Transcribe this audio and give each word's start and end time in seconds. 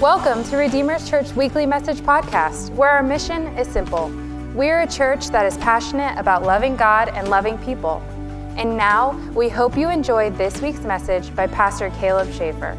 Welcome 0.00 0.44
to 0.44 0.56
Redeemer's 0.56 1.10
Church 1.10 1.32
Weekly 1.32 1.66
Message 1.66 1.98
Podcast, 2.02 2.70
where 2.74 2.88
our 2.88 3.02
mission 3.02 3.48
is 3.58 3.66
simple. 3.66 4.10
We're 4.54 4.82
a 4.82 4.86
church 4.86 5.26
that 5.30 5.44
is 5.44 5.56
passionate 5.56 6.16
about 6.16 6.44
loving 6.44 6.76
God 6.76 7.08
and 7.08 7.28
loving 7.28 7.58
people. 7.58 8.00
And 8.56 8.76
now, 8.76 9.18
we 9.34 9.48
hope 9.48 9.76
you 9.76 9.90
enjoyed 9.90 10.38
this 10.38 10.62
week's 10.62 10.82
message 10.82 11.34
by 11.34 11.48
Pastor 11.48 11.90
Caleb 11.98 12.28
Schafer. 12.28 12.78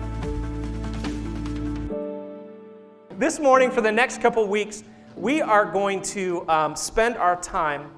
This 3.18 3.38
morning, 3.38 3.70
for 3.70 3.82
the 3.82 3.92
next 3.92 4.22
couple 4.22 4.48
weeks, 4.48 4.86
we 5.18 5.42
are 5.42 5.66
going 5.66 6.02
to 6.04 6.48
um, 6.48 6.74
spend 6.74 7.18
our 7.18 7.36
time 7.42 7.92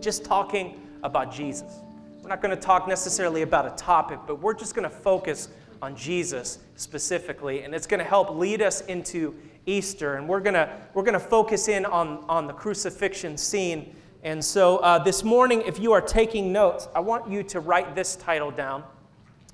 just 0.00 0.26
talking 0.26 0.78
about 1.02 1.32
Jesus. 1.32 1.80
We're 2.20 2.28
not 2.28 2.42
going 2.42 2.54
to 2.54 2.62
talk 2.62 2.86
necessarily 2.86 3.40
about 3.40 3.64
a 3.64 3.74
topic, 3.82 4.18
but 4.26 4.42
we're 4.42 4.52
just 4.52 4.74
going 4.74 4.86
to 4.86 4.94
focus 4.94 5.48
on 5.82 5.96
Jesus 5.96 6.60
specifically, 6.76 7.64
and 7.64 7.74
it's 7.74 7.88
going 7.88 7.98
to 7.98 8.08
help 8.08 8.30
lead 8.30 8.62
us 8.62 8.82
into 8.82 9.34
Easter. 9.66 10.14
And 10.14 10.28
we're 10.28 10.40
going 10.40 10.54
to 10.54 10.70
we're 10.94 11.02
going 11.02 11.12
to 11.14 11.20
focus 11.20 11.68
in 11.68 11.84
on, 11.84 12.24
on 12.28 12.46
the 12.46 12.52
crucifixion 12.52 13.36
scene. 13.36 13.94
And 14.22 14.42
so 14.42 14.78
uh, 14.78 15.00
this 15.00 15.24
morning, 15.24 15.62
if 15.66 15.80
you 15.80 15.92
are 15.92 16.00
taking 16.00 16.52
notes, 16.52 16.88
I 16.94 17.00
want 17.00 17.28
you 17.28 17.42
to 17.42 17.58
write 17.58 17.96
this 17.96 18.14
title 18.14 18.52
down. 18.52 18.84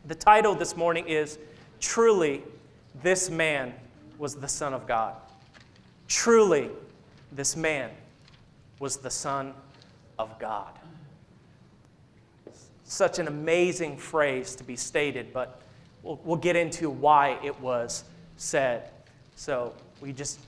The 0.05 0.15
title 0.15 0.55
this 0.55 0.77
morning 0.77 1.07
is 1.09 1.39
Truly, 1.81 2.43
This 3.03 3.31
Man 3.31 3.73
Was 4.19 4.35
the 4.35 4.49
Son 4.49 4.75
of 4.75 4.87
God. 4.87 5.15
Truly, 6.09 6.71
this 7.33 7.57
man 7.57 7.91
was 8.79 8.99
the 8.99 9.11
Son 9.11 9.55
of 10.19 10.39
God. 10.39 10.79
Such 12.85 13.19
an 13.19 13.29
amazing 13.29 13.99
phrase 13.99 14.55
to 14.57 14.65
be 14.65 14.77
stated, 14.77 15.33
but 15.33 15.61
we'll, 16.03 16.21
we'll 16.25 16.37
get 16.37 16.57
into 16.57 16.91
why 16.91 17.39
it 17.43 17.59
was 17.61 18.05
said. 18.37 18.91
So, 19.37 19.73
we 20.01 20.13
just 20.13 20.41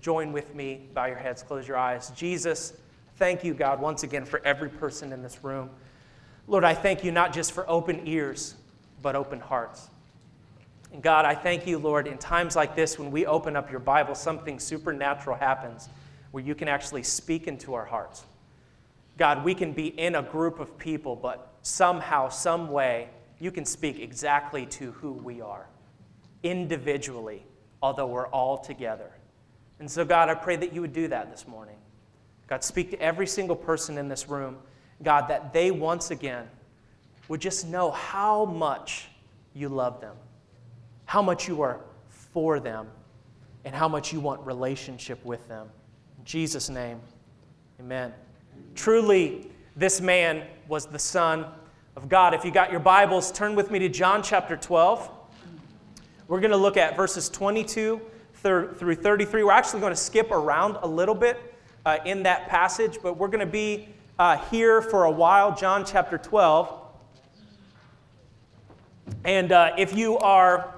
join 0.00 0.32
with 0.32 0.54
me, 0.54 0.82
bow 0.94 1.06
your 1.06 1.16
heads, 1.16 1.42
close 1.42 1.66
your 1.66 1.76
eyes. 1.76 2.10
Jesus, 2.10 2.74
thank 3.16 3.42
you, 3.42 3.54
God, 3.54 3.80
once 3.80 4.02
again 4.02 4.24
for 4.24 4.40
every 4.44 4.68
person 4.68 5.12
in 5.12 5.22
this 5.22 5.42
room. 5.42 5.70
Lord, 6.46 6.64
I 6.64 6.74
thank 6.74 7.04
you 7.04 7.12
not 7.12 7.32
just 7.32 7.52
for 7.52 7.68
open 7.68 8.06
ears, 8.06 8.54
but 9.02 9.16
open 9.16 9.40
hearts. 9.40 9.88
And 10.92 11.02
God, 11.02 11.24
I 11.24 11.34
thank 11.34 11.66
you, 11.66 11.78
Lord, 11.78 12.06
in 12.06 12.16
times 12.18 12.56
like 12.56 12.74
this 12.74 12.98
when 12.98 13.10
we 13.10 13.26
open 13.26 13.56
up 13.56 13.70
your 13.70 13.80
Bible, 13.80 14.14
something 14.14 14.58
supernatural 14.58 15.36
happens 15.36 15.88
where 16.30 16.42
you 16.42 16.54
can 16.54 16.68
actually 16.68 17.02
speak 17.02 17.46
into 17.46 17.74
our 17.74 17.84
hearts. 17.84 18.24
God, 19.18 19.44
we 19.44 19.54
can 19.54 19.72
be 19.72 19.88
in 19.88 20.14
a 20.14 20.22
group 20.22 20.60
of 20.60 20.78
people, 20.78 21.16
but 21.16 21.52
somehow, 21.62 22.28
some 22.28 22.70
way, 22.70 23.08
you 23.40 23.50
can 23.50 23.64
speak 23.64 24.00
exactly 24.00 24.66
to 24.66 24.92
who 24.92 25.12
we 25.12 25.40
are 25.40 25.66
individually, 26.42 27.44
although 27.82 28.06
we're 28.06 28.28
all 28.28 28.58
together. 28.58 29.10
And 29.80 29.90
so, 29.90 30.04
God, 30.04 30.28
I 30.28 30.34
pray 30.34 30.56
that 30.56 30.72
you 30.72 30.80
would 30.80 30.92
do 30.92 31.08
that 31.08 31.30
this 31.30 31.46
morning. 31.46 31.76
God, 32.48 32.64
speak 32.64 32.90
to 32.90 33.00
every 33.00 33.26
single 33.26 33.56
person 33.56 33.98
in 33.98 34.08
this 34.08 34.28
room. 34.28 34.56
God, 35.02 35.28
that 35.28 35.52
they 35.52 35.70
once 35.70 36.10
again 36.10 36.48
would 37.28 37.40
just 37.40 37.66
know 37.66 37.90
how 37.90 38.44
much 38.44 39.08
you 39.54 39.68
love 39.68 40.00
them, 40.00 40.16
how 41.04 41.22
much 41.22 41.46
you 41.46 41.62
are 41.62 41.80
for 42.08 42.58
them, 42.58 42.88
and 43.64 43.74
how 43.74 43.88
much 43.88 44.12
you 44.12 44.20
want 44.20 44.40
relationship 44.46 45.24
with 45.24 45.46
them. 45.46 45.68
In 46.18 46.24
Jesus' 46.24 46.68
name, 46.68 47.00
amen. 47.78 48.12
Truly, 48.74 49.50
this 49.76 50.00
man 50.00 50.44
was 50.68 50.86
the 50.86 50.98
Son 50.98 51.46
of 51.98 52.08
God. 52.08 52.32
If 52.32 52.44
you 52.44 52.52
got 52.52 52.70
your 52.70 52.78
Bibles, 52.78 53.32
turn 53.32 53.56
with 53.56 53.72
me 53.72 53.80
to 53.80 53.88
John 53.88 54.22
chapter 54.22 54.56
12. 54.56 55.10
We're 56.28 56.38
going 56.38 56.52
to 56.52 56.56
look 56.56 56.76
at 56.76 56.96
verses 56.96 57.28
22 57.28 58.00
through 58.34 58.94
33. 58.94 59.42
We're 59.42 59.50
actually 59.50 59.80
going 59.80 59.90
to 59.90 59.96
skip 59.96 60.30
around 60.30 60.76
a 60.82 60.86
little 60.86 61.16
bit 61.16 61.56
uh, 61.84 61.98
in 62.04 62.22
that 62.22 62.48
passage, 62.48 62.98
but 63.02 63.16
we're 63.16 63.26
going 63.26 63.44
to 63.44 63.46
be 63.46 63.88
uh, 64.16 64.36
here 64.48 64.80
for 64.80 65.06
a 65.06 65.10
while. 65.10 65.56
John 65.56 65.84
chapter 65.84 66.18
12. 66.18 66.72
And 69.24 69.50
uh, 69.50 69.72
if 69.76 69.96
you 69.96 70.18
are 70.18 70.76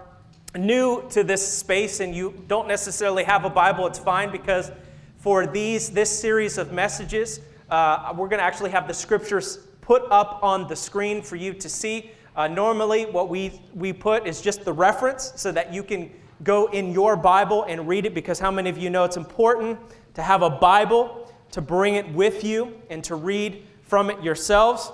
new 0.57 1.07
to 1.11 1.23
this 1.23 1.47
space 1.47 2.01
and 2.01 2.15
you 2.15 2.43
don't 2.49 2.67
necessarily 2.67 3.25
have 3.25 3.45
a 3.45 3.51
Bible, 3.51 3.87
it's 3.87 3.99
fine 3.99 4.33
because 4.33 4.73
for 5.19 5.47
these 5.47 5.91
this 5.91 6.09
series 6.19 6.57
of 6.57 6.73
messages, 6.73 7.41
uh, 7.69 8.11
we're 8.17 8.29
going 8.29 8.41
to 8.41 8.45
actually 8.45 8.71
have 8.71 8.89
the 8.89 8.95
scriptures 8.95 9.59
put 9.91 10.09
up 10.13 10.39
on 10.41 10.69
the 10.69 10.77
screen 10.77 11.21
for 11.21 11.35
you 11.35 11.53
to 11.53 11.69
see. 11.69 12.13
Uh, 12.37 12.47
normally, 12.47 13.07
what 13.07 13.29
we, 13.29 13.61
we 13.75 13.93
put 13.93 14.25
is 14.25 14.41
just 14.41 14.65
the 14.65 14.73
reference 14.73 15.33
so 15.35 15.51
that 15.51 15.75
you 15.75 15.83
can 15.83 16.09
go 16.45 16.67
in 16.67 16.93
your 16.93 17.17
Bible 17.17 17.65
and 17.65 17.89
read 17.89 18.07
it 18.07 18.15
because 18.15 18.39
how 18.39 18.53
many 18.53 18.71
of 18.71 18.79
you 18.79 18.89
know 18.89 19.03
it's 19.03 19.17
important 19.17 19.77
to 20.15 20.23
have 20.23 20.43
a 20.43 20.49
Bible, 20.49 21.29
to 21.51 21.61
bring 21.61 21.97
it 21.97 22.09
with 22.13 22.45
you, 22.45 22.73
and 22.89 23.03
to 23.03 23.17
read 23.17 23.67
from 23.83 24.11
it 24.11 24.23
yourselves? 24.23 24.93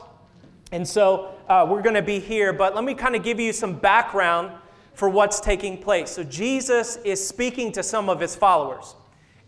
And 0.72 0.88
so 0.88 1.34
uh, 1.46 1.66
we're 1.68 1.82
going 1.82 1.94
to 1.94 2.00
be 2.00 2.18
here, 2.18 2.54
but 2.54 2.74
let 2.74 2.82
me 2.82 2.94
kind 2.94 3.14
of 3.14 3.22
give 3.22 3.38
you 3.38 3.52
some 3.52 3.74
background 3.74 4.50
for 4.94 5.10
what's 5.10 5.40
taking 5.40 5.76
place. 5.76 6.10
So 6.10 6.24
Jesus 6.24 6.96
is 7.04 7.22
speaking 7.22 7.70
to 7.72 7.82
some 7.82 8.08
of 8.08 8.18
his 8.18 8.34
followers, 8.34 8.94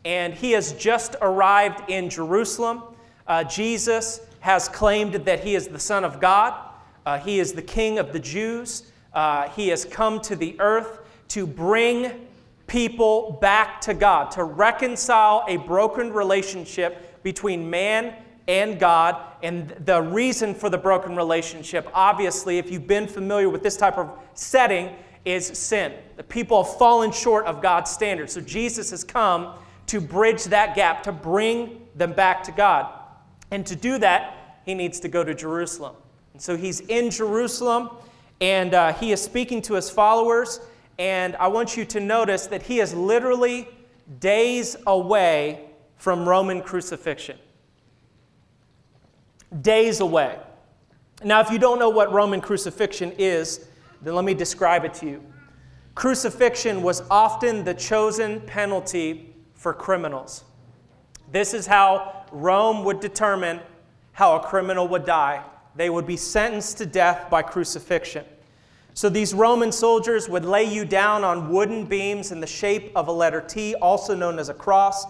and 0.04 0.34
he 0.34 0.50
has 0.50 0.74
just 0.74 1.16
arrived 1.22 1.88
in 1.88 2.10
Jerusalem. 2.10 2.82
Uh, 3.26 3.44
Jesus 3.44 4.27
has 4.40 4.68
claimed 4.68 5.14
that 5.14 5.40
he 5.40 5.54
is 5.54 5.68
the 5.68 5.78
Son 5.78 6.04
of 6.04 6.20
God. 6.20 6.54
Uh, 7.04 7.18
he 7.18 7.38
is 7.40 7.52
the 7.52 7.62
King 7.62 7.98
of 7.98 8.12
the 8.12 8.20
Jews. 8.20 8.92
Uh, 9.12 9.48
he 9.50 9.68
has 9.68 9.84
come 9.84 10.20
to 10.20 10.36
the 10.36 10.58
earth 10.60 11.00
to 11.28 11.46
bring 11.46 12.26
people 12.66 13.38
back 13.40 13.80
to 13.80 13.94
God, 13.94 14.30
to 14.32 14.44
reconcile 14.44 15.44
a 15.48 15.56
broken 15.56 16.12
relationship 16.12 17.22
between 17.22 17.68
man 17.68 18.14
and 18.46 18.78
God. 18.78 19.16
And 19.42 19.70
the 19.84 20.02
reason 20.02 20.54
for 20.54 20.68
the 20.70 20.78
broken 20.78 21.16
relationship, 21.16 21.88
obviously, 21.94 22.58
if 22.58 22.70
you've 22.70 22.86
been 22.86 23.06
familiar 23.06 23.48
with 23.48 23.62
this 23.62 23.76
type 23.76 23.98
of 23.98 24.10
setting, 24.34 24.94
is 25.24 25.46
sin. 25.46 25.92
The 26.16 26.22
people 26.22 26.62
have 26.62 26.76
fallen 26.76 27.10
short 27.12 27.46
of 27.46 27.60
God's 27.60 27.90
standards. 27.90 28.32
So 28.32 28.40
Jesus 28.40 28.90
has 28.90 29.04
come 29.04 29.54
to 29.86 30.00
bridge 30.00 30.44
that 30.44 30.74
gap, 30.74 31.02
to 31.04 31.12
bring 31.12 31.86
them 31.94 32.12
back 32.12 32.42
to 32.44 32.52
God. 32.52 32.97
And 33.50 33.66
to 33.66 33.76
do 33.76 33.98
that, 33.98 34.60
he 34.64 34.74
needs 34.74 35.00
to 35.00 35.08
go 35.08 35.24
to 35.24 35.34
Jerusalem. 35.34 35.96
And 36.32 36.42
so 36.42 36.56
he's 36.56 36.80
in 36.80 37.10
Jerusalem 37.10 37.90
and 38.40 38.74
uh, 38.74 38.92
he 38.92 39.12
is 39.12 39.22
speaking 39.22 39.62
to 39.62 39.74
his 39.74 39.90
followers. 39.90 40.60
And 40.98 41.36
I 41.36 41.48
want 41.48 41.76
you 41.76 41.84
to 41.86 42.00
notice 42.00 42.46
that 42.48 42.62
he 42.62 42.80
is 42.80 42.94
literally 42.94 43.68
days 44.20 44.76
away 44.86 45.70
from 45.96 46.28
Roman 46.28 46.60
crucifixion. 46.60 47.38
Days 49.62 50.00
away. 50.00 50.38
Now, 51.24 51.40
if 51.40 51.50
you 51.50 51.58
don't 51.58 51.78
know 51.78 51.88
what 51.88 52.12
Roman 52.12 52.40
crucifixion 52.40 53.12
is, 53.18 53.66
then 54.02 54.14
let 54.14 54.24
me 54.24 54.34
describe 54.34 54.84
it 54.84 54.94
to 54.94 55.06
you. 55.06 55.24
Crucifixion 55.94 56.82
was 56.82 57.02
often 57.10 57.64
the 57.64 57.74
chosen 57.74 58.40
penalty 58.42 59.34
for 59.54 59.72
criminals. 59.72 60.44
This 61.32 61.54
is 61.54 61.66
how 61.66 62.17
Rome 62.32 62.84
would 62.84 63.00
determine 63.00 63.60
how 64.12 64.36
a 64.36 64.40
criminal 64.40 64.88
would 64.88 65.04
die. 65.04 65.44
They 65.76 65.90
would 65.90 66.06
be 66.06 66.16
sentenced 66.16 66.78
to 66.78 66.86
death 66.86 67.30
by 67.30 67.42
crucifixion. 67.42 68.24
So 68.94 69.08
these 69.08 69.32
Roman 69.32 69.70
soldiers 69.70 70.28
would 70.28 70.44
lay 70.44 70.64
you 70.64 70.84
down 70.84 71.22
on 71.22 71.50
wooden 71.50 71.84
beams 71.84 72.32
in 72.32 72.40
the 72.40 72.46
shape 72.46 72.90
of 72.96 73.06
a 73.06 73.12
letter 73.12 73.40
T, 73.40 73.76
also 73.76 74.14
known 74.14 74.40
as 74.40 74.48
a 74.48 74.54
cross. 74.54 75.04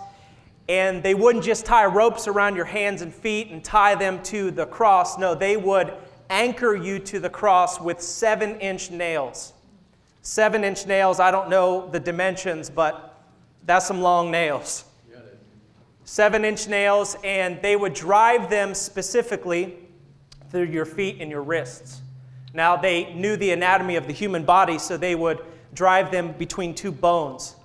And 0.68 1.02
they 1.02 1.14
wouldn't 1.14 1.42
just 1.42 1.64
tie 1.64 1.86
ropes 1.86 2.28
around 2.28 2.54
your 2.54 2.66
hands 2.66 3.00
and 3.00 3.14
feet 3.14 3.48
and 3.48 3.64
tie 3.64 3.94
them 3.94 4.22
to 4.24 4.50
the 4.50 4.66
cross. 4.66 5.16
No, 5.16 5.34
they 5.34 5.56
would 5.56 5.94
anchor 6.28 6.76
you 6.76 6.98
to 6.98 7.18
the 7.18 7.30
cross 7.30 7.80
with 7.80 8.02
seven 8.02 8.60
inch 8.60 8.90
nails. 8.90 9.54
Seven 10.20 10.64
inch 10.64 10.86
nails, 10.86 11.18
I 11.18 11.30
don't 11.30 11.48
know 11.48 11.88
the 11.88 12.00
dimensions, 12.00 12.68
but 12.68 13.18
that's 13.64 13.86
some 13.86 14.02
long 14.02 14.30
nails 14.30 14.84
seven 16.08 16.42
inch 16.42 16.66
nails, 16.68 17.18
and 17.22 17.60
they 17.60 17.76
would 17.76 17.92
drive 17.92 18.48
them 18.48 18.72
specifically 18.72 19.76
through 20.50 20.64
your 20.64 20.86
feet 20.86 21.18
and 21.20 21.30
your 21.30 21.42
wrists. 21.42 22.00
Now, 22.54 22.78
they 22.78 23.12
knew 23.12 23.36
the 23.36 23.50
anatomy 23.50 23.96
of 23.96 24.06
the 24.06 24.14
human 24.14 24.42
body, 24.42 24.78
so 24.78 24.96
they 24.96 25.14
would 25.14 25.40
drive 25.74 26.10
them 26.10 26.32
between 26.32 26.74
two 26.74 26.90
bones 26.90 27.56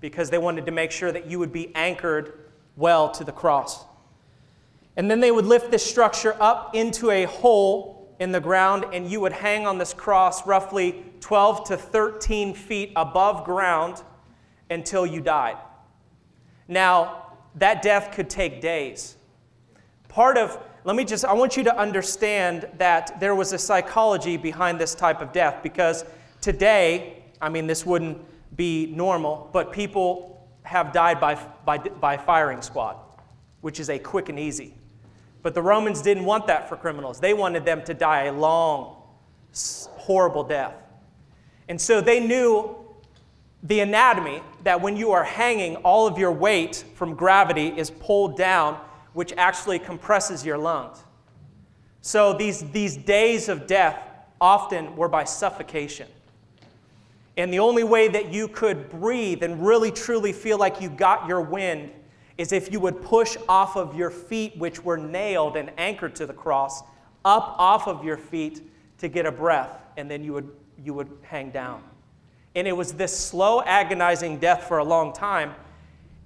because 0.00 0.28
they 0.28 0.36
wanted 0.36 0.66
to 0.66 0.70
make 0.70 0.90
sure 0.90 1.10
that 1.12 1.26
you 1.26 1.38
would 1.38 1.50
be 1.50 1.74
anchored 1.74 2.50
well 2.76 3.10
to 3.12 3.24
the 3.24 3.32
cross. 3.32 3.86
And 4.96 5.10
then 5.10 5.20
they 5.20 5.30
would 5.30 5.46
lift 5.46 5.70
this 5.70 5.84
structure 5.84 6.36
up 6.40 6.74
into 6.74 7.10
a 7.10 7.24
hole 7.24 8.14
in 8.20 8.32
the 8.32 8.40
ground, 8.40 8.84
and 8.92 9.10
you 9.10 9.18
would 9.20 9.32
hang 9.32 9.66
on 9.66 9.78
this 9.78 9.94
cross 9.94 10.46
roughly 10.46 11.02
12 11.20 11.64
to 11.68 11.78
13 11.78 12.52
feet 12.52 12.92
above 12.96 13.46
ground 13.46 14.02
until 14.68 15.06
you 15.06 15.22
died. 15.22 15.56
Now, 16.68 17.21
that 17.56 17.82
death 17.82 18.12
could 18.12 18.30
take 18.30 18.60
days. 18.60 19.16
Part 20.08 20.36
of, 20.36 20.58
let 20.84 20.96
me 20.96 21.04
just, 21.04 21.24
I 21.24 21.32
want 21.32 21.56
you 21.56 21.64
to 21.64 21.76
understand 21.76 22.68
that 22.78 23.18
there 23.20 23.34
was 23.34 23.52
a 23.52 23.58
psychology 23.58 24.36
behind 24.36 24.80
this 24.80 24.94
type 24.94 25.20
of 25.20 25.32
death 25.32 25.62
because 25.62 26.04
today, 26.40 27.22
I 27.40 27.48
mean, 27.48 27.66
this 27.66 27.86
wouldn't 27.86 28.18
be 28.56 28.86
normal, 28.86 29.48
but 29.52 29.72
people 29.72 30.46
have 30.64 30.92
died 30.92 31.20
by, 31.20 31.34
by, 31.64 31.78
by 31.78 32.16
firing 32.16 32.62
squad, 32.62 32.96
which 33.60 33.80
is 33.80 33.90
a 33.90 33.98
quick 33.98 34.28
and 34.28 34.38
easy. 34.38 34.74
But 35.42 35.54
the 35.54 35.62
Romans 35.62 36.02
didn't 36.02 36.24
want 36.24 36.46
that 36.46 36.68
for 36.68 36.76
criminals. 36.76 37.18
They 37.18 37.34
wanted 37.34 37.64
them 37.64 37.82
to 37.84 37.94
die 37.94 38.24
a 38.24 38.32
long, 38.32 39.02
horrible 39.96 40.44
death. 40.44 40.74
And 41.68 41.80
so 41.80 42.00
they 42.00 42.20
knew 42.20 42.76
the 43.62 43.80
anatomy 43.80 44.42
that 44.64 44.80
when 44.80 44.96
you 44.96 45.12
are 45.12 45.24
hanging, 45.24 45.76
all 45.76 46.06
of 46.06 46.18
your 46.18 46.32
weight 46.32 46.84
from 46.94 47.14
gravity 47.14 47.68
is 47.68 47.90
pulled 47.90 48.36
down, 48.36 48.80
which 49.12 49.32
actually 49.36 49.78
compresses 49.78 50.44
your 50.44 50.58
lungs. 50.58 51.02
So 52.00 52.32
these, 52.32 52.68
these 52.72 52.96
days 52.96 53.48
of 53.48 53.66
death 53.66 53.98
often 54.40 54.96
were 54.96 55.08
by 55.08 55.24
suffocation. 55.24 56.08
And 57.36 57.52
the 57.52 57.60
only 57.60 57.84
way 57.84 58.08
that 58.08 58.32
you 58.32 58.48
could 58.48 58.90
breathe 58.90 59.42
and 59.42 59.64
really 59.64 59.92
truly 59.92 60.32
feel 60.32 60.58
like 60.58 60.80
you 60.80 60.90
got 60.90 61.28
your 61.28 61.40
wind 61.40 61.90
is 62.36 62.52
if 62.52 62.72
you 62.72 62.80
would 62.80 63.00
push 63.02 63.36
off 63.48 63.76
of 63.76 63.94
your 63.94 64.10
feet, 64.10 64.56
which 64.56 64.82
were 64.82 64.96
nailed 64.96 65.56
and 65.56 65.70
anchored 65.78 66.16
to 66.16 66.26
the 66.26 66.32
cross, 66.32 66.82
up 67.24 67.54
off 67.58 67.86
of 67.86 68.04
your 68.04 68.16
feet 68.16 68.68
to 68.98 69.08
get 69.08 69.24
a 69.24 69.32
breath, 69.32 69.80
and 69.96 70.10
then 70.10 70.24
you 70.24 70.32
would, 70.32 70.50
you 70.82 70.92
would 70.92 71.08
hang 71.22 71.50
down. 71.50 71.82
And 72.54 72.68
it 72.68 72.76
was 72.76 72.92
this 72.92 73.16
slow, 73.16 73.62
agonizing 73.62 74.38
death 74.38 74.64
for 74.64 74.78
a 74.78 74.84
long 74.84 75.12
time. 75.12 75.54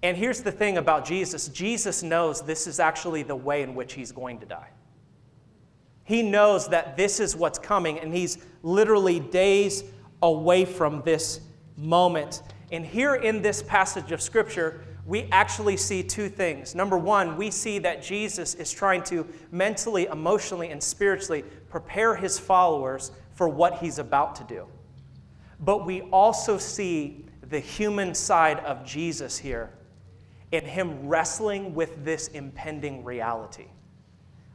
And 0.02 0.16
here's 0.16 0.40
the 0.40 0.52
thing 0.52 0.78
about 0.78 1.04
Jesus 1.04 1.48
Jesus 1.48 2.02
knows 2.02 2.42
this 2.42 2.66
is 2.66 2.80
actually 2.80 3.22
the 3.22 3.36
way 3.36 3.62
in 3.62 3.74
which 3.74 3.94
he's 3.94 4.12
going 4.12 4.38
to 4.40 4.46
die. 4.46 4.68
He 6.04 6.22
knows 6.22 6.68
that 6.68 6.96
this 6.96 7.18
is 7.18 7.34
what's 7.34 7.58
coming, 7.58 7.98
and 7.98 8.14
he's 8.14 8.38
literally 8.62 9.18
days 9.18 9.82
away 10.22 10.64
from 10.64 11.02
this 11.02 11.40
moment. 11.76 12.42
And 12.70 12.86
here 12.86 13.16
in 13.16 13.42
this 13.42 13.62
passage 13.62 14.12
of 14.12 14.22
Scripture, 14.22 14.84
we 15.04 15.28
actually 15.32 15.76
see 15.76 16.02
two 16.02 16.28
things. 16.28 16.74
Number 16.74 16.98
one, 16.98 17.36
we 17.36 17.50
see 17.50 17.78
that 17.80 18.02
Jesus 18.02 18.54
is 18.54 18.72
trying 18.72 19.02
to 19.04 19.26
mentally, 19.50 20.06
emotionally, 20.06 20.70
and 20.70 20.82
spiritually 20.82 21.44
prepare 21.68 22.14
his 22.14 22.38
followers 22.38 23.12
for 23.34 23.48
what 23.48 23.78
he's 23.78 23.98
about 23.98 24.34
to 24.36 24.44
do. 24.44 24.66
But 25.60 25.86
we 25.86 26.02
also 26.02 26.58
see 26.58 27.26
the 27.48 27.60
human 27.60 28.14
side 28.14 28.58
of 28.60 28.84
Jesus 28.84 29.38
here 29.38 29.70
in 30.52 30.64
him 30.64 31.08
wrestling 31.08 31.74
with 31.74 32.04
this 32.04 32.28
impending 32.28 33.04
reality. 33.04 33.66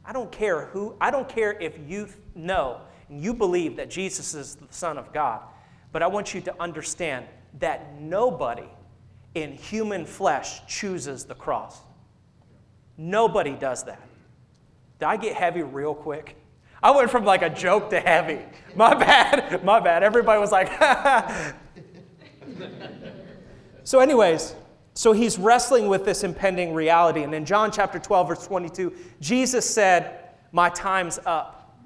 I 0.05 0.13
don't 0.13 0.31
care 0.31 0.65
who, 0.67 0.95
I 0.99 1.11
don't 1.11 1.29
care 1.29 1.53
if 1.59 1.77
you 1.87 2.07
know 2.35 2.81
and 3.09 3.21
you 3.21 3.33
believe 3.33 3.75
that 3.75 3.89
Jesus 3.89 4.33
is 4.33 4.55
the 4.55 4.67
Son 4.69 4.97
of 4.97 5.11
God, 5.13 5.41
but 5.91 6.01
I 6.01 6.07
want 6.07 6.33
you 6.33 6.41
to 6.41 6.61
understand 6.61 7.25
that 7.59 7.99
nobody 7.99 8.67
in 9.35 9.51
human 9.53 10.05
flesh 10.05 10.65
chooses 10.65 11.25
the 11.25 11.35
cross. 11.35 11.81
Nobody 12.97 13.55
does 13.55 13.83
that. 13.83 14.01
Did 14.99 15.05
I 15.05 15.17
get 15.17 15.35
heavy 15.35 15.61
real 15.61 15.93
quick? 15.93 16.37
I 16.83 16.91
went 16.91 17.11
from 17.11 17.25
like 17.25 17.41
a 17.41 17.49
joke 17.49 17.89
to 17.91 17.99
heavy. 17.99 18.39
My 18.75 18.93
bad. 18.95 19.63
My 19.63 19.79
bad. 19.79 20.03
Everybody 20.03 20.39
was 20.39 20.51
like, 20.51 20.71
so, 23.83 23.99
anyways, 23.99 24.55
so 24.93 25.11
he's 25.11 25.37
wrestling 25.37 25.87
with 25.87 26.05
this 26.05 26.23
impending 26.23 26.73
reality. 26.73 27.23
And 27.23 27.33
in 27.33 27.45
John 27.45 27.71
chapter 27.71 27.99
12, 27.99 28.27
verse 28.27 28.47
22, 28.47 28.93
Jesus 29.19 29.69
said, 29.69 30.29
My 30.51 30.69
time's 30.69 31.19
up. 31.25 31.77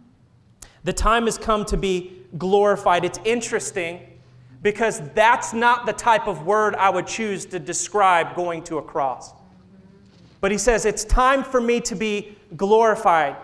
The 0.83 0.93
time 0.93 1.25
has 1.25 1.37
come 1.37 1.65
to 1.65 1.77
be 1.77 2.21
glorified. 2.37 3.03
It's 3.05 3.19
interesting 3.25 3.99
because 4.61 5.01
that's 5.13 5.53
not 5.53 5.85
the 5.85 5.93
type 5.93 6.27
of 6.27 6.45
word 6.45 6.75
I 6.75 6.89
would 6.89 7.07
choose 7.07 7.45
to 7.47 7.59
describe 7.59 8.35
going 8.35 8.63
to 8.63 8.77
a 8.77 8.81
cross. 8.81 9.33
But 10.41 10.51
he 10.51 10.57
says, 10.57 10.85
It's 10.85 11.03
time 11.03 11.43
for 11.43 11.59
me 11.59 11.81
to 11.81 11.95
be 11.95 12.37
glorified. 12.55 13.35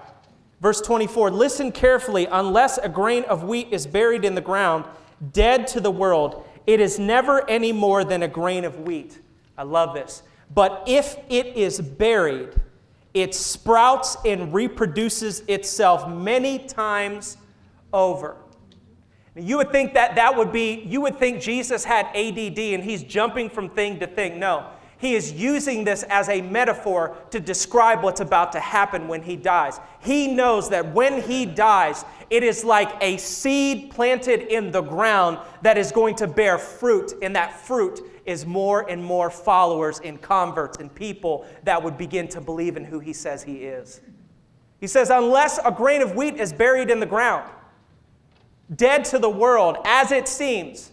Verse 0.61 0.79
24 0.79 1.31
Listen 1.31 1.71
carefully, 1.71 2.27
unless 2.31 2.77
a 2.77 2.87
grain 2.87 3.23
of 3.25 3.43
wheat 3.43 3.67
is 3.71 3.87
buried 3.87 4.23
in 4.23 4.35
the 4.35 4.41
ground, 4.41 4.85
dead 5.33 5.67
to 5.67 5.79
the 5.79 5.91
world, 5.91 6.45
it 6.67 6.79
is 6.79 6.99
never 6.99 7.47
any 7.49 7.71
more 7.71 8.03
than 8.03 8.23
a 8.23 8.27
grain 8.27 8.63
of 8.63 8.79
wheat. 8.81 9.19
I 9.57 9.63
love 9.63 9.93
this. 9.93 10.23
But 10.53 10.83
if 10.85 11.17
it 11.29 11.47
is 11.57 11.81
buried, 11.81 12.53
it 13.13 13.33
sprouts 13.33 14.17
and 14.25 14.53
reproduces 14.53 15.41
itself 15.47 16.07
many 16.09 16.59
times 16.59 17.37
over. 17.91 18.37
You 19.35 19.57
would 19.57 19.71
think 19.71 19.93
that 19.93 20.15
that 20.15 20.35
would 20.35 20.51
be, 20.51 20.83
you 20.85 21.01
would 21.01 21.17
think 21.17 21.41
Jesus 21.41 21.85
had 21.85 22.07
ADD 22.07 22.59
and 22.59 22.83
he's 22.83 23.03
jumping 23.03 23.49
from 23.49 23.69
thing 23.69 23.99
to 23.99 24.07
thing. 24.07 24.39
No, 24.39 24.67
he 25.01 25.15
is 25.15 25.31
using 25.31 25.83
this 25.83 26.03
as 26.03 26.29
a 26.29 26.41
metaphor 26.41 27.17
to 27.31 27.39
describe 27.39 28.03
what's 28.03 28.21
about 28.21 28.51
to 28.51 28.59
happen 28.59 29.07
when 29.07 29.23
he 29.23 29.35
dies. 29.35 29.79
He 29.99 30.27
knows 30.27 30.69
that 30.69 30.93
when 30.93 31.21
he 31.21 31.45
dies, 31.47 32.05
it 32.29 32.43
is 32.43 32.63
like 32.63 32.91
a 33.01 33.17
seed 33.17 33.89
planted 33.89 34.41
in 34.41 34.71
the 34.71 34.81
ground 34.81 35.39
that 35.63 35.75
is 35.75 35.91
going 35.91 36.15
to 36.17 36.27
bear 36.27 36.59
fruit, 36.59 37.13
and 37.23 37.35
that 37.35 37.59
fruit 37.59 37.99
is 38.27 38.45
more 38.45 38.87
and 38.87 39.03
more 39.03 39.31
followers 39.31 39.99
and 40.03 40.21
converts 40.21 40.77
and 40.77 40.93
people 40.93 41.47
that 41.63 41.81
would 41.81 41.97
begin 41.97 42.27
to 42.27 42.39
believe 42.39 42.77
in 42.77 42.85
who 42.85 42.99
he 42.99 43.11
says 43.11 43.41
he 43.41 43.63
is. 43.65 44.01
He 44.79 44.85
says, 44.85 45.09
unless 45.09 45.59
a 45.65 45.71
grain 45.71 46.03
of 46.03 46.15
wheat 46.15 46.35
is 46.35 46.53
buried 46.53 46.91
in 46.91 46.99
the 46.99 47.07
ground, 47.07 47.49
dead 48.75 49.03
to 49.05 49.17
the 49.17 49.29
world 49.29 49.77
as 49.83 50.11
it 50.11 50.27
seems. 50.27 50.91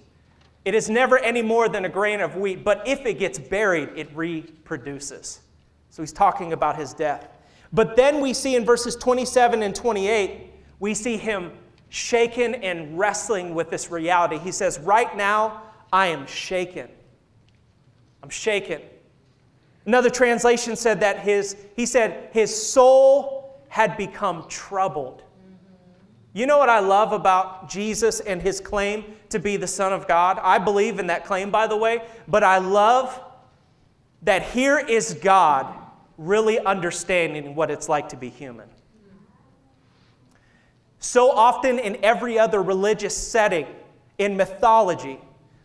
It 0.69 0.75
is 0.75 0.91
never 0.91 1.17
any 1.21 1.41
more 1.41 1.67
than 1.71 1.87
a 1.87 1.89
grain 1.89 2.21
of 2.21 2.37
wheat, 2.37 2.63
but 2.63 2.87
if 2.87 3.07
it 3.07 3.19
gets 3.19 3.39
buried, 3.39 3.89
it 3.97 4.15
reproduces. 4.15 5.41
So 5.89 6.03
he's 6.03 6.13
talking 6.13 6.53
about 6.53 6.77
his 6.77 6.93
death. 6.93 7.27
But 7.73 7.97
then 7.97 8.21
we 8.21 8.35
see 8.35 8.55
in 8.55 8.67
verses 8.67 8.95
27 8.95 9.63
and 9.63 9.75
28, 9.75 10.53
we 10.79 10.93
see 10.93 11.17
him 11.17 11.53
shaken 11.89 12.57
and 12.57 12.99
wrestling 12.99 13.55
with 13.55 13.71
this 13.71 13.91
reality. 13.91 14.37
He 14.37 14.53
says, 14.53 14.79
Right 14.81 15.17
now, 15.17 15.63
I 15.91 16.09
am 16.09 16.27
shaken. 16.27 16.91
I'm 18.23 18.29
shaken. 18.29 18.83
Another 19.87 20.11
translation 20.11 20.77
said 20.77 21.01
that 21.01 21.21
his, 21.21 21.57
he 21.77 21.87
said, 21.87 22.29
his 22.35 22.55
soul 22.55 23.59
had 23.69 23.97
become 23.97 24.45
troubled. 24.51 25.23
You 26.39 26.47
know 26.47 26.59
what 26.59 26.69
I 26.69 26.79
love 26.79 27.13
about 27.13 27.69
Jesus 27.69 28.21
and 28.21 28.41
his 28.41 28.61
claim 28.61 29.17
to 29.31 29.41
be 29.41 29.57
the 29.57 29.67
Son 29.67 29.93
of 29.93 30.07
God? 30.07 30.39
I 30.41 30.59
believe 30.59 31.01
in 31.01 31.09
that 31.09 31.25
claim, 31.25 31.51
by 31.51 31.67
the 31.67 31.77
way, 31.77 32.03
but 32.29 32.45
I 32.45 32.59
love 32.59 33.21
that 34.23 34.45
here 34.45 34.79
is 34.79 35.15
God 35.15 35.67
really 36.17 36.61
understanding 36.61 37.57
what 37.57 37.73
it's 37.73 37.89
like 37.89 38.11
to 38.11 38.17
be 38.17 38.29
human. 38.29 38.69
So 41.01 41.33
often 41.33 41.81
in 41.81 41.99
every 42.05 42.39
other 42.39 42.63
religious 42.63 43.17
setting, 43.17 43.67
in 44.19 44.37
mythology, 44.37 45.19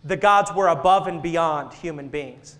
the 0.03 0.17
gods 0.17 0.51
were 0.55 0.69
above 0.69 1.05
and 1.05 1.21
beyond 1.21 1.71
human 1.75 2.07
beings. 2.07 2.57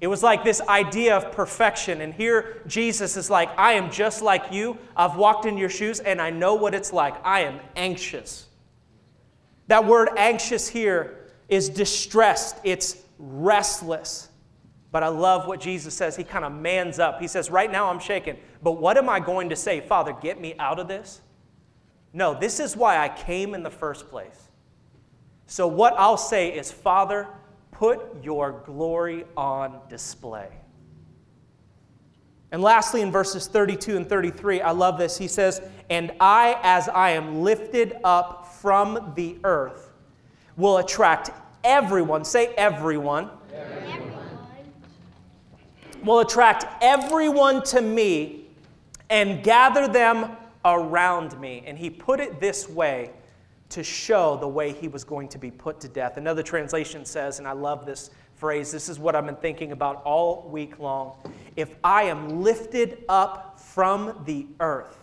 It 0.00 0.08
was 0.08 0.22
like 0.22 0.44
this 0.44 0.60
idea 0.62 1.16
of 1.16 1.32
perfection. 1.32 2.00
And 2.00 2.12
here 2.12 2.62
Jesus 2.66 3.16
is 3.16 3.30
like, 3.30 3.48
I 3.58 3.74
am 3.74 3.90
just 3.90 4.22
like 4.22 4.52
you. 4.52 4.76
I've 4.96 5.16
walked 5.16 5.46
in 5.46 5.56
your 5.56 5.70
shoes 5.70 6.00
and 6.00 6.20
I 6.20 6.30
know 6.30 6.54
what 6.54 6.74
it's 6.74 6.92
like. 6.92 7.14
I 7.24 7.40
am 7.40 7.60
anxious. 7.76 8.46
That 9.68 9.86
word 9.86 10.10
anxious 10.16 10.68
here 10.68 11.30
is 11.48 11.68
distressed, 11.68 12.58
it's 12.64 13.02
restless. 13.18 14.28
But 14.92 15.02
I 15.02 15.08
love 15.08 15.48
what 15.48 15.60
Jesus 15.60 15.94
says. 15.94 16.14
He 16.16 16.22
kind 16.22 16.44
of 16.44 16.52
mans 16.52 16.98
up. 16.98 17.20
He 17.20 17.26
says, 17.26 17.50
Right 17.50 17.70
now 17.70 17.88
I'm 17.88 17.98
shaken, 17.98 18.36
but 18.62 18.72
what 18.72 18.96
am 18.96 19.08
I 19.08 19.18
going 19.20 19.48
to 19.48 19.56
say? 19.56 19.80
Father, 19.80 20.14
get 20.20 20.40
me 20.40 20.54
out 20.58 20.78
of 20.78 20.86
this? 20.86 21.20
No, 22.12 22.38
this 22.38 22.60
is 22.60 22.76
why 22.76 22.98
I 22.98 23.08
came 23.08 23.54
in 23.54 23.64
the 23.64 23.70
first 23.70 24.08
place. 24.08 24.48
So, 25.46 25.66
what 25.66 25.94
I'll 25.98 26.16
say 26.16 26.56
is, 26.56 26.70
Father, 26.70 27.26
Put 27.84 28.24
your 28.24 28.62
glory 28.64 29.26
on 29.36 29.78
display. 29.90 30.48
And 32.50 32.62
lastly, 32.62 33.02
in 33.02 33.12
verses 33.12 33.46
32 33.46 33.98
and 33.98 34.08
33, 34.08 34.62
I 34.62 34.70
love 34.70 34.96
this. 34.96 35.18
He 35.18 35.28
says, 35.28 35.60
And 35.90 36.10
I, 36.18 36.58
as 36.62 36.88
I 36.88 37.10
am 37.10 37.42
lifted 37.42 37.96
up 38.02 38.46
from 38.54 39.12
the 39.14 39.36
earth, 39.44 39.92
will 40.56 40.78
attract 40.78 41.28
everyone, 41.62 42.24
say 42.24 42.54
everyone, 42.56 43.28
everyone. 43.52 44.28
will 46.02 46.20
attract 46.20 46.64
everyone 46.82 47.62
to 47.64 47.82
me 47.82 48.46
and 49.10 49.44
gather 49.44 49.88
them 49.88 50.38
around 50.64 51.38
me. 51.38 51.62
And 51.66 51.76
he 51.76 51.90
put 51.90 52.18
it 52.18 52.40
this 52.40 52.66
way 52.66 53.10
to 53.70 53.82
show 53.82 54.36
the 54.36 54.48
way 54.48 54.72
he 54.72 54.88
was 54.88 55.04
going 55.04 55.28
to 55.28 55.38
be 55.38 55.50
put 55.50 55.80
to 55.80 55.88
death. 55.88 56.16
Another 56.16 56.42
translation 56.42 57.04
says, 57.04 57.38
and 57.38 57.48
I 57.48 57.52
love 57.52 57.86
this 57.86 58.10
phrase, 58.34 58.70
this 58.70 58.88
is 58.88 58.98
what 58.98 59.14
I've 59.16 59.26
been 59.26 59.36
thinking 59.36 59.72
about 59.72 60.02
all 60.04 60.48
week 60.48 60.78
long. 60.78 61.14
If 61.56 61.76
I 61.82 62.04
am 62.04 62.42
lifted 62.42 63.04
up 63.08 63.58
from 63.58 64.22
the 64.26 64.46
earth, 64.60 64.98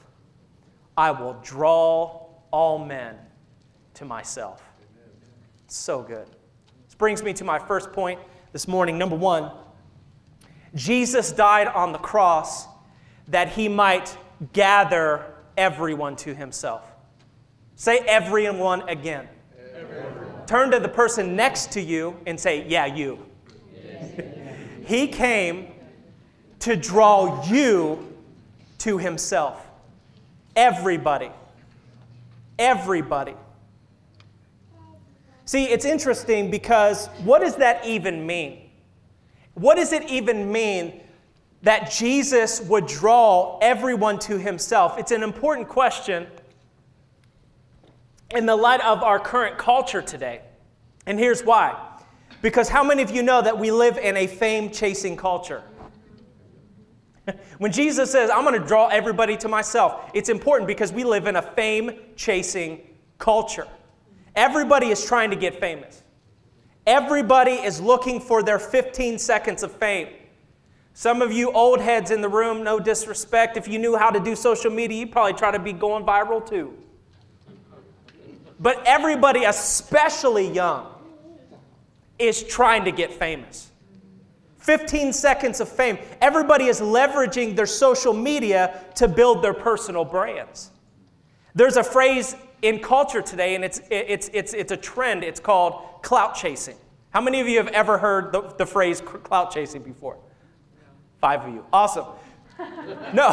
I 0.96 1.12
will 1.12 1.38
draw 1.42 2.28
all 2.52 2.78
men 2.78 3.16
to 3.96 4.06
myself. 4.06 4.64
So 5.68 6.02
good. 6.02 6.28
This 6.86 6.96
brings 6.96 7.24
me 7.24 7.34
to 7.34 7.44
my 7.44 7.58
first 7.58 7.94
point 7.94 8.20
this 8.52 8.68
morning. 8.68 8.98
Number 8.98 9.16
one, 9.16 9.52
Jesus 10.76 11.32
died 11.32 11.68
on 11.68 11.92
the 11.92 11.98
cross 11.98 12.68
that 13.28 13.50
he 13.50 13.68
might 13.68 14.16
gather 14.54 15.34
everyone 15.58 16.16
to 16.18 16.36
himself. 16.36 16.91
Say 17.82 17.98
everyone 18.02 18.88
again. 18.88 19.28
Everyone. 19.76 20.46
Turn 20.46 20.70
to 20.70 20.80
the 20.80 20.88
person 20.88 21.36
next 21.36 21.72
to 21.72 21.82
you 21.82 22.16
and 22.28 22.40
say, 22.40 22.64
Yeah, 22.68 22.86
you. 22.86 23.26
he 24.86 25.08
came 25.08 25.72
to 26.60 26.76
draw 26.76 27.44
you 27.48 28.16
to 28.78 29.00
himself. 29.00 29.66
Everybody. 30.56 31.32
Everybody. 32.60 33.34
See, 35.46 35.64
it's 35.64 35.84
interesting 35.84 36.52
because 36.52 37.08
what 37.24 37.42
does 37.42 37.56
that 37.56 37.84
even 37.84 38.28
mean? 38.28 38.70
What 39.56 39.78
does 39.78 39.92
it 39.92 40.08
even 40.08 40.52
mean 40.52 41.02
that 41.64 41.90
Jesus 41.90 42.62
would 42.62 42.86
draw 42.86 43.58
everyone 43.58 44.20
to 44.20 44.38
himself? 44.38 45.00
It's 45.00 45.12
an 45.12 45.24
important 45.24 45.68
question 45.68 46.28
in 48.36 48.46
the 48.46 48.56
light 48.56 48.82
of 48.82 49.04
our 49.04 49.20
current 49.20 49.58
culture 49.58 50.02
today. 50.02 50.42
And 51.06 51.20
here's 51.20 51.44
why. 51.44 51.76
Because 52.42 52.70
how 52.70 52.84
many 52.84 53.04
of 53.04 53.12
you 53.12 53.24
know 53.24 53.42
that 53.42 53.58
we 53.58 53.72
live 53.72 53.98
in 53.98 54.18
a 54.18 54.28
fame 54.28 54.72
chasing 54.72 55.16
culture? 55.16 55.64
when 57.60 57.72
Jesus 57.72 58.12
says, 58.12 58.30
I'm 58.30 58.44
going 58.44 58.60
to 58.60 58.66
draw 58.66 58.88
everybody 58.88 59.38
to 59.38 59.48
myself, 59.48 60.10
it's 60.14 60.30
important 60.30 60.68
because 60.68 60.92
we 60.92 61.04
live 61.04 61.28
in 61.28 61.36
a 61.36 61.42
fame 61.42 61.92
chasing 62.16 62.82
culture. 63.20 63.68
Everybody 64.36 64.88
is 64.88 65.06
trying 65.06 65.30
to 65.30 65.36
get 65.36 65.60
famous. 65.60 66.04
Everybody 66.88 67.52
is 67.52 67.80
looking 67.80 68.20
for 68.20 68.42
their 68.42 68.58
15 68.58 69.20
seconds 69.20 69.62
of 69.62 69.72
fame. 69.72 70.08
Some 70.94 71.22
of 71.22 71.32
you 71.32 71.52
old 71.52 71.80
heads 71.80 72.12
in 72.12 72.22
the 72.22 72.30
room, 72.30 72.64
no 72.64 72.80
disrespect, 72.80 73.56
if 73.56 73.68
you 73.68 73.78
knew 73.80 73.96
how 73.96 74.10
to 74.10 74.20
do 74.20 74.36
social 74.36 74.72
media, 74.72 75.00
you'd 75.00 75.12
probably 75.12 75.34
try 75.34 75.52
to 75.52 75.60
be 75.60 75.74
going 75.74 76.04
viral 76.06 76.46
too. 76.48 76.74
But 78.62 78.84
everybody, 78.86 79.46
especially 79.46 80.48
young, 80.48 80.88
is 82.20 82.44
trying 82.44 82.86
to 82.86 82.92
get 82.92 83.12
famous. 83.12 83.72
15 84.60 85.12
seconds 85.12 85.60
of 85.60 85.68
fame. 85.68 85.98
Everybody 86.22 86.66
is 86.66 86.80
leveraging 86.80 87.56
their 87.56 87.66
social 87.66 88.14
media 88.14 88.86
to 88.96 89.08
build 89.08 89.44
their 89.44 89.56
personal 89.56 90.06
brands. 90.06 90.70
There's 91.56 91.78
a 91.78 91.84
phrase 91.84 92.36
in 92.62 92.80
culture 92.80 93.24
today, 93.24 93.56
and 93.56 93.66
it's, 93.66 93.82
it's, 93.90 94.30
it's, 94.32 94.54
it's 94.54 94.72
a 94.72 94.78
trend. 94.78 95.24
It's 95.24 95.40
called 95.40 96.04
clout 96.04 96.36
chasing. 96.36 96.78
How 97.10 97.22
many 97.22 97.42
of 97.42 97.48
you 97.48 97.58
have 97.58 97.70
ever 97.70 97.98
heard 97.98 98.32
the, 98.32 98.54
the 98.58 98.66
phrase 98.68 99.02
clout 99.02 99.52
chasing 99.52 99.82
before? 99.82 100.18
Five 101.20 101.44
of 101.46 101.54
you. 101.54 101.66
Awesome. 101.74 102.06
No, 103.14 103.32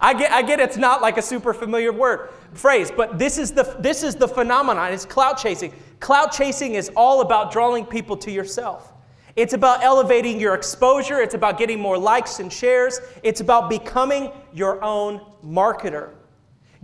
I 0.00 0.14
get, 0.14 0.32
I 0.32 0.42
get 0.42 0.60
it's 0.60 0.76
not 0.76 1.02
like 1.02 1.18
a 1.18 1.22
super 1.22 1.52
familiar 1.52 1.92
word 1.92 2.30
phrase, 2.52 2.90
but 2.90 3.18
this 3.18 3.38
is 3.38 3.52
the 3.52 3.76
this 3.78 4.02
is 4.02 4.14
the 4.14 4.28
phenomenon. 4.28 4.92
It's 4.92 5.04
clout 5.04 5.38
chasing. 5.38 5.72
Clout 6.00 6.32
chasing 6.32 6.74
is 6.74 6.90
all 6.96 7.20
about 7.20 7.52
drawing 7.52 7.84
people 7.84 8.16
to 8.18 8.30
yourself. 8.30 8.92
It's 9.36 9.52
about 9.52 9.82
elevating 9.82 10.40
your 10.40 10.54
exposure. 10.54 11.20
It's 11.20 11.34
about 11.34 11.58
getting 11.58 11.78
more 11.78 11.98
likes 11.98 12.40
and 12.40 12.50
shares. 12.50 13.00
It's 13.22 13.40
about 13.40 13.68
becoming 13.68 14.32
your 14.54 14.82
own 14.82 15.20
marketer. 15.44 16.15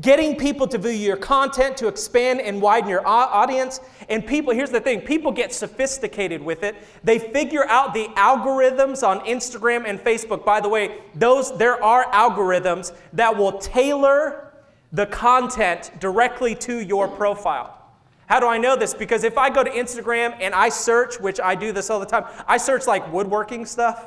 Getting 0.03 0.37
people 0.37 0.67
to 0.67 0.79
view 0.79 0.91
your 0.91 1.17
content, 1.17 1.77
to 1.77 1.87
expand 1.87 2.41
and 2.41 2.61
widen 2.61 2.91
your 2.91 3.07
audience. 3.07 3.81
And 4.09 4.27
people, 4.27 4.53
here's 4.53 4.71
the 4.71 4.81
thing 4.81 5.01
people 5.01 5.31
get 5.31 5.53
sophisticated 5.53 6.43
with 6.43 6.65
it. 6.65 6.75
They 7.05 7.21
figure 7.21 7.67
out 7.69 7.95
the 7.95 8.09
algorithms 8.17 9.07
on 9.07 9.21
Instagram 9.21 9.85
and 9.87 10.01
Facebook. 10.01 10.45
By 10.45 10.61
the 10.61 10.69
way, 10.69 10.99
those, 11.15 11.57
there 11.57 11.83
are 11.83 12.05
algorithms 12.07 12.93
that 13.13 13.37
will 13.37 13.59
tailor 13.59 14.53
the 14.93 15.07
content 15.07 15.93
directly 16.01 16.57
to 16.57 16.81
your 16.81 17.07
profile. 17.07 17.79
How 18.27 18.41
do 18.41 18.47
I 18.47 18.59
know 18.59 18.77
this? 18.77 18.95
Because 18.95 19.25
if 19.25 19.39
I 19.39 19.51
go 19.51 19.63
to 19.63 19.71
Instagram 19.71 20.37
and 20.41 20.53
I 20.53 20.69
search, 20.69 21.21
which 21.21 21.39
I 21.39 21.55
do 21.55 21.71
this 21.71 21.91
all 21.91 22.01
the 22.01 22.07
time, 22.07 22.25
I 22.49 22.57
search 22.57 22.87
like 22.87 23.13
woodworking 23.13 23.67
stuff. 23.67 24.07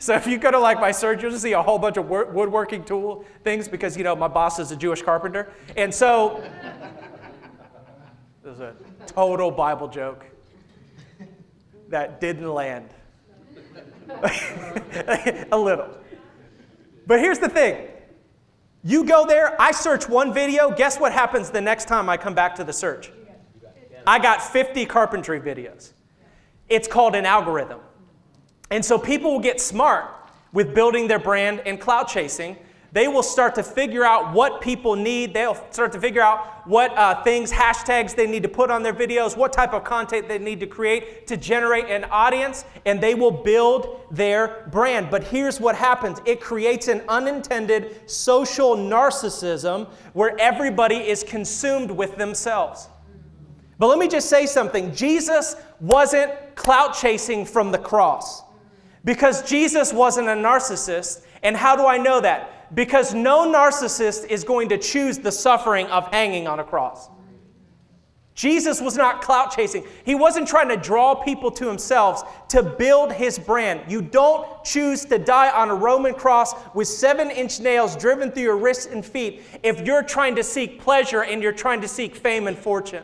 So 0.00 0.14
if 0.14 0.26
you 0.26 0.38
go 0.38 0.50
to 0.50 0.58
like 0.58 0.80
my 0.80 0.92
search, 0.92 1.22
you'll 1.22 1.38
see 1.38 1.52
a 1.52 1.62
whole 1.62 1.78
bunch 1.78 1.98
of 1.98 2.08
woodworking 2.08 2.84
tool 2.84 3.22
things 3.44 3.68
because 3.68 3.98
you 3.98 4.02
know 4.02 4.16
my 4.16 4.28
boss 4.28 4.58
is 4.58 4.72
a 4.72 4.76
Jewish 4.76 5.02
carpenter, 5.02 5.52
and 5.76 5.94
so 5.94 6.42
this 8.42 8.54
is 8.54 8.60
a 8.60 8.74
total 9.06 9.50
Bible 9.50 9.88
joke 9.88 10.24
that 11.90 12.18
didn't 12.18 12.50
land. 12.50 12.88
a 15.52 15.56
little. 15.56 15.88
But 17.06 17.20
here's 17.20 17.38
the 17.38 17.50
thing. 17.50 17.86
You 18.82 19.04
go 19.04 19.26
there, 19.26 19.60
I 19.60 19.70
search 19.70 20.08
one 20.08 20.32
video, 20.32 20.70
guess 20.70 20.98
what 20.98 21.12
happens 21.12 21.50
the 21.50 21.60
next 21.60 21.88
time 21.88 22.08
I 22.08 22.16
come 22.16 22.34
back 22.34 22.54
to 22.54 22.64
the 22.64 22.72
search? 22.72 23.12
I 24.06 24.18
got 24.18 24.42
50 24.42 24.86
carpentry 24.86 25.40
videos. 25.40 25.92
It's 26.70 26.88
called 26.88 27.14
an 27.14 27.26
algorithm. 27.26 27.80
And 28.70 28.84
so 28.84 28.98
people 28.98 29.32
will 29.32 29.40
get 29.40 29.60
smart 29.60 30.06
with 30.52 30.74
building 30.74 31.08
their 31.08 31.18
brand 31.18 31.62
and 31.66 31.80
clout 31.80 32.08
chasing. 32.08 32.56
They 32.92 33.06
will 33.06 33.22
start 33.22 33.54
to 33.54 33.62
figure 33.62 34.04
out 34.04 34.34
what 34.34 34.60
people 34.60 34.96
need. 34.96 35.32
They'll 35.32 35.54
start 35.70 35.92
to 35.92 36.00
figure 36.00 36.22
out 36.22 36.66
what 36.66 36.96
uh, 36.98 37.22
things, 37.22 37.52
hashtags 37.52 38.16
they 38.16 38.26
need 38.26 38.42
to 38.42 38.48
put 38.48 38.68
on 38.68 38.82
their 38.82 38.92
videos, 38.92 39.36
what 39.36 39.52
type 39.52 39.72
of 39.72 39.84
content 39.84 40.26
they 40.26 40.38
need 40.38 40.58
to 40.58 40.66
create 40.66 41.26
to 41.28 41.36
generate 41.36 41.86
an 41.86 42.04
audience, 42.10 42.64
and 42.86 43.00
they 43.00 43.14
will 43.14 43.30
build 43.30 44.00
their 44.10 44.66
brand. 44.72 45.08
But 45.08 45.22
here's 45.22 45.60
what 45.60 45.76
happens 45.76 46.20
it 46.26 46.40
creates 46.40 46.88
an 46.88 47.02
unintended 47.08 48.10
social 48.10 48.76
narcissism 48.76 49.88
where 50.12 50.38
everybody 50.40 50.96
is 50.96 51.22
consumed 51.22 51.92
with 51.92 52.16
themselves. 52.16 52.88
But 53.78 53.86
let 53.86 53.98
me 53.98 54.08
just 54.08 54.28
say 54.28 54.46
something 54.46 54.92
Jesus 54.92 55.54
wasn't 55.78 56.32
clout 56.56 56.94
chasing 56.94 57.46
from 57.46 57.70
the 57.70 57.78
cross 57.78 58.42
because 59.04 59.48
Jesus 59.48 59.92
wasn't 59.92 60.28
a 60.28 60.32
narcissist. 60.32 61.22
And 61.42 61.56
how 61.56 61.76
do 61.76 61.86
I 61.86 61.96
know 61.96 62.20
that? 62.20 62.74
Because 62.74 63.14
no 63.14 63.50
narcissist 63.50 64.26
is 64.26 64.44
going 64.44 64.68
to 64.68 64.78
choose 64.78 65.18
the 65.18 65.32
suffering 65.32 65.86
of 65.86 66.06
hanging 66.08 66.46
on 66.46 66.60
a 66.60 66.64
cross. 66.64 67.08
Jesus 68.34 68.80
was 68.80 68.96
not 68.96 69.20
clout 69.20 69.54
chasing. 69.54 69.84
He 70.04 70.14
wasn't 70.14 70.48
trying 70.48 70.68
to 70.68 70.76
draw 70.76 71.14
people 71.14 71.50
to 71.50 71.68
himself 71.68 72.48
to 72.48 72.62
build 72.62 73.12
his 73.12 73.38
brand. 73.38 73.82
You 73.86 74.00
don't 74.00 74.64
choose 74.64 75.04
to 75.06 75.18
die 75.18 75.50
on 75.50 75.68
a 75.68 75.74
Roman 75.74 76.14
cross 76.14 76.54
with 76.74 76.88
seven 76.88 77.30
inch 77.30 77.60
nails 77.60 77.96
driven 77.96 78.30
through 78.30 78.44
your 78.44 78.56
wrists 78.56 78.86
and 78.86 79.04
feet 79.04 79.42
if 79.62 79.86
you're 79.86 80.02
trying 80.02 80.36
to 80.36 80.42
seek 80.42 80.80
pleasure 80.80 81.24
and 81.24 81.42
you're 81.42 81.52
trying 81.52 81.82
to 81.82 81.88
seek 81.88 82.14
fame 82.14 82.46
and 82.46 82.56
fortune. 82.56 83.02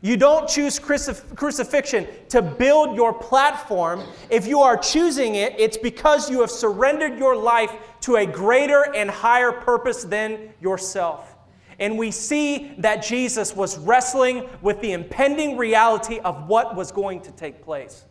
You 0.00 0.16
don't 0.16 0.48
choose 0.48 0.78
crucif- 0.78 1.34
crucifixion 1.34 2.06
to 2.28 2.40
build 2.40 2.94
your 2.94 3.12
platform. 3.12 4.02
If 4.30 4.46
you 4.46 4.60
are 4.60 4.76
choosing 4.76 5.34
it, 5.34 5.58
it's 5.58 5.76
because 5.76 6.30
you 6.30 6.40
have 6.40 6.50
surrendered 6.50 7.18
your 7.18 7.36
life 7.36 7.72
to 8.02 8.16
a 8.16 8.26
greater 8.26 8.94
and 8.94 9.10
higher 9.10 9.50
purpose 9.50 10.04
than 10.04 10.50
yourself. 10.60 11.34
And 11.80 11.98
we 11.98 12.10
see 12.10 12.74
that 12.78 13.02
Jesus 13.02 13.54
was 13.54 13.78
wrestling 13.78 14.48
with 14.62 14.80
the 14.80 14.92
impending 14.92 15.56
reality 15.56 16.18
of 16.20 16.48
what 16.48 16.76
was 16.76 16.92
going 16.92 17.20
to 17.22 17.32
take 17.32 17.62
place. 17.62 18.04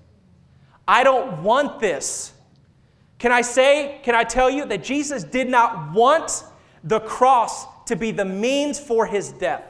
I 0.87 1.03
don't 1.03 1.43
want 1.43 1.79
this. 1.79 2.33
Can 3.19 3.31
I 3.31 3.41
say, 3.41 3.99
can 4.03 4.15
I 4.15 4.23
tell 4.23 4.49
you 4.49 4.65
that 4.65 4.83
Jesus 4.83 5.23
did 5.23 5.49
not 5.49 5.91
want 5.91 6.43
the 6.83 6.99
cross 6.99 7.65
to 7.85 7.95
be 7.95 8.11
the 8.11 8.25
means 8.25 8.79
for 8.79 9.05
his 9.05 9.31
death? 9.31 9.63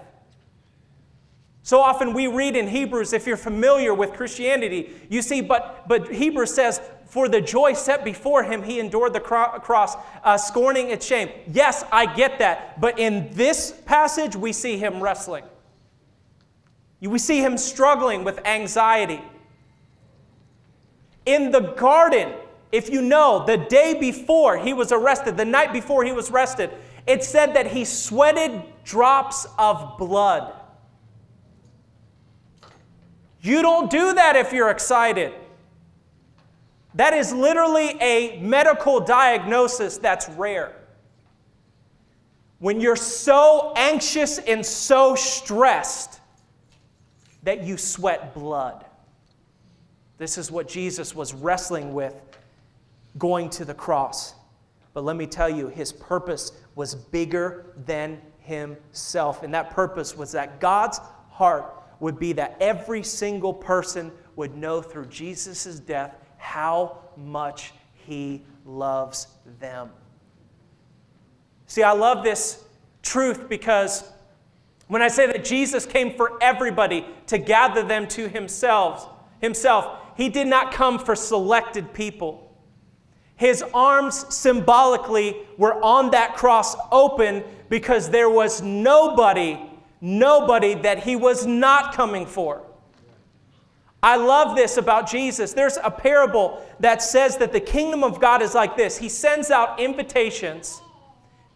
So 1.67 1.81
often 1.81 2.13
we 2.13 2.27
read 2.27 2.55
in 2.55 2.65
Hebrews, 2.65 3.11
if 3.11 3.27
you're 3.27 3.35
familiar 3.35 3.93
with 3.93 4.13
Christianity, 4.13 4.89
you 5.09 5.21
see, 5.21 5.41
but, 5.41 5.85
but 5.85 6.09
Hebrews 6.09 6.53
says, 6.53 6.79
for 7.07 7.27
the 7.27 7.41
joy 7.41 7.73
set 7.73 8.05
before 8.05 8.43
him, 8.43 8.63
he 8.63 8.79
endured 8.79 9.11
the 9.11 9.19
cross, 9.19 9.97
uh, 10.23 10.37
scorning 10.37 10.91
its 10.91 11.05
shame. 11.05 11.29
Yes, 11.51 11.83
I 11.91 12.05
get 12.15 12.39
that. 12.39 12.79
But 12.79 12.97
in 12.97 13.29
this 13.33 13.73
passage, 13.85 14.33
we 14.33 14.53
see 14.53 14.77
him 14.77 15.03
wrestling. 15.03 15.43
We 17.01 17.19
see 17.19 17.41
him 17.41 17.57
struggling 17.57 18.23
with 18.23 18.39
anxiety. 18.47 19.21
In 21.25 21.51
the 21.51 21.73
garden, 21.73 22.31
if 22.71 22.89
you 22.89 23.01
know, 23.01 23.43
the 23.45 23.57
day 23.57 23.93
before 23.93 24.57
he 24.57 24.71
was 24.71 24.93
arrested, 24.93 25.35
the 25.35 25.43
night 25.43 25.73
before 25.73 26.05
he 26.05 26.13
was 26.13 26.31
arrested, 26.31 26.71
it 27.05 27.25
said 27.25 27.55
that 27.55 27.67
he 27.67 27.83
sweated 27.83 28.63
drops 28.85 29.45
of 29.59 29.97
blood. 29.97 30.53
You 33.47 33.61
don't 33.61 33.89
do 33.89 34.13
that 34.13 34.35
if 34.35 34.51
you're 34.51 34.69
excited. 34.69 35.33
That 36.95 37.13
is 37.13 37.31
literally 37.31 37.95
a 38.01 38.39
medical 38.41 38.99
diagnosis 38.99 39.97
that's 39.97 40.27
rare. 40.29 40.75
When 42.59 42.81
you're 42.81 42.97
so 42.97 43.71
anxious 43.77 44.37
and 44.39 44.65
so 44.65 45.15
stressed, 45.15 46.19
that 47.43 47.63
you 47.63 47.77
sweat 47.77 48.33
blood. 48.33 48.83
This 50.17 50.37
is 50.37 50.51
what 50.51 50.67
Jesus 50.67 51.15
was 51.15 51.33
wrestling 51.33 51.93
with 51.93 52.13
going 53.17 53.49
to 53.51 53.63
the 53.63 53.73
cross. 53.73 54.33
But 54.93 55.05
let 55.05 55.15
me 55.15 55.27
tell 55.27 55.49
you, 55.49 55.69
his 55.69 55.93
purpose 55.93 56.51
was 56.75 56.93
bigger 56.93 57.67
than 57.85 58.21
himself. 58.39 59.43
And 59.43 59.53
that 59.53 59.69
purpose 59.69 60.17
was 60.17 60.33
that 60.33 60.59
God's 60.59 60.99
heart 61.29 61.76
would 61.99 62.19
be 62.19 62.33
that 62.33 62.57
every 62.59 63.03
single 63.03 63.53
person 63.53 64.11
would 64.35 64.55
know 64.55 64.81
through 64.81 65.07
Jesus' 65.07 65.79
death 65.79 66.15
how 66.37 66.99
much 67.15 67.73
he 67.93 68.43
loves 68.65 69.27
them. 69.59 69.89
See, 71.65 71.83
I 71.83 71.91
love 71.91 72.23
this 72.23 72.63
truth 73.01 73.49
because 73.49 74.03
when 74.87 75.01
I 75.01 75.09
say 75.09 75.27
that 75.27 75.43
Jesus 75.43 75.85
came 75.85 76.15
for 76.15 76.41
everybody 76.41 77.05
to 77.27 77.37
gather 77.37 77.83
them 77.83 78.07
to 78.09 78.29
himself, 78.29 79.09
himself, 79.41 79.99
he 80.15 80.29
did 80.29 80.47
not 80.47 80.71
come 80.71 80.97
for 80.97 81.15
selected 81.15 81.93
people. 81.93 82.43
His 83.35 83.63
arms 83.73 84.33
symbolically 84.33 85.37
were 85.57 85.83
on 85.83 86.11
that 86.11 86.35
cross 86.35 86.75
open 86.91 87.43
because 87.69 88.09
there 88.09 88.29
was 88.29 88.61
nobody, 88.61 89.59
nobody 90.01 90.75
that 90.75 91.03
he 91.03 91.15
was 91.15 91.45
not 91.45 91.93
coming 91.93 92.25
for. 92.25 92.63
I 94.01 94.15
love 94.15 94.55
this 94.55 94.77
about 94.77 95.09
Jesus. 95.09 95.53
There's 95.53 95.77
a 95.83 95.89
parable 95.89 96.63
that 96.79 97.01
says 97.01 97.37
that 97.37 97.51
the 97.51 97.59
kingdom 97.59 98.03
of 98.03 98.21
God 98.21 98.41
is 98.41 98.53
like 98.53 98.77
this 98.77 98.97
He 98.97 99.09
sends 99.09 99.51
out 99.51 99.79
invitations 99.79 100.81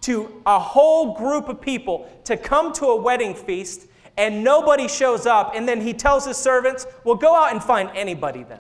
to 0.02 0.42
a 0.46 0.60
whole 0.60 1.16
group 1.16 1.48
of 1.48 1.62
people 1.62 2.10
to 2.26 2.36
come 2.36 2.74
to 2.74 2.88
a 2.88 2.96
wedding 2.96 3.36
feast, 3.36 3.88
and 4.18 4.44
nobody 4.44 4.88
shows 4.88 5.26
up. 5.26 5.54
And 5.56 5.68
then 5.68 5.80
he 5.80 5.94
tells 5.94 6.26
his 6.26 6.38
servants, 6.38 6.88
Well, 7.04 7.16
go 7.16 7.36
out 7.36 7.52
and 7.52 7.64
find 7.64 7.90
anybody 7.96 8.44
then. 8.44 8.60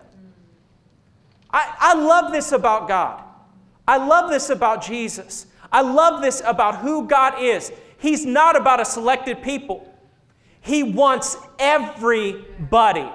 I, 1.50 1.76
I 1.80 1.94
love 1.96 2.32
this 2.32 2.52
about 2.52 2.88
God. 2.88 3.24
I 3.88 3.98
love 3.98 4.30
this 4.30 4.50
about 4.50 4.84
Jesus. 4.84 5.48
I 5.72 5.82
love 5.82 6.22
this 6.22 6.42
about 6.46 6.78
who 6.78 7.08
God 7.08 7.42
is. 7.42 7.72
He's 8.02 8.26
not 8.26 8.56
about 8.56 8.82
a 8.82 8.86
selected 8.86 9.44
people, 9.44 9.88
He 10.60 10.82
wants 10.82 11.38
everybody. 11.60 13.10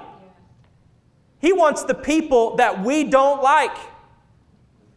He 1.39 1.53
wants 1.53 1.83
the 1.83 1.93
people 1.93 2.55
that 2.55 2.83
we 2.83 3.03
don't 3.03 3.43
like. 3.43 3.77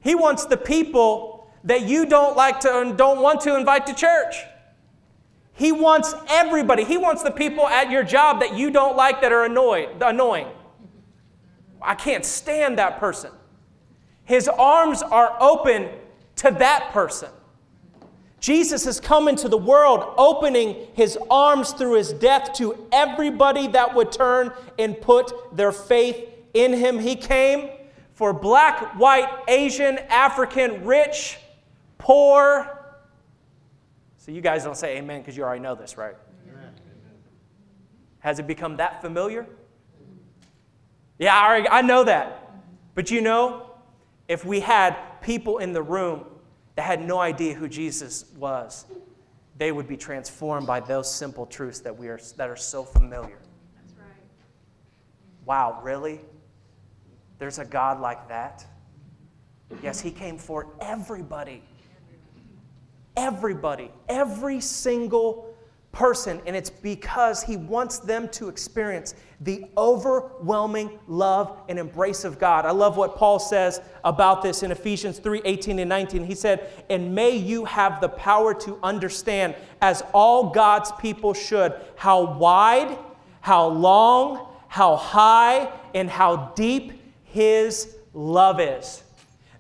He 0.01 0.15
wants 0.15 0.47
the 0.47 0.57
people 0.57 1.53
that 1.65 1.83
you 1.83 2.07
don't 2.07 2.35
like 2.35 2.61
to 2.61 2.81
and 2.81 2.97
don't 2.97 3.21
want 3.21 3.43
to 3.43 3.57
invite 3.57 3.87
to 3.89 3.95
church. 3.95 4.37
He 5.53 5.71
wants 5.71 6.15
everybody. 6.31 6.85
He 6.85 6.97
wants 6.97 7.23
the 7.23 7.31
people 7.31 7.67
at 7.67 7.91
your 7.91 8.03
job 8.03 8.41
that 8.41 8.57
you 8.57 8.71
don't 8.71 8.97
like 8.97 9.21
that 9.21 9.33
are 9.33 9.45
annoyed, 9.45 10.01
annoying. 10.01 10.47
I 11.83 11.95
can't 11.95 12.25
stand 12.25 12.79
that 12.79 12.99
person. 12.99 13.33
His 14.25 14.49
arms 14.49 15.03
are 15.03 15.37
open 15.41 15.91
to 16.37 16.51
that 16.53 16.91
person. 16.93 17.29
Jesus 18.41 18.87
has 18.87 18.99
come 18.99 19.29
into 19.29 19.49
the 19.49 19.59
world, 19.59 20.15
opening 20.17 20.89
his 20.95 21.19
arms 21.31 21.73
through 21.73 21.95
his 21.95 22.13
death 22.15 22.55
to 22.55 22.87
everybody 22.91 23.67
that 23.69 23.95
would 23.95 24.11
turn 24.11 24.53
and 24.79 24.99
put 24.99 25.55
their 25.55 25.73
faith 25.73 26.27
in 26.55 26.73
him. 26.73 26.99
He 26.99 27.17
came 27.17 27.69
for 28.15 28.33
black, 28.33 28.99
white, 28.99 29.29
Asian, 29.47 29.99
African, 30.09 30.85
rich, 30.85 31.39
poor. 31.99 32.79
So 34.17 34.33
you 34.33 34.41
guys 34.41 34.65
don't 34.65 34.77
say 34.77 34.97
amen 34.97 35.21
because 35.21 35.37
you 35.37 35.43
already 35.43 35.61
know 35.61 35.75
this, 35.75 35.99
right? 35.99 36.17
Amen. 36.49 36.73
Has 38.21 38.39
it 38.39 38.47
become 38.47 38.79
that 38.79 39.03
familiar? 39.03 39.47
Yeah, 41.19 41.37
I, 41.37 41.47
already, 41.47 41.69
I 41.69 41.83
know 41.83 42.05
that. 42.05 42.53
But 42.95 43.11
you 43.11 43.21
know, 43.21 43.71
if 44.29 44.47
we 44.47 44.61
had 44.61 44.97
people 45.21 45.59
in 45.59 45.75
the 45.75 45.83
room 45.83 46.25
that 46.81 46.87
had 46.87 47.07
no 47.07 47.19
idea 47.19 47.53
who 47.53 47.69
Jesus 47.69 48.25
was, 48.39 48.87
they 49.59 49.71
would 49.71 49.87
be 49.87 49.99
transformed 49.99 50.67
by 50.67 50.81
those 50.81 51.15
simple 51.15 51.45
truths 51.45 51.81
that, 51.81 51.95
we 51.95 52.09
are, 52.09 52.19
that 52.39 52.49
are 52.49 52.57
so 52.57 52.85
familiar. 52.85 53.39
That's 53.75 53.93
right. 53.99 54.09
Wow, 55.45 55.81
really? 55.83 56.23
There's 57.39 57.59
a 57.59 57.67
God 57.67 58.01
like 58.01 58.29
that? 58.29 58.65
Yes, 59.83 60.01
He 60.01 60.11
came 60.11 60.39
for 60.39 60.69
everybody. 60.81 61.63
Everybody. 63.15 63.91
Every 64.09 64.63
single 64.63 65.50
person, 65.93 66.41
and 66.47 66.55
it's 66.55 66.71
because 66.71 67.43
he 67.43 67.57
wants 67.57 67.99
them 67.99 68.29
to 68.29 68.49
experience 68.49 69.15
the 69.41 69.65
overwhelming 69.77 70.99
love 71.09 71.59
and 71.69 71.79
embrace 71.79 72.25
of 72.25 72.39
God. 72.39 72.65
I 72.65 72.71
love 72.71 72.97
what 72.97 73.17
Paul 73.17 73.39
says 73.39 73.81
about 74.05 74.43
this 74.43 74.63
in 74.63 74.71
Ephesians 74.71 75.19
3 75.19 75.43
18 75.45 75.79
and 75.79 75.89
19. 75.89 76.25
He 76.25 76.35
said, 76.35 76.71
And 76.91 77.15
may 77.15 77.37
you 77.37 77.65
have 77.65 78.01
the 78.01 78.09
power 78.09 78.55
to 78.55 78.79
understand, 78.83 79.57
as 79.81 80.03
all 80.13 80.51
God's 80.51 80.93
people 80.93 81.35
should, 81.35 81.75
how 81.97 82.37
wide, 82.37 82.97
how 83.41 83.67
long, 83.67 84.49
how 84.69 84.97
high, 84.97 85.73
and 85.95 86.09
how 86.09 86.53
deep 86.55 87.03
his 87.25 87.97
love 88.15 88.61
is. 88.61 89.03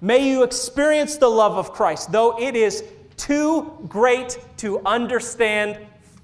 May 0.00 0.30
you 0.30 0.44
experience 0.44 1.16
the 1.16 1.28
love 1.28 1.56
of 1.56 1.72
Christ, 1.72 2.12
though 2.12 2.38
it 2.40 2.54
is 2.54 2.84
too 3.16 3.86
great 3.88 4.38
to 4.58 4.80
understand 4.86 5.78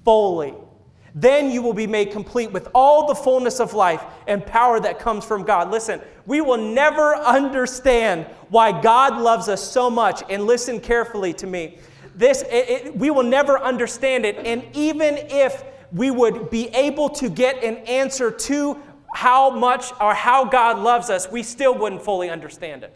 fully. 0.07 0.53
Then 1.13 1.51
you 1.51 1.61
will 1.61 1.73
be 1.73 1.85
made 1.85 2.11
complete 2.11 2.49
with 2.49 2.69
all 2.73 3.07
the 3.07 3.13
fullness 3.13 3.59
of 3.59 3.73
life 3.73 4.01
and 4.25 4.45
power 4.45 4.79
that 4.79 4.99
comes 4.99 5.25
from 5.25 5.43
God. 5.43 5.69
Listen, 5.69 5.99
we 6.25 6.39
will 6.39 6.55
never 6.55 7.13
understand 7.17 8.25
why 8.47 8.71
God 8.81 9.21
loves 9.21 9.49
us 9.49 9.61
so 9.61 9.89
much, 9.89 10.23
and 10.29 10.45
listen 10.45 10.79
carefully 10.79 11.33
to 11.33 11.45
me. 11.45 11.79
This, 12.15 12.43
it, 12.43 12.69
it, 12.69 12.97
we 12.97 13.09
will 13.09 13.23
never 13.23 13.59
understand 13.59 14.25
it, 14.25 14.37
and 14.45 14.63
even 14.73 15.17
if 15.17 15.65
we 15.91 16.09
would 16.09 16.49
be 16.49 16.69
able 16.69 17.09
to 17.09 17.29
get 17.29 17.61
an 17.61 17.75
answer 17.85 18.31
to 18.31 18.81
how 19.13 19.49
much 19.49 19.91
or 19.99 20.13
how 20.13 20.45
God 20.45 20.79
loves 20.79 21.09
us, 21.09 21.29
we 21.29 21.43
still 21.43 21.77
wouldn't 21.77 22.01
fully 22.01 22.29
understand 22.29 22.83
it. 22.83 22.95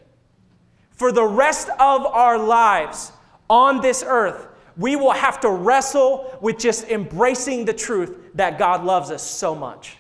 For 0.92 1.12
the 1.12 1.26
rest 1.26 1.68
of 1.78 2.06
our 2.06 2.38
lives 2.38 3.12
on 3.50 3.82
this 3.82 4.02
earth, 4.02 4.48
we 4.78 4.96
will 4.96 5.12
have 5.12 5.40
to 5.42 5.50
wrestle 5.50 6.38
with 6.42 6.58
just 6.58 6.88
embracing 6.90 7.66
the 7.66 7.74
truth 7.74 8.18
that 8.36 8.58
God 8.58 8.84
loves 8.84 9.12
us 9.12 9.24
so 9.24 9.54
much. 9.54 9.98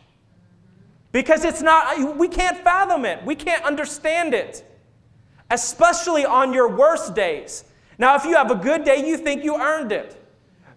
Because 1.11 1.43
it's 1.43 1.61
not, 1.61 2.17
we 2.17 2.27
can't 2.27 2.57
fathom 2.59 3.05
it, 3.05 3.23
we 3.25 3.35
can't 3.35 3.63
understand 3.63 4.33
it, 4.33 4.63
especially 5.49 6.25
on 6.25 6.53
your 6.53 6.69
worst 6.69 7.13
days. 7.15 7.65
Now, 7.97 8.15
if 8.15 8.23
you 8.23 8.35
have 8.35 8.49
a 8.49 8.55
good 8.55 8.85
day, 8.85 9.05
you 9.05 9.17
think 9.17 9.43
you 9.43 9.61
earned 9.61 9.91
it. 9.91 10.17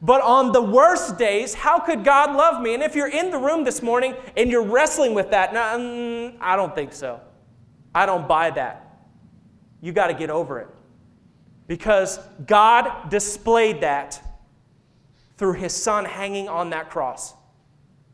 But 0.03 0.21
on 0.21 0.53
the 0.53 0.61
worst 0.61 1.17
days, 1.17 1.55
how 1.55 1.79
could 1.79 2.05
God 2.05 2.37
love 2.37 2.61
me? 2.61 2.75
And 2.75 2.83
if 2.83 2.95
you're 2.95 3.09
in 3.09 3.31
the 3.31 3.39
room 3.39 3.65
this 3.65 3.81
morning 3.81 4.15
and 4.37 4.51
you're 4.51 4.67
wrestling 4.67 5.15
with 5.15 5.31
that, 5.31 5.55
now, 5.55 5.79
mm, 5.79 6.37
I 6.41 6.57
don't 6.57 6.75
think 6.75 6.93
so. 6.93 7.21
I 7.95 8.05
don't 8.05 8.29
buy 8.29 8.51
that. 8.51 8.99
You 9.81 9.93
got 9.93 10.09
to 10.09 10.15
get 10.15 10.29
over 10.29 10.61
it 10.61 10.74
because 11.67 12.19
God 12.47 13.11
displayed 13.11 13.81
that 13.81 14.21
through 15.37 15.55
his 15.55 15.73
son 15.73 16.05
hanging 16.05 16.49
on 16.49 16.71
that 16.71 16.91
cross. 16.91 17.35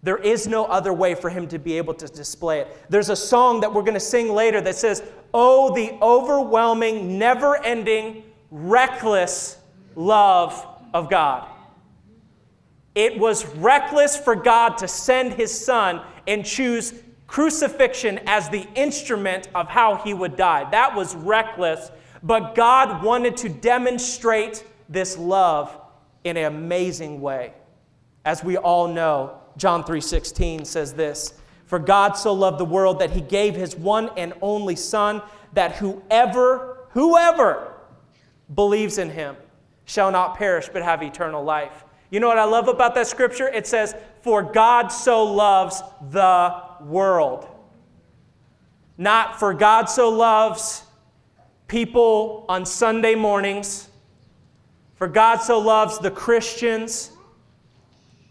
There 0.03 0.17
is 0.17 0.47
no 0.47 0.65
other 0.65 0.93
way 0.93 1.15
for 1.15 1.29
him 1.29 1.47
to 1.49 1.59
be 1.59 1.77
able 1.77 1.93
to 1.95 2.07
display 2.07 2.61
it. 2.61 2.77
There's 2.89 3.11
a 3.11 3.17
song 3.17 3.61
that 3.61 3.73
we're 3.73 3.83
going 3.83 3.95
to 3.95 4.01
sing 4.01 4.33
later 4.33 4.61
that 4.63 4.77
says, 4.77 5.03
Oh, 5.35 5.75
the 5.75 5.93
overwhelming, 6.03 7.19
never 7.19 7.63
ending, 7.63 8.25
reckless 8.51 9.59
love 9.95 10.67
of 10.95 11.11
God. 11.11 11.47
It 12.95 13.19
was 13.19 13.47
reckless 13.57 14.17
for 14.17 14.35
God 14.35 14.79
to 14.79 14.89
send 14.89 15.35
his 15.35 15.57
son 15.65 16.01
and 16.27 16.45
choose 16.45 16.95
crucifixion 17.27 18.19
as 18.27 18.49
the 18.49 18.67
instrument 18.75 19.49
of 19.55 19.69
how 19.69 19.97
he 19.97 20.13
would 20.13 20.37
die. 20.37 20.69
That 20.71 20.97
was 20.97 21.15
reckless 21.15 21.93
but 22.22 22.54
God 22.54 23.02
wanted 23.02 23.37
to 23.38 23.48
demonstrate 23.48 24.64
this 24.88 25.16
love 25.16 25.76
in 26.24 26.37
an 26.37 26.44
amazing 26.44 27.20
way. 27.20 27.54
As 28.24 28.44
we 28.44 28.56
all 28.56 28.88
know, 28.88 29.33
John 29.56 29.85
3:16 29.85 30.64
says 30.64 30.94
this, 30.94 31.35
"For 31.66 31.78
God 31.78 32.16
so 32.16 32.33
loved 32.33 32.59
the 32.59 32.64
world 32.64 32.98
that 32.98 33.11
he 33.11 33.20
gave 33.20 33.54
his 33.54 33.76
one 33.76 34.11
and 34.16 34.35
only 34.42 34.76
son 34.76 35.22
that 35.52 35.72
whoever 35.76 36.78
whoever 36.90 37.72
believes 38.54 38.98
in 38.98 39.11
him 39.11 39.37
shall 39.85 40.11
not 40.11 40.37
perish 40.37 40.68
but 40.72 40.83
have 40.83 41.02
eternal 41.02 41.42
life." 41.42 41.85
You 42.11 42.18
know 42.18 42.28
what 42.28 42.38
I 42.38 42.44
love 42.44 42.66
about 42.68 42.94
that 42.96 43.06
scripture? 43.06 43.48
It 43.48 43.66
says, 43.66 43.94
"For 44.22 44.42
God 44.42 44.88
so 44.88 45.22
loves 45.24 45.83
the 46.11 46.54
world." 46.85 47.46
Not 48.98 49.38
for 49.38 49.54
God 49.54 49.88
so 49.88 50.09
loves 50.09 50.83
people 51.70 52.44
on 52.48 52.66
Sunday 52.66 53.14
mornings. 53.14 53.88
For 54.96 55.06
God 55.06 55.37
so 55.37 55.61
loves 55.61 56.00
the 56.00 56.11
Christians. 56.11 57.12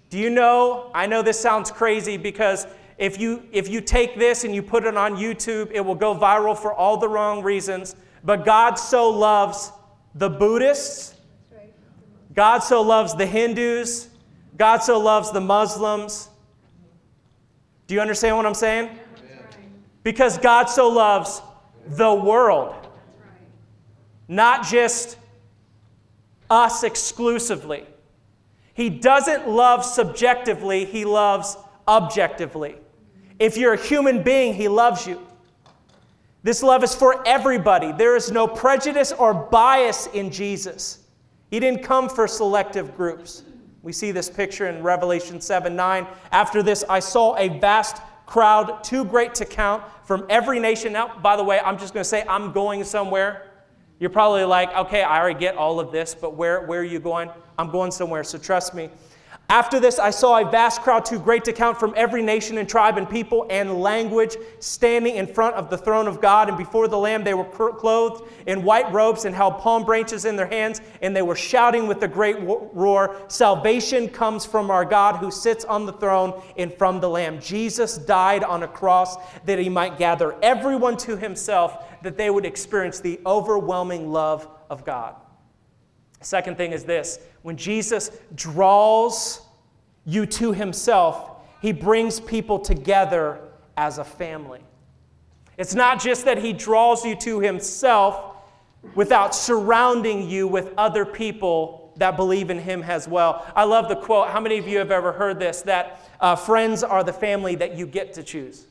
Do 0.09 0.19
you 0.19 0.29
know? 0.29 0.91
I 0.93 1.05
know 1.05 1.21
this 1.21 1.39
sounds 1.39 1.71
crazy 1.71 2.17
because 2.17 2.67
if 2.97 3.17
you, 3.17 3.43
if 3.53 3.69
you 3.69 3.79
take 3.79 4.19
this 4.19 4.43
and 4.43 4.53
you 4.53 4.61
put 4.61 4.83
it 4.83 4.97
on 4.97 5.15
YouTube, 5.15 5.71
it 5.71 5.79
will 5.79 5.95
go 5.95 6.13
viral 6.13 6.55
for 6.55 6.73
all 6.73 6.97
the 6.97 7.07
wrong 7.07 7.41
reasons. 7.41 7.95
But 8.25 8.43
God 8.43 8.75
so 8.75 9.09
loves 9.09 9.71
the 10.15 10.29
Buddhists, 10.29 11.15
God 12.33 12.59
so 12.59 12.81
loves 12.81 13.15
the 13.15 13.25
Hindus, 13.25 14.09
God 14.57 14.79
so 14.79 14.99
loves 14.99 15.31
the 15.31 15.39
Muslims. 15.39 16.27
Do 17.87 17.95
you 17.95 18.01
understand 18.01 18.35
what 18.35 18.45
I'm 18.45 18.53
saying? 18.53 18.89
Because 20.03 20.37
God 20.37 20.65
so 20.65 20.89
loves 20.89 21.41
the 21.87 22.13
world, 22.13 22.78
not 24.29 24.65
just 24.65 25.17
us 26.49 26.83
exclusively. 26.83 27.85
He 28.73 28.89
doesn't 28.89 29.49
love 29.49 29.83
subjectively, 29.83 30.85
He 30.85 31.03
loves 31.03 31.57
objectively. 31.87 32.75
If 33.39 33.57
you're 33.57 33.73
a 33.73 33.81
human 33.81 34.23
being, 34.23 34.53
He 34.53 34.69
loves 34.69 35.05
you. 35.05 35.19
This 36.43 36.63
love 36.63 36.83
is 36.83 36.95
for 36.95 37.27
everybody. 37.27 37.91
There 37.91 38.15
is 38.15 38.31
no 38.31 38.47
prejudice 38.47 39.11
or 39.11 39.33
bias 39.33 40.07
in 40.07 40.31
Jesus. 40.31 40.99
He 41.49 41.59
didn't 41.59 41.83
come 41.83 42.07
for 42.07 42.27
selective 42.27 42.95
groups. 42.95 43.43
We 43.81 43.91
see 43.91 44.11
this 44.11 44.29
picture 44.29 44.67
in 44.67 44.83
Revelation 44.83 45.41
7 45.41 45.75
9. 45.75 46.07
After 46.31 46.61
this, 46.63 46.85
I 46.87 46.99
saw 46.99 47.35
a 47.37 47.59
vast 47.59 48.01
crowd, 48.25 48.83
too 48.83 49.03
great 49.03 49.33
to 49.35 49.45
count, 49.45 49.83
from 50.03 50.25
every 50.29 50.59
nation. 50.59 50.93
Now, 50.93 51.17
by 51.19 51.35
the 51.35 51.43
way, 51.43 51.59
I'm 51.59 51.77
just 51.77 51.93
going 51.93 52.03
to 52.03 52.09
say 52.09 52.23
I'm 52.29 52.51
going 52.51 52.83
somewhere. 52.83 53.48
You're 53.99 54.09
probably 54.09 54.45
like, 54.45 54.73
okay, 54.75 55.03
I 55.03 55.19
already 55.19 55.39
get 55.39 55.55
all 55.55 55.79
of 55.79 55.91
this, 55.91 56.15
but 56.15 56.35
where, 56.35 56.61
where 56.65 56.79
are 56.79 56.85
you 56.85 56.99
going? 56.99 57.29
I'm 57.57 57.69
going 57.69 57.91
somewhere, 57.91 58.23
so 58.23 58.37
trust 58.37 58.73
me. 58.73 58.89
After 59.51 59.79
this, 59.79 59.97
I 59.97 60.11
saw 60.11 60.37
a 60.37 60.47
vast 60.47 60.81
crowd 60.81 61.05
too 61.05 61.17
great 61.17 61.43
to 61.45 61.53
count 61.53 61.79
from 61.79 61.95
every 61.97 62.21
nation 62.21 62.59
and 62.59 62.69
tribe 62.69 62.99
and 62.99 63.09
people 63.09 63.47
and 63.49 63.81
language 63.81 64.37
standing 64.59 65.15
in 65.15 65.25
front 65.25 65.55
of 65.55 65.71
the 65.71 65.77
throne 65.77 66.07
of 66.07 66.21
God 66.21 66.49
and 66.49 66.57
before 66.57 66.87
the 66.87 66.99
Lamb. 66.99 67.23
They 67.23 67.33
were 67.33 67.45
clothed 67.45 68.29
in 68.45 68.61
white 68.61 68.91
robes 68.93 69.25
and 69.25 69.33
held 69.33 69.57
palm 69.57 69.85
branches 69.85 70.25
in 70.25 70.35
their 70.35 70.45
hands, 70.45 70.81
and 71.01 71.15
they 71.15 71.23
were 71.23 71.35
shouting 71.35 71.87
with 71.87 72.03
a 72.03 72.07
great 72.07 72.37
roar 72.39 73.19
Salvation 73.27 74.07
comes 74.07 74.45
from 74.45 74.69
our 74.69 74.85
God 74.85 75.15
who 75.15 75.31
sits 75.31 75.65
on 75.65 75.87
the 75.87 75.93
throne 75.93 76.39
and 76.55 76.71
from 76.71 76.99
the 76.99 77.09
Lamb. 77.09 77.41
Jesus 77.41 77.97
died 77.97 78.43
on 78.43 78.61
a 78.61 78.67
cross 78.67 79.15
that 79.45 79.57
he 79.57 79.67
might 79.67 79.97
gather 79.97 80.35
everyone 80.43 80.95
to 80.97 81.17
himself, 81.17 82.01
that 82.03 82.17
they 82.17 82.29
would 82.29 82.45
experience 82.45 82.99
the 82.99 83.19
overwhelming 83.25 84.11
love 84.11 84.47
of 84.69 84.85
God. 84.85 85.15
Second 86.21 86.57
thing 86.57 86.71
is 86.71 86.83
this 86.83 87.19
when 87.41 87.57
Jesus 87.57 88.11
draws 88.35 89.41
you 90.05 90.25
to 90.25 90.51
himself, 90.51 91.41
he 91.61 91.71
brings 91.71 92.19
people 92.19 92.59
together 92.59 93.39
as 93.77 93.97
a 93.97 94.03
family. 94.03 94.61
It's 95.57 95.75
not 95.75 96.01
just 96.01 96.25
that 96.25 96.37
he 96.37 96.53
draws 96.53 97.05
you 97.05 97.15
to 97.17 97.39
himself 97.39 98.37
without 98.95 99.35
surrounding 99.35 100.29
you 100.29 100.47
with 100.47 100.73
other 100.77 101.05
people 101.05 101.93
that 101.97 102.15
believe 102.15 102.49
in 102.49 102.59
him 102.59 102.81
as 102.83 103.07
well. 103.07 103.45
I 103.55 103.65
love 103.65 103.89
the 103.89 103.95
quote. 103.95 104.29
How 104.29 104.39
many 104.39 104.57
of 104.57 104.67
you 104.67 104.77
have 104.77 104.91
ever 104.91 105.11
heard 105.11 105.37
this? 105.37 105.61
That 105.63 105.99
uh, 106.21 106.35
friends 106.35 106.81
are 106.81 107.03
the 107.03 107.13
family 107.13 107.55
that 107.55 107.77
you 107.77 107.85
get 107.85 108.13
to 108.13 108.23
choose. 108.23 108.67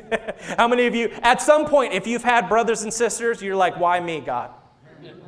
How 0.56 0.68
many 0.68 0.86
of 0.86 0.94
you, 0.94 1.10
at 1.22 1.42
some 1.42 1.66
point, 1.66 1.92
if 1.92 2.06
you've 2.06 2.24
had 2.24 2.48
brothers 2.48 2.82
and 2.82 2.94
sisters, 2.94 3.42
you're 3.42 3.56
like, 3.56 3.78
why 3.78 3.98
me, 3.98 4.20
God? 4.20 4.52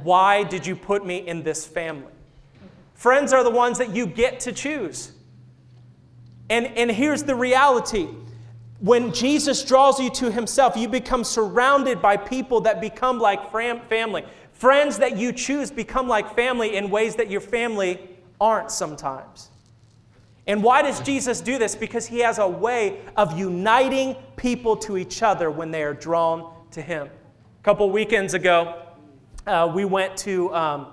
Why 0.02 0.42
did 0.42 0.66
you 0.66 0.76
put 0.76 1.04
me 1.04 1.18
in 1.18 1.42
this 1.42 1.66
family? 1.66 2.12
Friends 2.94 3.32
are 3.32 3.42
the 3.42 3.50
ones 3.50 3.78
that 3.78 3.94
you 3.94 4.06
get 4.06 4.40
to 4.40 4.52
choose. 4.52 5.12
And, 6.50 6.66
and 6.66 6.90
here's 6.90 7.22
the 7.22 7.34
reality 7.34 8.08
when 8.80 9.12
Jesus 9.12 9.64
draws 9.64 9.98
you 9.98 10.10
to 10.10 10.30
himself, 10.30 10.76
you 10.76 10.88
become 10.88 11.24
surrounded 11.24 12.02
by 12.02 12.18
people 12.18 12.60
that 12.62 12.82
become 12.82 13.18
like 13.18 13.50
family. 13.50 14.24
Friends 14.52 14.98
that 14.98 15.16
you 15.16 15.32
choose 15.32 15.70
become 15.70 16.06
like 16.06 16.34
family 16.34 16.76
in 16.76 16.90
ways 16.90 17.16
that 17.16 17.30
your 17.30 17.40
family 17.40 17.98
aren't 18.40 18.70
sometimes. 18.70 19.50
And 20.46 20.62
why 20.62 20.82
does 20.82 21.00
Jesus 21.00 21.40
do 21.40 21.56
this? 21.56 21.74
Because 21.74 22.06
he 22.06 22.18
has 22.18 22.38
a 22.38 22.46
way 22.46 23.00
of 23.16 23.38
uniting 23.38 24.16
people 24.36 24.76
to 24.78 24.98
each 24.98 25.22
other 25.22 25.50
when 25.50 25.70
they 25.70 25.82
are 25.82 25.94
drawn 25.94 26.52
to 26.72 26.82
him. 26.82 27.06
A 27.06 27.62
couple 27.62 27.90
weekends 27.90 28.34
ago, 28.34 28.83
uh, 29.46 29.70
we 29.74 29.84
went 29.84 30.16
to 30.18 30.54
um, 30.54 30.86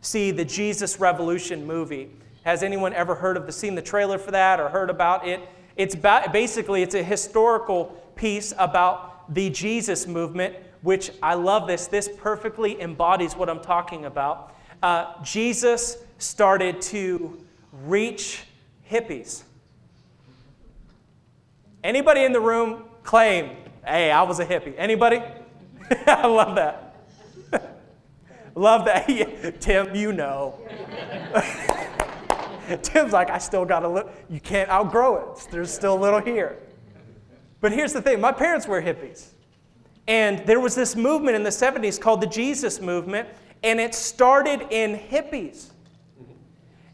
see 0.00 0.30
the 0.30 0.44
Jesus 0.44 1.00
Revolution 1.00 1.66
movie. 1.66 2.10
Has 2.44 2.62
anyone 2.62 2.92
ever 2.92 3.14
heard 3.14 3.36
of 3.36 3.46
the 3.46 3.52
seen 3.52 3.74
the 3.74 3.82
trailer 3.82 4.18
for 4.18 4.30
that 4.30 4.60
or 4.60 4.68
heard 4.68 4.90
about 4.90 5.26
it? 5.26 5.40
It's 5.76 5.94
ba- 5.94 6.28
basically 6.32 6.82
it's 6.82 6.94
a 6.94 7.02
historical 7.02 7.86
piece 8.14 8.54
about 8.58 9.34
the 9.34 9.50
Jesus 9.50 10.06
movement, 10.06 10.54
which 10.82 11.10
I 11.22 11.34
love 11.34 11.66
this. 11.66 11.88
This 11.88 12.08
perfectly 12.16 12.80
embodies 12.80 13.34
what 13.34 13.50
I'm 13.50 13.60
talking 13.60 14.04
about. 14.04 14.54
Uh, 14.82 15.20
Jesus 15.22 15.98
started 16.18 16.80
to 16.82 17.44
reach 17.84 18.44
hippies. 18.88 19.42
Anybody 21.82 22.24
in 22.24 22.32
the 22.32 22.40
room 22.40 22.84
claim, 23.02 23.56
"Hey, 23.84 24.10
I 24.10 24.22
was 24.22 24.38
a 24.38 24.46
hippie"? 24.46 24.74
Anybody? 24.76 25.20
I 26.06 26.26
love 26.26 26.54
that. 26.56 26.85
Love 28.56 28.86
that. 28.86 29.06
Tim, 29.60 29.94
you 29.94 30.12
know. 30.12 30.58
Tim's 32.82 33.12
like, 33.12 33.30
I 33.30 33.38
still 33.38 33.64
got 33.64 33.84
a 33.84 33.88
little, 33.88 34.10
you 34.28 34.40
can't 34.40 34.68
outgrow 34.68 35.34
it. 35.34 35.46
There's 35.52 35.72
still 35.72 35.94
a 35.94 36.00
little 36.00 36.20
here. 36.20 36.58
But 37.60 37.70
here's 37.72 37.92
the 37.92 38.02
thing 38.02 38.20
my 38.20 38.32
parents 38.32 38.66
were 38.66 38.82
hippies. 38.82 39.28
And 40.08 40.44
there 40.46 40.58
was 40.58 40.74
this 40.74 40.96
movement 40.96 41.36
in 41.36 41.42
the 41.42 41.50
70s 41.50 42.00
called 42.00 42.20
the 42.20 42.26
Jesus 42.26 42.80
movement, 42.80 43.28
and 43.62 43.78
it 43.78 43.94
started 43.94 44.66
in 44.70 44.96
hippies. 44.96 45.70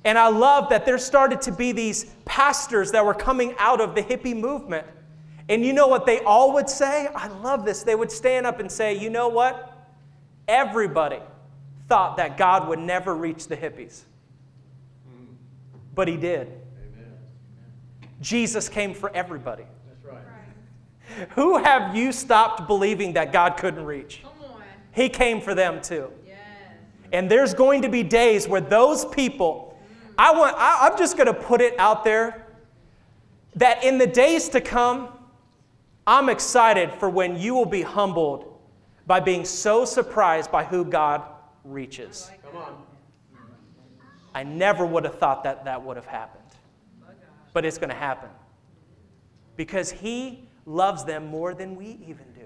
And 0.05 0.19
I 0.19 0.29
love 0.29 0.69
that 0.71 0.85
there 0.85 0.99
started 0.99 1.41
to 1.43 1.53
be 1.53 1.71
these 1.73 2.07
pastors 2.25 2.91
that 2.91 3.05
were 3.05 3.15
coming 3.15 3.55
out 3.59 3.81
of 3.81 3.95
the 3.95 4.03
hippie 4.03 4.37
movement. 4.37 4.87
And 5.49 5.65
you 5.65 5.73
know 5.73 5.87
what 5.87 6.07
they 6.07 6.21
all 6.21 6.53
would 6.55 6.69
say? 6.69 7.07
I 7.15 7.29
love 7.29 7.65
this. 7.65 7.85
They 7.85 7.95
would 7.95 8.11
stand 8.11 8.47
up 8.47 8.59
and 8.59 8.71
say, 8.71 8.99
you 8.99 9.11
know 9.11 9.29
what? 9.29 9.79
Everybody 10.49 11.21
thought 11.93 12.17
that 12.17 12.39
God 12.39 12.69
would 12.69 12.79
never 12.79 13.15
reach 13.15 13.49
the 13.49 13.57
hippies. 13.57 14.05
But 15.95 16.09
he 16.09 16.17
did. 16.17 16.47
Amen. 16.49 17.19
Jesus 18.23 18.67
came 18.67 18.95
for 18.95 19.15
everybody. 19.15 19.65
That's 19.87 20.03
right. 20.07 21.29
Who 21.33 21.59
have 21.59 21.95
you 21.95 22.11
stopped 22.13 22.67
believing 22.67 23.13
that 23.13 23.31
God 23.31 23.59
couldn't 23.59 23.85
reach? 23.85 24.23
He 24.93 25.11
came 25.11 25.43
for 25.43 25.55
them 25.55 25.83
too. 25.83 26.11
Yes. 26.27 26.39
And 27.13 27.31
there's 27.31 27.53
going 27.53 27.83
to 27.83 27.91
be 27.91 28.03
days 28.03 28.49
where 28.49 28.63
those 28.63 29.05
people, 29.05 29.79
I 30.17 30.33
want, 30.33 30.57
I, 30.57 30.89
I'm 30.89 30.97
just 30.97 31.19
going 31.19 31.27
to 31.27 31.35
put 31.35 31.61
it 31.61 31.79
out 31.79 32.05
there 32.05 32.47
that 33.57 33.85
in 33.85 33.99
the 33.99 34.07
days 34.07 34.49
to 34.49 34.63
come, 34.63 35.09
I'm 36.07 36.31
excited 36.31 36.91
for 36.95 37.11
when 37.11 37.39
you 37.39 37.53
will 37.53 37.67
be 37.67 37.83
humbled 37.83 38.59
by 39.07 39.21
being 39.21 39.45
so 39.45 39.85
surprised 39.85 40.51
by 40.51 40.65
who 40.65 40.87
God 40.87 41.23
reaches. 41.65 42.31
Come 42.45 42.57
on. 42.57 42.83
I 44.35 44.43
never 44.43 44.87
would 44.87 45.05
have 45.05 45.19
thought 45.19 45.45
that 45.45 45.65
that 45.65 45.83
would 45.83 45.97
have 45.97 46.07
happened. 46.07 46.43
But 47.53 47.65
it's 47.65 47.79
going 47.79 47.91
to 47.91 47.95
happen. 47.97 48.31
Because 49.57 49.91
he 49.91 50.49
loves 50.65 51.05
them 51.05 51.27
more 51.27 51.55
than 51.55 51.77
we 51.77 51.99
even 52.07 52.25
do. 52.35 52.43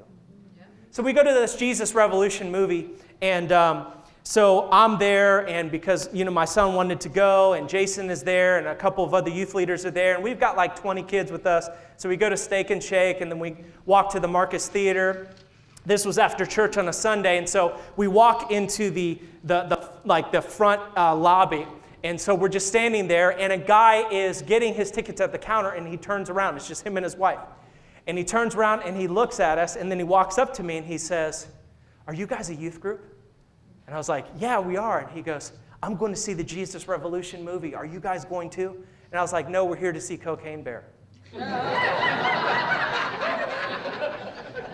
So 0.90 1.02
we 1.02 1.12
go 1.12 1.22
to 1.22 1.32
this 1.32 1.56
Jesus 1.56 1.94
Revolution 1.94 2.50
movie, 2.50 2.88
and 3.20 3.52
um, 3.52 3.88
so 4.22 4.68
I'm 4.72 4.98
there, 4.98 5.46
and 5.46 5.70
because 5.70 6.08
you 6.12 6.24
know 6.24 6.30
my 6.30 6.46
son 6.46 6.74
wanted 6.74 7.00
to 7.02 7.10
go, 7.10 7.52
and 7.52 7.68
Jason 7.68 8.08
is 8.08 8.22
there, 8.22 8.56
and 8.58 8.66
a 8.66 8.74
couple 8.74 9.04
of 9.04 9.12
other 9.12 9.30
youth 9.30 9.54
leaders 9.54 9.84
are 9.84 9.90
there, 9.90 10.14
and 10.14 10.24
we've 10.24 10.40
got 10.40 10.56
like 10.56 10.74
20 10.74 11.02
kids 11.02 11.30
with 11.30 11.46
us. 11.46 11.68
So 11.98 12.08
we 12.08 12.16
go 12.16 12.30
to 12.30 12.36
Steak 12.36 12.70
and 12.70 12.82
Shake, 12.82 13.20
and 13.20 13.30
then 13.30 13.38
we 13.38 13.56
walk 13.84 14.10
to 14.12 14.20
the 14.20 14.26
Marcus 14.26 14.68
Theater, 14.68 15.28
this 15.86 16.04
was 16.04 16.18
after 16.18 16.44
church 16.44 16.76
on 16.76 16.88
a 16.88 16.92
Sunday, 16.92 17.38
and 17.38 17.48
so 17.48 17.78
we 17.96 18.08
walk 18.08 18.50
into 18.50 18.90
the, 18.90 19.20
the, 19.44 19.62
the 19.62 19.92
like 20.04 20.32
the 20.32 20.42
front 20.42 20.82
uh, 20.96 21.14
lobby, 21.14 21.64
and 22.02 22.20
so 22.20 22.34
we're 22.34 22.48
just 22.48 22.66
standing 22.66 23.06
there, 23.06 23.38
and 23.38 23.52
a 23.52 23.58
guy 23.58 24.08
is 24.10 24.42
getting 24.42 24.74
his 24.74 24.90
tickets 24.90 25.20
at 25.20 25.30
the 25.30 25.38
counter, 25.38 25.70
and 25.70 25.86
he 25.86 25.96
turns 25.96 26.28
around. 26.28 26.56
It's 26.56 26.66
just 26.66 26.84
him 26.84 26.96
and 26.96 27.04
his 27.04 27.16
wife, 27.16 27.38
and 28.08 28.18
he 28.18 28.24
turns 28.24 28.56
around 28.56 28.82
and 28.82 28.96
he 28.96 29.06
looks 29.06 29.38
at 29.38 29.58
us, 29.58 29.76
and 29.76 29.88
then 29.88 29.98
he 29.98 30.04
walks 30.04 30.38
up 30.38 30.52
to 30.54 30.64
me 30.64 30.76
and 30.76 30.84
he 30.84 30.98
says, 30.98 31.46
"Are 32.08 32.14
you 32.14 32.26
guys 32.26 32.50
a 32.50 32.54
youth 32.54 32.80
group?" 32.80 33.14
And 33.86 33.94
I 33.94 33.98
was 33.98 34.08
like, 34.08 34.26
"Yeah, 34.38 34.58
we 34.58 34.76
are." 34.76 34.98
And 35.00 35.10
he 35.12 35.22
goes, 35.22 35.52
"I'm 35.84 35.94
going 35.94 36.12
to 36.12 36.20
see 36.20 36.32
the 36.32 36.44
Jesus 36.44 36.88
Revolution 36.88 37.44
movie. 37.44 37.76
Are 37.76 37.86
you 37.86 38.00
guys 38.00 38.24
going 38.24 38.50
to?" 38.50 38.76
And 39.12 39.20
I 39.20 39.22
was 39.22 39.32
like, 39.32 39.48
"No, 39.48 39.64
we're 39.64 39.76
here 39.76 39.92
to 39.92 40.00
see 40.00 40.16
Cocaine 40.16 40.64
Bear." 40.64 40.84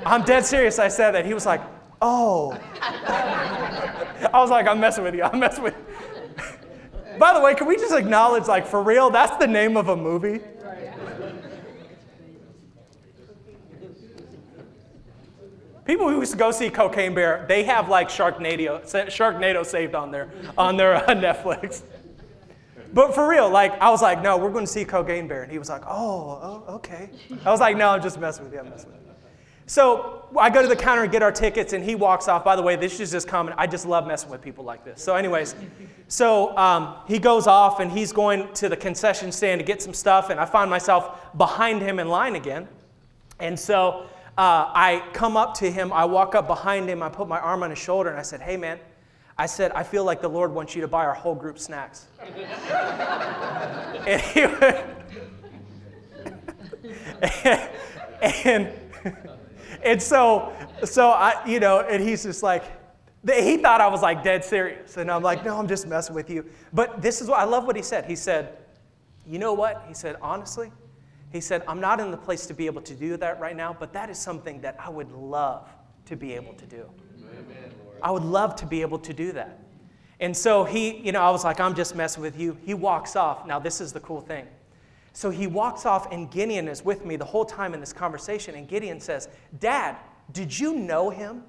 I'm 0.04 0.22
dead 0.22 0.44
serious. 0.44 0.78
I 0.78 0.88
said 0.88 1.12
that. 1.12 1.24
He 1.26 1.34
was 1.34 1.46
like, 1.46 1.60
oh. 2.00 2.58
I 2.82 4.30
was 4.34 4.50
like, 4.50 4.66
I'm 4.66 4.80
messing 4.80 5.04
with 5.04 5.14
you. 5.14 5.22
I'm 5.22 5.38
messing 5.38 5.64
with 5.64 5.74
you. 5.74 7.18
By 7.18 7.34
the 7.34 7.40
way, 7.40 7.54
can 7.54 7.66
we 7.66 7.76
just 7.76 7.94
acknowledge, 7.94 8.46
like, 8.48 8.66
for 8.66 8.82
real, 8.82 9.10
that's 9.10 9.36
the 9.36 9.46
name 9.46 9.76
of 9.76 9.88
a 9.88 9.96
movie? 9.96 10.40
People 15.84 16.08
who 16.08 16.20
used 16.20 16.32
to 16.32 16.38
go 16.38 16.52
see 16.52 16.70
Cocaine 16.70 17.12
Bear, 17.12 17.44
they 17.48 17.64
have 17.64 17.88
like 17.88 18.08
Sharknado, 18.08 18.82
Sharknado 19.10 19.66
saved 19.66 19.96
on 19.96 20.12
their 20.12 20.30
on 20.56 20.76
their 20.76 20.94
uh, 20.94 21.06
Netflix. 21.08 21.82
But 22.94 23.14
for 23.14 23.28
real, 23.28 23.50
like 23.50 23.72
I 23.80 23.90
was 23.90 24.00
like, 24.00 24.22
no, 24.22 24.36
we're 24.36 24.52
going 24.52 24.64
to 24.64 24.70
see 24.70 24.84
Cocaine 24.84 25.26
Bear, 25.26 25.42
and 25.42 25.50
he 25.50 25.58
was 25.58 25.68
like, 25.68 25.82
oh, 25.86 26.64
oh, 26.68 26.74
okay. 26.76 27.10
I 27.44 27.50
was 27.50 27.58
like, 27.58 27.76
no, 27.76 27.88
I'm 27.88 28.00
just 28.00 28.20
messing 28.20 28.44
with 28.44 28.52
you. 28.54 28.60
I'm 28.60 28.70
messing 28.70 28.92
with 28.92 29.00
you. 29.00 29.01
So 29.72 30.28
I 30.38 30.50
go 30.50 30.60
to 30.60 30.68
the 30.68 30.76
counter 30.76 31.02
and 31.02 31.10
get 31.10 31.22
our 31.22 31.32
tickets, 31.32 31.72
and 31.72 31.82
he 31.82 31.94
walks 31.94 32.28
off. 32.28 32.44
By 32.44 32.56
the 32.56 32.62
way, 32.62 32.76
this 32.76 33.00
is 33.00 33.10
just 33.10 33.26
common. 33.26 33.54
I 33.56 33.66
just 33.66 33.86
love 33.86 34.06
messing 34.06 34.28
with 34.28 34.42
people 34.42 34.64
like 34.64 34.84
this. 34.84 35.02
So, 35.02 35.16
anyways, 35.16 35.54
so 36.08 36.54
um, 36.58 36.96
he 37.08 37.18
goes 37.18 37.46
off 37.46 37.80
and 37.80 37.90
he's 37.90 38.12
going 38.12 38.52
to 38.52 38.68
the 38.68 38.76
concession 38.76 39.32
stand 39.32 39.60
to 39.60 39.64
get 39.64 39.80
some 39.80 39.94
stuff, 39.94 40.28
and 40.28 40.38
I 40.38 40.44
find 40.44 40.68
myself 40.68 41.34
behind 41.38 41.80
him 41.80 41.98
in 41.98 42.10
line 42.10 42.36
again. 42.36 42.68
And 43.38 43.58
so 43.58 44.04
uh, 44.36 44.68
I 44.74 45.08
come 45.14 45.38
up 45.38 45.54
to 45.54 45.72
him, 45.72 45.90
I 45.90 46.04
walk 46.04 46.34
up 46.34 46.46
behind 46.46 46.86
him, 46.86 47.02
I 47.02 47.08
put 47.08 47.26
my 47.26 47.40
arm 47.40 47.62
on 47.62 47.70
his 47.70 47.78
shoulder, 47.78 48.10
and 48.10 48.18
I 48.18 48.24
said, 48.24 48.42
Hey, 48.42 48.58
man, 48.58 48.78
I 49.38 49.46
said, 49.46 49.72
I 49.72 49.84
feel 49.84 50.04
like 50.04 50.20
the 50.20 50.28
Lord 50.28 50.52
wants 50.52 50.74
you 50.74 50.82
to 50.82 50.88
buy 50.88 51.06
our 51.06 51.14
whole 51.14 51.34
group 51.34 51.58
snacks. 51.58 52.08
and, 54.06 54.20
he, 54.20 54.42
and, 58.44 58.44
and 58.44 58.68
so, 60.00 60.52
so 60.84 61.10
I, 61.10 61.44
you 61.46 61.60
know, 61.60 61.80
and 61.80 62.02
he's 62.02 62.22
just 62.22 62.42
like, 62.42 62.64
he 63.26 63.56
thought 63.56 63.80
I 63.80 63.88
was 63.88 64.02
like 64.02 64.22
dead 64.22 64.44
serious. 64.44 64.96
And 64.96 65.10
I'm 65.10 65.22
like, 65.22 65.44
no, 65.44 65.58
I'm 65.58 65.68
just 65.68 65.86
messing 65.86 66.14
with 66.14 66.28
you. 66.30 66.44
But 66.72 67.00
this 67.00 67.20
is 67.20 67.28
what 67.28 67.38
I 67.38 67.44
love 67.44 67.66
what 67.66 67.76
he 67.76 67.82
said. 67.82 68.04
He 68.04 68.16
said, 68.16 68.56
you 69.26 69.38
know 69.38 69.52
what? 69.52 69.84
He 69.86 69.94
said, 69.94 70.16
honestly, 70.20 70.72
he 71.30 71.40
said, 71.40 71.62
I'm 71.66 71.80
not 71.80 72.00
in 72.00 72.10
the 72.10 72.16
place 72.16 72.46
to 72.46 72.54
be 72.54 72.66
able 72.66 72.82
to 72.82 72.94
do 72.94 73.16
that 73.16 73.40
right 73.40 73.56
now, 73.56 73.74
but 73.78 73.92
that 73.92 74.10
is 74.10 74.18
something 74.18 74.60
that 74.60 74.76
I 74.78 74.90
would 74.90 75.10
love 75.12 75.68
to 76.06 76.16
be 76.16 76.34
able 76.34 76.52
to 76.54 76.66
do. 76.66 76.84
Amen, 77.20 77.72
I 78.02 78.10
would 78.10 78.24
love 78.24 78.56
to 78.56 78.66
be 78.66 78.82
able 78.82 78.98
to 78.98 79.12
do 79.12 79.32
that. 79.32 79.58
And 80.20 80.36
so 80.36 80.64
he, 80.64 80.98
you 80.98 81.12
know, 81.12 81.22
I 81.22 81.30
was 81.30 81.42
like, 81.44 81.58
I'm 81.58 81.74
just 81.74 81.96
messing 81.96 82.22
with 82.22 82.38
you. 82.38 82.56
He 82.64 82.74
walks 82.74 83.16
off. 83.16 83.46
Now, 83.46 83.58
this 83.58 83.80
is 83.80 83.92
the 83.92 84.00
cool 84.00 84.20
thing. 84.20 84.46
So 85.12 85.30
he 85.30 85.46
walks 85.46 85.84
off, 85.84 86.10
and 86.10 86.30
Gideon 86.30 86.68
is 86.68 86.84
with 86.84 87.04
me 87.04 87.16
the 87.16 87.24
whole 87.24 87.44
time 87.44 87.74
in 87.74 87.80
this 87.80 87.92
conversation. 87.92 88.54
And 88.54 88.66
Gideon 88.66 88.98
says, 89.00 89.28
Dad, 89.60 89.96
did 90.32 90.58
you 90.58 90.74
know 90.74 91.10
him? 91.10 91.42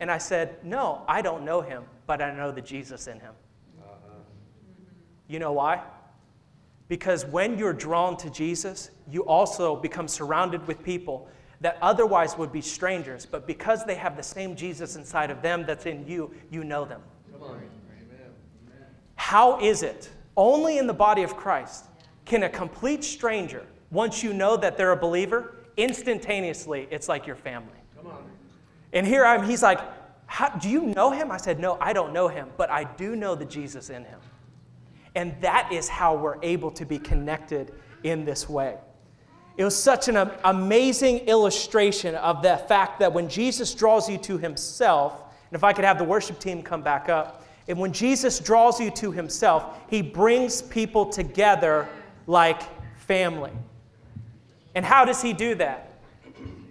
And 0.00 0.10
I 0.10 0.18
said, 0.18 0.56
No, 0.64 1.02
I 1.06 1.20
don't 1.20 1.44
know 1.44 1.60
him, 1.60 1.84
but 2.06 2.22
I 2.22 2.34
know 2.34 2.50
the 2.50 2.62
Jesus 2.62 3.06
in 3.06 3.20
him. 3.20 3.34
Uh-huh. 3.80 4.14
You 5.28 5.38
know 5.38 5.52
why? 5.52 5.82
Because 6.88 7.24
when 7.26 7.58
you're 7.58 7.74
drawn 7.74 8.16
to 8.16 8.30
Jesus, 8.30 8.90
you 9.10 9.24
also 9.26 9.76
become 9.76 10.08
surrounded 10.08 10.66
with 10.66 10.82
people 10.82 11.28
that 11.60 11.76
otherwise 11.82 12.38
would 12.38 12.50
be 12.50 12.62
strangers, 12.62 13.26
but 13.26 13.46
because 13.46 13.84
they 13.84 13.94
have 13.94 14.16
the 14.16 14.22
same 14.22 14.56
Jesus 14.56 14.96
inside 14.96 15.30
of 15.30 15.42
them 15.42 15.64
that's 15.66 15.84
in 15.84 16.06
you, 16.06 16.32
you 16.50 16.64
know 16.64 16.86
them. 16.86 17.02
How 19.16 19.60
is 19.60 19.82
it? 19.82 20.08
Only 20.36 20.78
in 20.78 20.86
the 20.86 20.94
body 20.94 21.22
of 21.22 21.36
Christ 21.36 21.84
can 22.30 22.44
a 22.44 22.48
complete 22.48 23.02
stranger, 23.02 23.66
once 23.90 24.22
you 24.22 24.32
know 24.32 24.56
that 24.56 24.76
they're 24.78 24.92
a 24.92 24.96
believer, 24.96 25.56
instantaneously, 25.76 26.86
it's 26.90 27.08
like 27.08 27.26
your 27.26 27.34
family. 27.34 27.72
Come 27.96 28.06
on. 28.06 28.24
And 28.92 29.04
here 29.04 29.26
I'm, 29.26 29.42
he's 29.42 29.64
like, 29.64 29.80
Do 30.60 30.70
you 30.70 30.82
know 30.82 31.10
him? 31.10 31.32
I 31.32 31.38
said, 31.38 31.58
No, 31.58 31.76
I 31.80 31.92
don't 31.92 32.12
know 32.12 32.28
him, 32.28 32.48
but 32.56 32.70
I 32.70 32.84
do 32.84 33.16
know 33.16 33.34
the 33.34 33.44
Jesus 33.44 33.90
in 33.90 34.04
him. 34.04 34.20
And 35.16 35.34
that 35.40 35.72
is 35.72 35.88
how 35.88 36.14
we're 36.14 36.38
able 36.40 36.70
to 36.70 36.84
be 36.84 37.00
connected 37.00 37.74
in 38.04 38.24
this 38.24 38.48
way. 38.48 38.76
It 39.56 39.64
was 39.64 39.74
such 39.74 40.06
an 40.06 40.30
amazing 40.44 41.18
illustration 41.26 42.14
of 42.14 42.42
the 42.42 42.58
fact 42.68 43.00
that 43.00 43.12
when 43.12 43.28
Jesus 43.28 43.74
draws 43.74 44.08
you 44.08 44.18
to 44.18 44.38
himself, 44.38 45.24
and 45.50 45.56
if 45.56 45.64
I 45.64 45.72
could 45.72 45.84
have 45.84 45.98
the 45.98 46.04
worship 46.04 46.38
team 46.38 46.62
come 46.62 46.80
back 46.80 47.08
up, 47.08 47.44
and 47.66 47.76
when 47.76 47.92
Jesus 47.92 48.38
draws 48.38 48.80
you 48.80 48.90
to 48.92 49.10
himself, 49.10 49.78
he 49.88 50.00
brings 50.00 50.62
people 50.62 51.06
together 51.06 51.88
like 52.26 52.62
family. 52.98 53.52
And 54.74 54.84
how 54.84 55.04
does 55.04 55.20
he 55.22 55.32
do 55.32 55.54
that? 55.56 55.92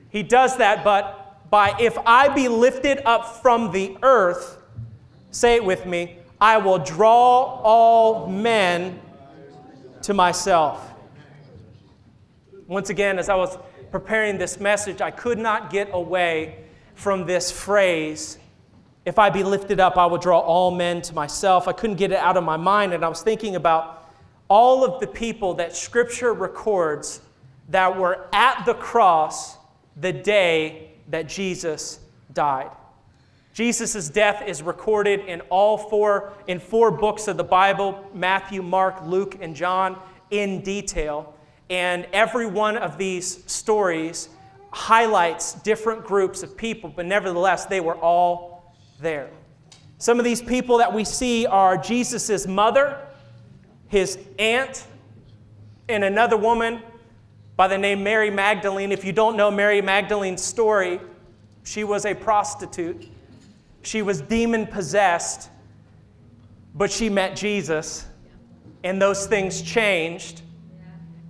He 0.09 0.23
does 0.23 0.57
that, 0.57 0.83
but 0.83 1.49
by 1.49 1.75
if 1.79 1.97
I 2.05 2.29
be 2.29 2.47
lifted 2.47 3.01
up 3.05 3.41
from 3.41 3.71
the 3.71 3.97
earth, 4.01 4.57
say 5.31 5.55
it 5.55 5.63
with 5.63 5.85
me, 5.85 6.17
I 6.39 6.57
will 6.57 6.79
draw 6.79 7.61
all 7.61 8.27
men 8.27 8.99
to 10.03 10.13
myself. 10.13 10.93
Once 12.67 12.89
again, 12.89 13.19
as 13.19 13.29
I 13.29 13.35
was 13.35 13.57
preparing 13.91 14.37
this 14.37 14.59
message, 14.59 15.01
I 15.01 15.11
could 15.11 15.37
not 15.37 15.69
get 15.69 15.89
away 15.91 16.63
from 16.95 17.25
this 17.25 17.51
phrase 17.51 18.37
if 19.09 19.17
I 19.17 19.29
be 19.29 19.43
lifted 19.43 19.79
up, 19.79 19.97
I 19.97 20.05
will 20.05 20.17
draw 20.17 20.39
all 20.39 20.71
men 20.71 21.01
to 21.03 21.15
myself. 21.15 21.67
I 21.67 21.71
couldn't 21.71 21.95
get 21.95 22.11
it 22.11 22.17
out 22.17 22.37
of 22.37 22.43
my 22.43 22.57
mind, 22.57 22.93
and 22.93 23.03
I 23.03 23.07
was 23.07 23.23
thinking 23.23 23.55
about 23.55 23.98
all 24.49 24.83
of 24.83 24.99
the 24.99 25.07
people 25.07 25.53
that 25.55 25.75
Scripture 25.75 26.33
records 26.33 27.21
that 27.69 27.97
were 27.97 28.27
at 28.33 28.65
the 28.65 28.73
cross 28.73 29.57
the 29.95 30.11
day 30.11 30.91
that 31.07 31.29
Jesus 31.29 31.99
died. 32.33 32.71
Jesus' 33.53 34.09
death 34.09 34.47
is 34.47 34.61
recorded 34.61 35.21
in 35.21 35.41
all 35.49 35.77
four, 35.77 36.33
in 36.47 36.59
four 36.59 36.91
books 36.91 37.27
of 37.27 37.37
the 37.37 37.43
Bible 37.43 38.09
Matthew, 38.13 38.61
Mark, 38.61 39.01
Luke, 39.03 39.37
and 39.41 39.55
John 39.55 39.99
in 40.31 40.61
detail. 40.61 41.35
And 41.69 42.07
every 42.13 42.47
one 42.47 42.77
of 42.77 42.97
these 42.97 43.43
stories 43.51 44.29
highlights 44.71 45.53
different 45.53 46.03
groups 46.05 46.41
of 46.43 46.55
people, 46.55 46.91
but 46.95 47.05
nevertheless, 47.05 47.65
they 47.65 47.81
were 47.81 47.95
all 47.95 48.75
there. 48.99 49.29
Some 49.97 50.19
of 50.19 50.25
these 50.25 50.41
people 50.41 50.77
that 50.77 50.93
we 50.93 51.03
see 51.03 51.45
are 51.45 51.75
Jesus' 51.77 52.47
mother, 52.47 53.08
his 53.89 54.17
aunt, 54.37 54.85
and 55.87 56.03
another 56.03 56.37
woman 56.37 56.81
by 57.55 57.67
the 57.67 57.77
name 57.77 58.03
Mary 58.03 58.29
Magdalene. 58.29 58.91
If 58.91 59.03
you 59.03 59.11
don't 59.11 59.35
know 59.35 59.51
Mary 59.51 59.81
Magdalene's 59.81 60.43
story, 60.43 61.01
she 61.63 61.83
was 61.83 62.05
a 62.05 62.13
prostitute. 62.13 63.09
She 63.81 64.01
was 64.01 64.21
demon 64.21 64.65
possessed, 64.65 65.49
but 66.73 66.91
she 66.91 67.09
met 67.09 67.35
Jesus, 67.35 68.05
and 68.83 69.01
those 69.01 69.27
things 69.27 69.61
changed. 69.61 70.41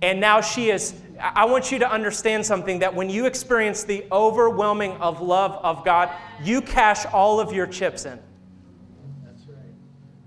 And 0.02 0.20
now 0.20 0.40
she 0.40 0.70
is. 0.70 0.94
I 1.18 1.44
want 1.44 1.70
you 1.70 1.78
to 1.80 1.90
understand 1.90 2.46
something 2.46 2.78
that 2.78 2.94
when 2.94 3.10
you 3.10 3.26
experience 3.26 3.84
the 3.84 4.06
overwhelming 4.10 4.92
of 4.92 5.20
love 5.20 5.52
of 5.62 5.84
God, 5.84 6.10
you 6.42 6.62
cash 6.62 7.04
all 7.06 7.40
of 7.40 7.52
your 7.52 7.66
chips 7.66 8.06
in. 8.06 8.18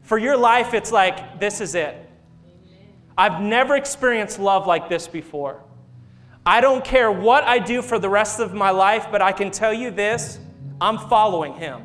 For 0.02 0.18
your 0.18 0.38
life, 0.38 0.74
it's 0.74 0.92
like, 0.92 1.40
this 1.40 1.62
is 1.62 1.76
it. 1.76 2.03
I've 3.18 3.42
never 3.42 3.76
experienced 3.76 4.40
love 4.40 4.68
like 4.68 4.90
this 4.90 5.08
before. 5.08 5.62
I 6.46 6.62
don't 6.62 6.84
care 6.84 7.12
what 7.12 7.44
I 7.44 7.60
do 7.60 7.82
for 7.82 8.00
the 8.00 8.10
rest 8.10 8.40
of 8.40 8.54
my 8.54 8.72
life, 8.72 9.08
but 9.12 9.22
I 9.22 9.32
can 9.32 9.52
tell 9.52 9.74
you 9.74 9.92
this 9.92 10.40
I'm 10.82 10.98
following 10.98 11.54
him. 11.54 11.84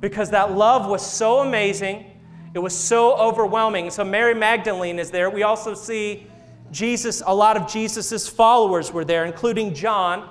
Because 0.00 0.30
that 0.30 0.52
love 0.52 0.88
was 0.88 1.04
so 1.04 1.38
amazing, 1.38 2.20
it 2.54 2.58
was 2.58 2.76
so 2.76 3.16
overwhelming. 3.16 3.90
So, 3.90 4.04
Mary 4.04 4.34
Magdalene 4.34 4.98
is 4.98 5.10
there. 5.10 5.30
We 5.30 5.44
also 5.44 5.74
see 5.74 6.26
Jesus, 6.70 7.22
a 7.26 7.34
lot 7.34 7.56
of 7.56 7.70
Jesus's 7.70 8.28
followers 8.28 8.92
were 8.92 9.04
there, 9.04 9.24
including 9.24 9.74
John, 9.74 10.28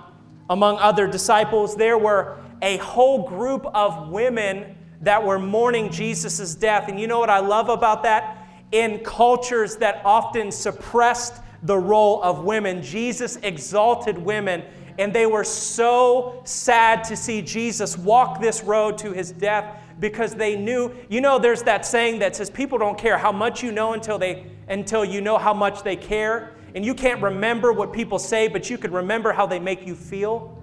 among 0.49 0.77
other 0.77 1.07
disciples. 1.07 1.75
There 1.75 1.97
were 1.97 2.38
a 2.62 2.77
whole 2.77 3.27
group 3.27 3.65
of 3.73 4.10
women 4.10 4.75
that 5.01 5.23
were 5.23 5.39
mourning 5.39 5.89
Jesus' 5.91 6.53
death. 6.53 6.88
And 6.88 6.99
you 6.99 7.07
know 7.07 7.19
what 7.19 7.29
I 7.29 7.39
love 7.39 7.69
about 7.69 8.03
that? 8.03 8.40
In 8.71 8.99
cultures 8.99 9.77
that 9.77 10.01
often 10.05 10.51
suppressed 10.51 11.41
the 11.63 11.77
role 11.77 12.21
of 12.23 12.43
women. 12.43 12.81
Jesus 12.81 13.38
exalted 13.38 14.17
women, 14.17 14.63
and 14.97 15.13
they 15.13 15.25
were 15.25 15.43
so 15.43 16.41
sad 16.43 17.03
to 17.05 17.15
see 17.15 17.41
Jesus 17.41 17.97
walk 17.97 18.41
this 18.41 18.63
road 18.63 18.97
to 18.99 19.12
his 19.12 19.31
death 19.31 19.79
because 19.99 20.34
they 20.34 20.55
knew, 20.55 20.91
you 21.10 21.21
know, 21.21 21.38
there's 21.38 21.63
that 21.63 21.86
saying 21.86 22.19
that 22.19 22.36
says 22.36 22.49
people 22.49 22.77
don't 22.77 22.97
care 22.97 23.17
how 23.17 23.31
much 23.31 23.62
you 23.62 23.71
know 23.71 23.93
until 23.93 24.17
they 24.17 24.47
until 24.67 25.05
you 25.05 25.21
know 25.21 25.38
how 25.38 25.53
much 25.53 25.84
they 25.84 25.95
care. 25.95 26.55
And 26.73 26.86
you 26.86 26.95
can't 26.95 27.21
remember 27.21 27.73
what 27.73 27.91
people 27.91 28.17
say, 28.17 28.47
but 28.47 28.69
you 28.69 28.77
can 28.77 28.91
remember 28.91 29.34
how 29.34 29.45
they 29.45 29.60
make 29.60 29.86
you 29.86 29.93
feel. 29.93 30.57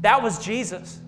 That 0.00 0.22
was 0.22 0.44
Jesus. 0.44 1.00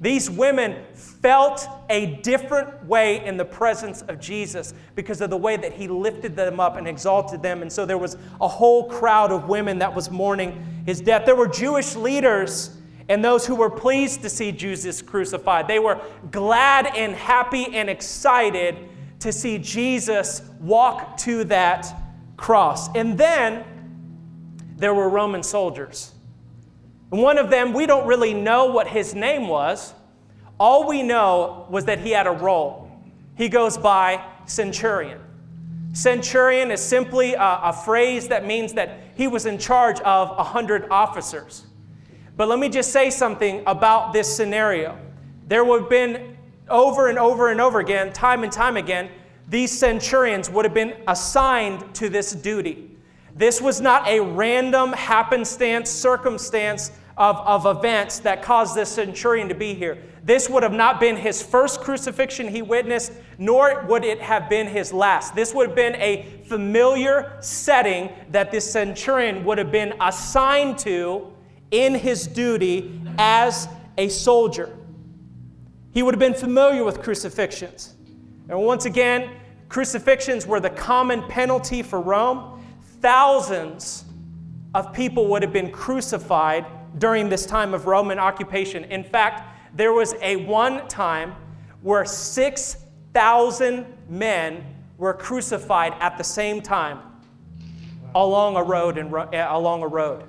These 0.00 0.28
women 0.28 0.84
felt 0.92 1.66
a 1.88 2.16
different 2.16 2.84
way 2.84 3.24
in 3.24 3.38
the 3.38 3.44
presence 3.44 4.02
of 4.02 4.20
Jesus 4.20 4.74
because 4.94 5.22
of 5.22 5.30
the 5.30 5.36
way 5.38 5.56
that 5.56 5.72
he 5.72 5.88
lifted 5.88 6.36
them 6.36 6.60
up 6.60 6.76
and 6.76 6.86
exalted 6.86 7.42
them. 7.42 7.62
And 7.62 7.72
so 7.72 7.86
there 7.86 7.96
was 7.96 8.18
a 8.40 8.48
whole 8.48 8.90
crowd 8.90 9.32
of 9.32 9.48
women 9.48 9.78
that 9.78 9.94
was 9.94 10.10
mourning 10.10 10.82
his 10.84 11.00
death. 11.00 11.24
There 11.24 11.34
were 11.34 11.48
Jewish 11.48 11.96
leaders 11.96 12.76
and 13.08 13.24
those 13.24 13.46
who 13.46 13.54
were 13.54 13.70
pleased 13.70 14.20
to 14.22 14.28
see 14.28 14.52
Jesus 14.52 15.00
crucified. 15.00 15.66
They 15.66 15.78
were 15.78 16.00
glad 16.30 16.88
and 16.94 17.14
happy 17.14 17.74
and 17.74 17.88
excited 17.88 18.76
to 19.20 19.32
see 19.32 19.56
Jesus 19.58 20.42
walk 20.60 21.16
to 21.18 21.44
that 21.44 21.86
cross. 22.36 22.94
And 22.94 23.16
then 23.16 23.64
there 24.76 24.92
were 24.92 25.08
Roman 25.08 25.42
soldiers 25.42 26.12
And 27.16 27.22
one 27.22 27.38
of 27.38 27.48
them, 27.48 27.72
we 27.72 27.86
don't 27.86 28.06
really 28.06 28.34
know 28.34 28.66
what 28.66 28.86
his 28.86 29.14
name 29.14 29.48
was. 29.48 29.94
All 30.60 30.86
we 30.86 31.02
know 31.02 31.66
was 31.70 31.86
that 31.86 31.98
he 31.98 32.10
had 32.10 32.26
a 32.26 32.30
role. 32.30 32.92
He 33.38 33.48
goes 33.48 33.78
by 33.78 34.22
centurion. 34.44 35.18
Centurion 35.94 36.70
is 36.70 36.82
simply 36.82 37.32
a, 37.32 37.60
a 37.62 37.72
phrase 37.72 38.28
that 38.28 38.44
means 38.44 38.74
that 38.74 39.00
he 39.14 39.28
was 39.28 39.46
in 39.46 39.56
charge 39.56 39.98
of 40.00 40.30
a 40.32 40.44
hundred 40.44 40.88
officers. 40.90 41.64
But 42.36 42.48
let 42.48 42.58
me 42.58 42.68
just 42.68 42.92
say 42.92 43.08
something 43.08 43.62
about 43.66 44.12
this 44.12 44.36
scenario. 44.36 44.98
There 45.48 45.64
would 45.64 45.80
have 45.80 45.90
been 45.90 46.36
over 46.68 47.08
and 47.08 47.18
over 47.18 47.50
and 47.50 47.62
over 47.62 47.80
again, 47.80 48.12
time 48.12 48.42
and 48.42 48.52
time 48.52 48.76
again, 48.76 49.08
these 49.48 49.72
centurions 49.72 50.50
would 50.50 50.66
have 50.66 50.74
been 50.74 50.92
assigned 51.08 51.94
to 51.94 52.10
this 52.10 52.32
duty. 52.32 52.90
This 53.34 53.62
was 53.62 53.80
not 53.80 54.06
a 54.06 54.20
random 54.20 54.92
happenstance, 54.92 55.88
circumstance 55.88 56.90
of, 57.16 57.36
of 57.38 57.78
events 57.78 58.18
that 58.20 58.42
caused 58.42 58.74
this 58.74 58.90
centurion 58.90 59.48
to 59.48 59.54
be 59.54 59.74
here. 59.74 59.98
This 60.22 60.50
would 60.50 60.62
have 60.62 60.72
not 60.72 61.00
been 61.00 61.16
his 61.16 61.40
first 61.40 61.80
crucifixion 61.80 62.48
he 62.48 62.60
witnessed, 62.60 63.12
nor 63.38 63.84
would 63.86 64.04
it 64.04 64.20
have 64.20 64.50
been 64.50 64.66
his 64.66 64.92
last. 64.92 65.34
This 65.34 65.54
would 65.54 65.68
have 65.68 65.76
been 65.76 65.94
a 65.96 66.42
familiar 66.46 67.38
setting 67.40 68.10
that 68.30 68.50
this 68.50 68.70
centurion 68.70 69.44
would 69.44 69.56
have 69.56 69.72
been 69.72 69.94
assigned 70.00 70.78
to 70.80 71.32
in 71.70 71.94
his 71.94 72.26
duty 72.26 73.00
as 73.18 73.68
a 73.96 74.08
soldier. 74.08 74.76
He 75.92 76.02
would 76.02 76.12
have 76.12 76.20
been 76.20 76.34
familiar 76.34 76.84
with 76.84 77.02
crucifixions. 77.02 77.94
And 78.48 78.60
once 78.60 78.84
again, 78.84 79.30
crucifixions 79.70 80.46
were 80.46 80.60
the 80.60 80.70
common 80.70 81.22
penalty 81.22 81.82
for 81.82 82.00
Rome. 82.00 82.62
Thousands 83.00 84.04
of 84.74 84.92
people 84.92 85.28
would 85.28 85.42
have 85.42 85.52
been 85.52 85.70
crucified 85.70 86.66
during 86.98 87.28
this 87.28 87.46
time 87.46 87.74
of 87.74 87.86
Roman 87.86 88.18
occupation. 88.18 88.84
In 88.84 89.04
fact, 89.04 89.76
there 89.76 89.92
was 89.92 90.14
a 90.22 90.36
one 90.36 90.86
time 90.88 91.34
where 91.82 92.04
6,000 92.04 93.86
men 94.08 94.64
were 94.98 95.12
crucified 95.12 95.94
at 96.00 96.16
the 96.16 96.24
same 96.24 96.62
time 96.62 97.00
along 98.14 98.56
a 98.56 98.62
road 98.62 98.96
and 98.96 99.14
uh, 99.14 99.26
along 99.50 99.82
a 99.82 99.86
road. 99.86 100.24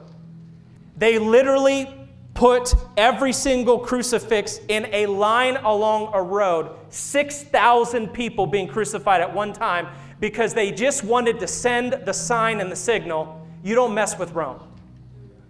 They 0.97 1.17
literally 1.19 1.93
put 2.33 2.75
every 2.97 3.33
single 3.33 3.79
crucifix 3.79 4.59
in 4.67 4.87
a 4.91 5.05
line 5.07 5.55
along 5.57 6.11
a 6.13 6.21
road, 6.21 6.75
6,000 6.89 8.09
people 8.09 8.45
being 8.45 8.67
crucified 8.67 9.21
at 9.21 9.33
one 9.33 9.53
time 9.53 9.87
because 10.19 10.53
they 10.53 10.71
just 10.71 11.03
wanted 11.03 11.39
to 11.39 11.47
send 11.47 11.93
the 12.05 12.13
sign 12.13 12.59
and 12.59 12.71
the 12.71 12.75
signal 12.75 13.47
you 13.63 13.73
don't 13.73 13.93
mess 13.93 14.19
with 14.19 14.33
Rome. 14.33 14.66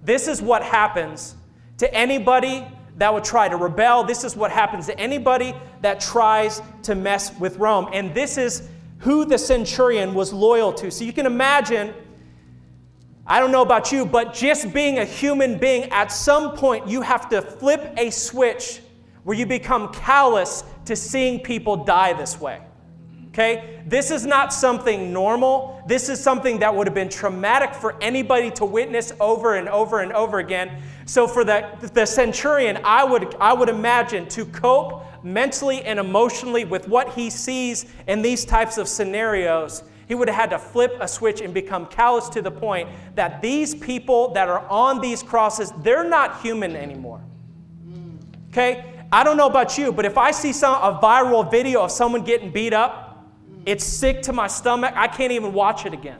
This 0.07 0.29
is 0.29 0.41
what 0.41 0.63
happens 0.63 1.35
to 1.79 1.93
anybody 1.93 2.65
that 2.95 3.13
would 3.13 3.25
try 3.25 3.49
to 3.49 3.57
rebel. 3.57 4.05
This 4.05 4.23
is 4.23 4.37
what 4.37 4.51
happens 4.51 4.85
to 4.85 4.97
anybody 4.97 5.53
that 5.81 5.99
tries 5.99 6.61
to 6.83 6.95
mess 6.95 7.37
with 7.37 7.57
Rome. 7.57 7.89
And 7.91 8.15
this 8.15 8.37
is 8.37 8.69
who 8.99 9.25
the 9.25 9.37
centurion 9.37 10.13
was 10.13 10.31
loyal 10.31 10.71
to. 10.75 10.89
So 10.91 11.03
you 11.03 11.11
can 11.11 11.25
imagine, 11.25 11.93
I 13.25 13.41
don't 13.41 13.51
know 13.51 13.61
about 13.61 13.91
you, 13.91 14.05
but 14.05 14.33
just 14.33 14.73
being 14.73 14.99
a 14.99 15.03
human 15.03 15.57
being, 15.59 15.91
at 15.91 16.09
some 16.09 16.55
point 16.55 16.87
you 16.87 17.01
have 17.01 17.27
to 17.27 17.41
flip 17.41 17.93
a 17.97 18.09
switch 18.09 18.79
where 19.25 19.35
you 19.35 19.45
become 19.45 19.91
callous 19.91 20.63
to 20.85 20.95
seeing 20.95 21.41
people 21.41 21.83
die 21.83 22.13
this 22.13 22.39
way. 22.39 22.61
Okay? 23.37 23.81
This 23.85 24.09
is 24.09 24.25
not 24.25 24.51
something 24.51 25.13
normal. 25.13 25.83
This 25.85 26.09
is 26.09 26.19
something 26.19 26.57
that 26.59 26.75
would 26.75 26.87
have 26.87 26.95
been 26.95 27.07
traumatic 27.07 27.75
for 27.75 27.95
anybody 28.01 28.49
to 28.51 28.65
witness 28.65 29.13
over 29.19 29.57
and 29.57 29.69
over 29.69 29.99
and 29.99 30.11
over 30.13 30.39
again. 30.39 30.81
So 31.05 31.27
for 31.27 31.43
the, 31.43 31.69
the 31.93 32.07
centurion, 32.07 32.79
I 32.83 33.03
would, 33.03 33.35
I 33.35 33.53
would 33.53 33.69
imagine 33.69 34.27
to 34.29 34.45
cope 34.45 35.03
mentally 35.23 35.83
and 35.83 35.99
emotionally 35.99 36.65
with 36.65 36.87
what 36.87 37.13
he 37.13 37.29
sees 37.29 37.85
in 38.07 38.23
these 38.23 38.43
types 38.43 38.79
of 38.79 38.87
scenarios, 38.87 39.83
he 40.07 40.15
would 40.15 40.29
have 40.29 40.35
had 40.37 40.49
to 40.49 40.57
flip 40.57 40.97
a 40.99 41.07
switch 41.07 41.39
and 41.41 41.53
become 41.53 41.85
callous 41.85 42.29
to 42.29 42.41
the 42.41 42.49
point 42.49 42.89
that 43.13 43.43
these 43.43 43.75
people 43.75 44.33
that 44.33 44.49
are 44.49 44.67
on 44.67 44.99
these 44.99 45.21
crosses, 45.21 45.71
they're 45.83 46.09
not 46.09 46.41
human 46.41 46.75
anymore. 46.75 47.21
Okay? 48.49 48.83
I 49.11 49.23
don't 49.23 49.37
know 49.37 49.47
about 49.47 49.77
you, 49.77 49.91
but 49.93 50.05
if 50.05 50.17
I 50.17 50.31
see 50.31 50.51
some 50.51 50.73
a 50.81 50.99
viral 50.99 51.49
video 51.51 51.83
of 51.83 51.91
someone 51.91 52.23
getting 52.23 52.51
beat 52.51 52.73
up, 52.73 53.06
it's 53.67 53.83
sick 53.83 54.21
to 54.23 54.33
my 54.33 54.47
stomach. 54.47 54.93
I 54.95 55.07
can't 55.09 55.33
even 55.33 55.51
watch 55.51 55.85
it 55.85 55.93
again. 55.93 56.19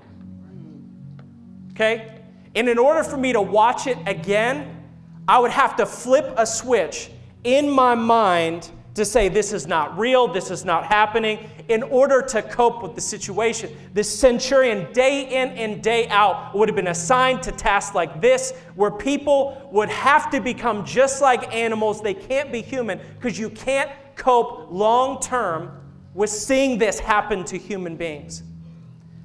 Okay? 1.71 2.19
And 2.55 2.67
in 2.67 2.77
order 2.77 3.03
for 3.03 3.15
me 3.15 3.31
to 3.31 3.41
watch 3.41 3.88
it 3.88 3.97
again, 4.05 4.83
I 5.29 5.39
would 5.39 5.51
have 5.51 5.77
to 5.77 5.86
flip 5.86 6.33
a 6.36 6.45
switch 6.45 7.10
in 7.45 7.69
my 7.69 7.95
mind 7.95 8.69
to 8.95 9.05
say, 9.05 9.29
this 9.29 9.53
is 9.53 9.65
not 9.65 9.97
real, 9.97 10.27
this 10.27 10.51
is 10.51 10.65
not 10.65 10.88
happening, 10.88 11.49
in 11.69 11.83
order 11.83 12.21
to 12.21 12.41
cope 12.41 12.83
with 12.83 12.95
the 12.95 13.01
situation. 13.01 13.73
This 13.93 14.13
centurion, 14.13 14.91
day 14.91 15.41
in 15.41 15.49
and 15.51 15.81
day 15.81 16.10
out, 16.10 16.53
would 16.53 16.67
have 16.67 16.75
been 16.75 16.88
assigned 16.88 17.43
to 17.43 17.53
tasks 17.53 17.95
like 17.95 18.19
this, 18.19 18.51
where 18.75 18.91
people 18.91 19.69
would 19.71 19.89
have 19.89 20.29
to 20.31 20.41
become 20.41 20.83
just 20.83 21.21
like 21.21 21.55
animals. 21.55 22.01
They 22.01 22.15
can't 22.15 22.51
be 22.51 22.62
human 22.62 22.99
because 23.15 23.39
you 23.39 23.51
can't 23.51 23.91
cope 24.15 24.69
long 24.69 25.21
term 25.21 25.87
was 26.17 26.32
seeing 26.32 26.80
this 26.80 26.99
happen 26.99 27.43
to 27.45 27.60
human 27.60 27.95
beings. 27.95 28.41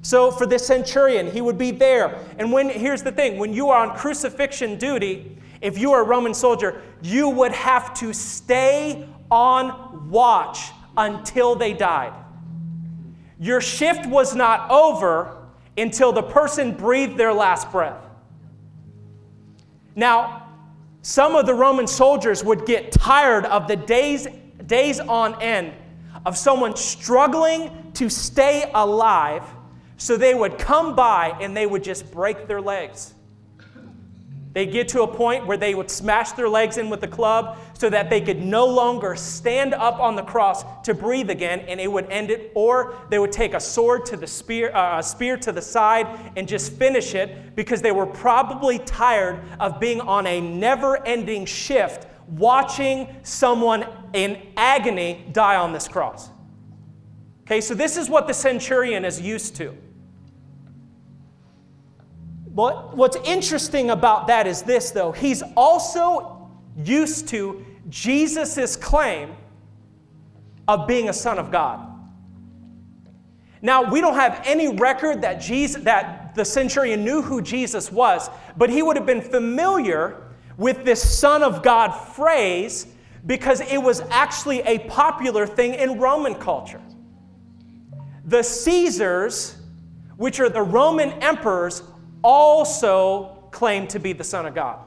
So 0.03 0.29
for 0.29 0.45
the 0.45 0.59
centurion, 0.59 1.31
he 1.31 1.41
would 1.41 1.57
be 1.57 1.71
there. 1.71 2.19
And 2.37 2.51
when 2.51 2.69
here's 2.69 3.01
the 3.01 3.11
thing, 3.11 3.39
when 3.39 3.51
you 3.51 3.71
are 3.71 3.83
on 3.83 3.97
crucifixion 3.97 4.77
duty, 4.77 5.35
if 5.59 5.79
you 5.79 5.91
are 5.93 6.01
a 6.01 6.05
Roman 6.05 6.35
soldier, 6.35 6.83
you 7.01 7.29
would 7.29 7.51
have 7.51 7.95
to 7.95 8.13
stay 8.13 9.09
on 9.31 10.07
watch 10.11 10.69
until 10.95 11.55
they 11.55 11.73
died. 11.73 12.13
Your 13.39 13.59
shift 13.59 14.05
was 14.05 14.35
not 14.35 14.69
over 14.69 15.47
until 15.75 16.11
the 16.11 16.21
person 16.21 16.73
breathed 16.73 17.17
their 17.17 17.33
last 17.33 17.71
breath. 17.71 18.05
Now, 19.95 20.47
some 21.01 21.35
of 21.35 21.47
the 21.47 21.55
Roman 21.55 21.87
soldiers 21.87 22.43
would 22.43 22.67
get 22.67 22.91
tired 22.91 23.45
of 23.45 23.67
the 23.67 23.77
days, 23.77 24.27
days 24.67 24.99
on 24.99 25.41
end 25.41 25.73
of 26.25 26.37
someone 26.37 26.75
struggling 26.75 27.91
to 27.93 28.09
stay 28.09 28.69
alive, 28.73 29.43
so 29.97 30.17
they 30.17 30.33
would 30.33 30.57
come 30.57 30.95
by 30.95 31.37
and 31.41 31.55
they 31.55 31.65
would 31.65 31.83
just 31.83 32.11
break 32.11 32.47
their 32.47 32.61
legs. 32.61 33.13
They 34.53 34.67
get 34.67 34.87
to 34.89 35.01
a 35.01 35.07
point 35.07 35.47
where 35.47 35.57
they 35.57 35.73
would 35.73 35.89
smash 35.89 36.33
their 36.33 36.47
legs 36.47 36.77
in 36.77 36.91
with 36.91 37.01
the 37.01 37.07
club 37.07 37.57
so 37.73 37.89
that 37.89 38.11
they 38.11 38.21
could 38.21 38.39
no 38.39 38.67
longer 38.67 39.15
stand 39.15 39.73
up 39.73 39.99
on 39.99 40.15
the 40.15 40.21
cross 40.21 40.63
to 40.83 40.93
breathe 40.93 41.31
again, 41.31 41.61
and 41.61 41.81
it 41.81 41.91
would 41.91 42.07
end 42.11 42.29
it. 42.29 42.51
Or 42.53 42.93
they 43.09 43.17
would 43.17 43.31
take 43.31 43.55
a 43.55 43.59
sword 43.59 44.05
to 44.07 44.17
the 44.17 44.27
spear, 44.27 44.71
uh, 44.75 44.99
a 44.99 45.03
spear 45.03 45.37
to 45.37 45.51
the 45.51 45.61
side, 45.61 46.07
and 46.35 46.47
just 46.47 46.73
finish 46.73 47.15
it 47.15 47.55
because 47.55 47.81
they 47.81 47.91
were 47.91 48.05
probably 48.05 48.77
tired 48.77 49.39
of 49.59 49.79
being 49.79 49.99
on 50.01 50.27
a 50.27 50.39
never-ending 50.39 51.45
shift 51.45 52.05
watching 52.27 53.07
someone 53.23 53.85
in 54.13 54.41
agony 54.57 55.25
die 55.31 55.55
on 55.55 55.73
this 55.73 55.87
cross. 55.87 56.29
Okay, 57.43 57.61
so 57.61 57.73
this 57.73 57.97
is 57.97 58.09
what 58.09 58.27
the 58.27 58.33
centurion 58.33 59.03
is 59.03 59.19
used 59.19 59.55
to. 59.57 59.75
But 62.47 62.95
what's 62.95 63.17
interesting 63.25 63.89
about 63.89 64.27
that 64.27 64.47
is 64.47 64.61
this, 64.61 64.91
though. 64.91 65.11
He's 65.11 65.41
also 65.57 66.51
used 66.77 67.27
to 67.29 67.65
Jesus' 67.89 68.75
claim 68.75 69.35
of 70.67 70.87
being 70.87 71.09
a 71.09 71.13
son 71.13 71.39
of 71.39 71.51
God. 71.51 71.89
Now, 73.61 73.89
we 73.89 74.01
don't 74.01 74.15
have 74.15 74.41
any 74.45 74.75
record 74.75 75.21
that, 75.21 75.35
Jesus, 75.35 75.83
that 75.83 76.35
the 76.35 76.45
centurion 76.45 77.03
knew 77.03 77.21
who 77.21 77.41
Jesus 77.41 77.91
was, 77.91 78.29
but 78.57 78.69
he 78.69 78.83
would 78.83 78.97
have 78.97 79.05
been 79.05 79.21
familiar 79.21 80.22
with 80.57 80.85
this 80.85 81.19
Son 81.19 81.43
of 81.43 81.63
God 81.63 81.91
phrase 81.91 82.87
because 83.25 83.61
it 83.61 83.77
was 83.77 84.01
actually 84.09 84.61
a 84.61 84.79
popular 84.79 85.47
thing 85.47 85.73
in 85.73 85.99
Roman 85.99 86.35
culture. 86.35 86.81
The 88.25 88.43
Caesars, 88.43 89.57
which 90.17 90.39
are 90.39 90.49
the 90.49 90.61
Roman 90.61 91.11
emperors, 91.23 91.83
also 92.23 93.47
claimed 93.51 93.89
to 93.91 93.99
be 93.99 94.13
the 94.13 94.23
Son 94.23 94.45
of 94.45 94.55
God. 94.55 94.79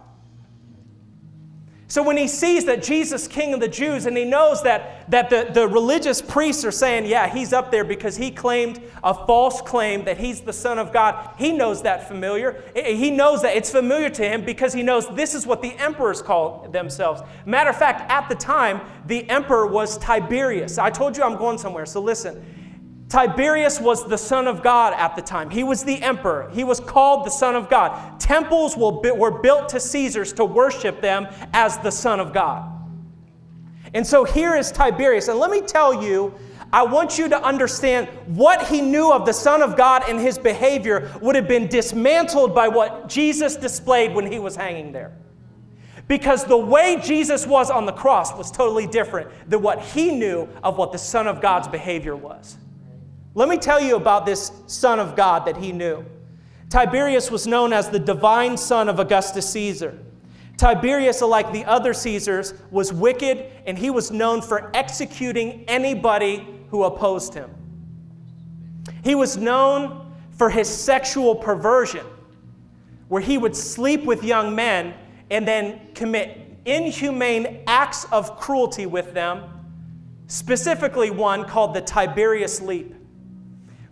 So 1.89 2.03
when 2.03 2.17
he 2.17 2.27
sees 2.27 2.65
that 2.65 2.83
Jesus, 2.83 3.29
King 3.29 3.55
of 3.55 3.61
the 3.61 3.69
Jews, 3.69 4.07
and 4.07 4.17
he 4.17 4.25
knows 4.25 4.61
that, 4.65 5.09
that 5.09 5.31
the, 5.31 5.49
the 5.53 5.69
religious 5.69 6.21
priests 6.21 6.65
are 6.65 6.73
saying, 6.73 7.07
yeah, 7.07 7.29
he's 7.29 7.53
up 7.53 7.71
there 7.71 7.85
because 7.85 8.17
he 8.17 8.33
claimed 8.33 8.83
a 9.05 9.15
false 9.15 9.61
claim 9.61 10.05
that 10.05 10.19
he's 10.19 10.41
the 10.41 10.53
Son 10.53 10.81
of 10.81 10.93
God, 10.93 11.31
he 11.39 11.53
knows 11.53 11.83
that 11.83 12.09
familiar. 12.09 12.65
He 12.75 13.13
knows 13.13 13.43
that 13.43 13.57
it's 13.57 13.71
familiar 13.71 14.11
to 14.11 14.23
him 14.29 14.45
because 14.45 14.73
he 14.73 14.83
knows 14.83 15.09
this 15.15 15.33
is 15.33 15.47
what 15.47 15.63
the 15.63 15.75
emperors 15.79 16.21
call 16.21 16.69
themselves. 16.73 17.23
Matter 17.45 17.71
of 17.71 17.77
fact, 17.77 18.11
at 18.11 18.29
the 18.29 18.35
time, 18.35 18.81
the 19.07 19.29
emperor 19.31 19.69
was 19.69 19.97
Tiberius. 19.99 20.79
I 20.79 20.91
told 20.91 21.17
you 21.17 21.23
I'm 21.23 21.37
going 21.37 21.57
somewhere, 21.57 21.87
so 21.87 22.01
listen. 22.01 22.45
Tiberius 23.09 23.81
was 23.81 24.09
the 24.09 24.19
Son 24.19 24.49
of 24.49 24.63
God 24.63 24.93
at 24.95 25.15
the 25.15 25.23
time. 25.23 25.49
He 25.49 25.63
was 25.63 25.85
the 25.85 26.03
emperor. 26.03 26.51
He 26.53 26.65
was 26.65 26.81
called 26.81 27.25
the 27.25 27.31
Son 27.31 27.55
of 27.55 27.71
God. 27.71 28.19
Temples 28.19 28.77
were 28.77 29.41
built 29.41 29.69
to 29.69 29.81
Caesars 29.81 30.33
to 30.35 30.45
worship 30.45 31.01
them 31.01 31.29
as 31.53 31.79
the 31.79 31.91
Son 31.93 32.19
of 32.19 32.33
God. 32.33 32.73
And 33.95 34.05
so 34.05 34.25
here 34.25 34.57
is 34.57 34.73
Tiberius. 34.73 35.29
And 35.29 35.39
let 35.39 35.51
me 35.53 35.61
tell 35.61 36.03
you, 36.03 36.35
I 36.73 36.83
want 36.83 37.17
you 37.17 37.29
to 37.29 37.41
understand 37.41 38.09
what 38.27 38.67
he 38.67 38.81
knew 38.81 39.13
of 39.13 39.25
the 39.25 39.33
Son 39.33 39.63
of 39.63 39.77
God 39.77 40.03
and 40.09 40.19
his 40.19 40.37
behavior 40.37 41.13
would 41.23 41.37
have 41.37 41.47
been 41.47 41.69
dismantled 41.69 42.57
by 42.57 42.67
what 42.67 43.09
Jesus 43.09 43.55
displayed 43.55 44.15
when 44.15 44.31
he 44.31 44.41
was 44.41 44.57
hanging 44.57 44.91
there. 44.91 45.17
Because 46.09 46.45
the 46.45 46.57
way 46.57 47.01
Jesus 47.03 47.47
was 47.47 47.71
on 47.71 47.87
the 47.87 47.93
cross 47.93 48.37
was 48.37 48.51
totally 48.51 48.89
different 48.89 49.31
than 49.49 49.63
what 49.63 49.81
he 49.81 50.15
knew 50.17 50.49
of 50.65 50.77
what 50.77 50.91
the 50.91 50.99
Son 50.99 51.29
of 51.29 51.41
God's 51.41 51.69
behavior 51.69 52.17
was. 52.17 52.59
Let 53.37 53.51
me 53.51 53.59
tell 53.59 53.79
you 53.79 53.97
about 53.97 54.25
this 54.25 54.51
Son 54.67 54.99
of 54.99 55.15
God 55.15 55.45
that 55.45 55.59
he 55.59 55.71
knew. 55.71 56.07
Tiberius 56.71 57.31
was 57.31 57.47
known 57.47 57.71
as 57.71 57.91
the 57.91 57.99
divine 57.99 58.57
son 58.57 58.89
of 58.89 58.99
Augustus 58.99 59.47
Caesar. 59.51 59.99
Tiberius, 60.57 61.21
like 61.21 61.53
the 61.53 61.63
other 61.67 61.93
Caesars, 61.93 62.55
was 62.71 62.95
wicked 62.95 63.53
and 63.67 63.77
he 63.77 63.91
was 63.91 64.11
known 64.11 64.41
for 64.41 64.71
executing 64.75 65.67
anybody 65.69 66.49
who 66.71 66.85
opposed 66.85 67.35
him. 67.35 67.51
He 69.05 69.15
was 69.15 69.37
known 69.37 70.17
for 70.31 70.49
his 70.49 70.67
sexual 70.67 71.35
perversion, 71.35 72.07
where 73.09 73.21
he 73.21 73.37
would 73.37 73.55
sleep 73.55 74.05
with 74.05 74.25
young 74.25 74.55
men 74.55 74.95
and 75.31 75.47
then 75.47 75.93
commit 75.95 76.57
inhumane 76.65 77.65
acts 77.67 78.07
of 78.13 78.39
cruelty 78.39 78.87
with 78.87 79.13
them, 79.13 79.45
specifically 80.27 81.11
one 81.11 81.45
called 81.45 81.75
the 81.75 81.83
Tiberius 81.83 82.63
Leap. 82.63 82.96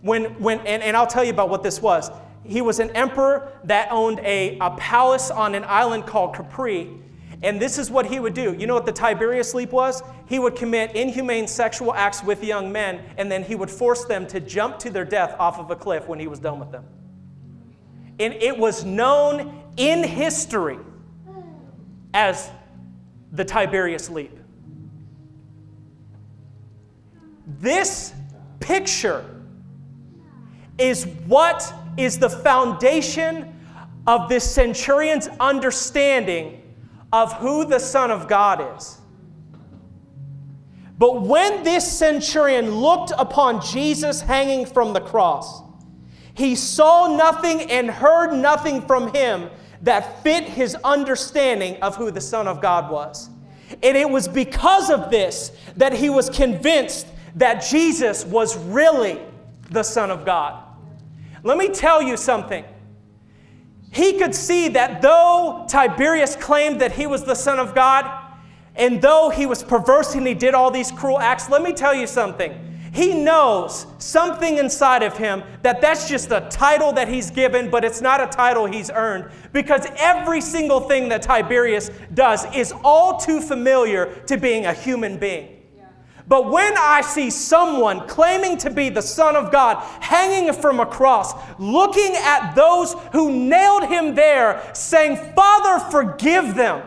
When, 0.05 0.25
when, 0.39 0.59
and, 0.59 0.83
and 0.83 0.95
I'll 0.95 1.07
tell 1.07 1.23
you 1.23 1.31
about 1.31 1.49
what 1.49 1.63
this 1.63 1.81
was. 1.81 2.11
He 2.43 2.61
was 2.61 2.79
an 2.79 2.91
emperor 2.91 3.51
that 3.63 3.87
owned 3.89 4.19
a, 4.19 4.55
a 4.59 4.69
palace 4.77 5.31
on 5.31 5.55
an 5.55 5.63
island 5.63 6.05
called 6.05 6.35
Capri. 6.35 6.91
And 7.41 7.59
this 7.59 7.79
is 7.79 7.89
what 7.89 8.05
he 8.05 8.19
would 8.19 8.35
do. 8.35 8.53
You 8.53 8.67
know 8.67 8.75
what 8.75 8.85
the 8.85 8.91
Tiberius 8.91 9.55
leap 9.55 9.71
was? 9.71 10.03
He 10.27 10.37
would 10.37 10.55
commit 10.55 10.95
inhumane 10.95 11.47
sexual 11.47 11.91
acts 11.91 12.23
with 12.23 12.43
young 12.43 12.71
men, 12.71 13.01
and 13.17 13.31
then 13.31 13.43
he 13.43 13.55
would 13.55 13.71
force 13.71 14.05
them 14.05 14.27
to 14.27 14.39
jump 14.39 14.77
to 14.79 14.91
their 14.91 15.05
death 15.05 15.35
off 15.39 15.57
of 15.57 15.71
a 15.71 15.75
cliff 15.75 16.07
when 16.07 16.19
he 16.19 16.27
was 16.27 16.37
done 16.37 16.59
with 16.59 16.71
them. 16.71 16.85
And 18.19 18.31
it 18.35 18.55
was 18.55 18.85
known 18.85 19.63
in 19.75 20.03
history 20.03 20.77
as 22.13 22.51
the 23.31 23.43
Tiberius 23.43 24.11
leap. 24.11 24.37
This 27.59 28.13
picture 28.59 29.34
is 30.77 31.05
what 31.25 31.73
is 31.97 32.19
the 32.19 32.29
foundation 32.29 33.53
of 34.07 34.29
this 34.29 34.49
centurion's 34.49 35.27
understanding 35.39 36.61
of 37.11 37.33
who 37.33 37.65
the 37.65 37.79
Son 37.79 38.11
of 38.11 38.27
God 38.27 38.77
is. 38.77 38.99
But 40.97 41.23
when 41.23 41.63
this 41.63 41.89
centurion 41.89 42.71
looked 42.71 43.11
upon 43.17 43.61
Jesus 43.61 44.21
hanging 44.21 44.65
from 44.65 44.93
the 44.93 45.01
cross, 45.01 45.61
he 46.33 46.55
saw 46.55 47.15
nothing 47.15 47.69
and 47.71 47.89
heard 47.89 48.33
nothing 48.33 48.81
from 48.81 49.13
him 49.13 49.49
that 49.81 50.23
fit 50.23 50.45
his 50.45 50.75
understanding 50.83 51.81
of 51.81 51.95
who 51.95 52.11
the 52.11 52.21
Son 52.21 52.47
of 52.47 52.61
God 52.61 52.91
was. 52.91 53.29
And 53.83 53.97
it 53.97 54.09
was 54.09 54.27
because 54.27 54.89
of 54.89 55.09
this 55.09 55.51
that 55.77 55.93
he 55.93 56.09
was 56.09 56.29
convinced 56.29 57.07
that 57.35 57.59
Jesus 57.59 58.25
was 58.25 58.57
really 58.57 59.19
the 59.69 59.83
Son 59.83 60.11
of 60.11 60.25
God. 60.25 60.64
Let 61.45 61.59
me 61.59 61.69
tell 61.69 62.01
you 62.01 62.17
something. 62.17 62.65
He 63.91 64.17
could 64.17 64.33
see 64.33 64.67
that 64.69 65.03
though 65.03 65.67
Tiberius 65.69 66.35
claimed 66.35 66.81
that 66.81 66.91
he 66.91 67.05
was 67.05 67.23
the 67.23 67.35
Son 67.35 67.59
of 67.59 67.75
God, 67.75 68.11
and 68.75 68.99
though 68.99 69.29
he 69.29 69.45
was 69.45 69.61
perverse 69.61 70.15
and 70.15 70.25
he 70.25 70.33
did 70.33 70.55
all 70.55 70.71
these 70.71 70.91
cruel 70.91 71.19
acts, 71.19 71.47
let 71.47 71.61
me 71.61 71.71
tell 71.71 71.93
you 71.93 72.07
something. 72.07 72.51
He 72.91 73.13
knows 73.13 73.85
something 73.99 74.57
inside 74.57 75.03
of 75.03 75.17
him 75.17 75.43
that 75.61 75.81
that's 75.81 76.09
just 76.09 76.31
a 76.31 76.47
title 76.49 76.91
that 76.93 77.07
he's 77.07 77.29
given, 77.29 77.69
but 77.69 77.85
it's 77.85 78.01
not 78.01 78.21
a 78.21 78.27
title 78.27 78.65
he's 78.65 78.89
earned 78.89 79.29
because 79.53 79.85
every 79.97 80.41
single 80.41 80.79
thing 80.79 81.09
that 81.09 81.21
Tiberius 81.21 81.91
does 82.15 82.43
is 82.55 82.73
all 82.83 83.17
too 83.17 83.39
familiar 83.39 84.07
to 84.25 84.35
being 84.37 84.65
a 84.65 84.73
human 84.73 85.17
being. 85.17 85.54
But 86.27 86.49
when 86.51 86.75
I 86.77 87.01
see 87.01 87.29
someone 87.29 88.07
claiming 88.07 88.57
to 88.59 88.69
be 88.71 88.89
the 88.89 89.01
Son 89.01 89.35
of 89.35 89.51
God 89.51 89.77
hanging 90.01 90.53
from 90.53 90.79
a 90.79 90.85
cross, 90.85 91.33
looking 91.59 92.15
at 92.15 92.55
those 92.55 92.95
who 93.11 93.31
nailed 93.31 93.85
him 93.85 94.15
there, 94.15 94.67
saying, 94.73 95.17
Father, 95.35 95.85
forgive 95.91 96.55
them, 96.55 96.81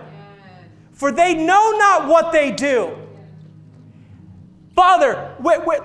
for 0.93 1.12
they 1.12 1.34
know 1.34 1.76
not 1.78 2.09
what 2.09 2.32
they 2.32 2.51
do. 2.51 2.97
Father, 4.74 5.34
wait, 5.41 5.64
wait, 5.64 5.80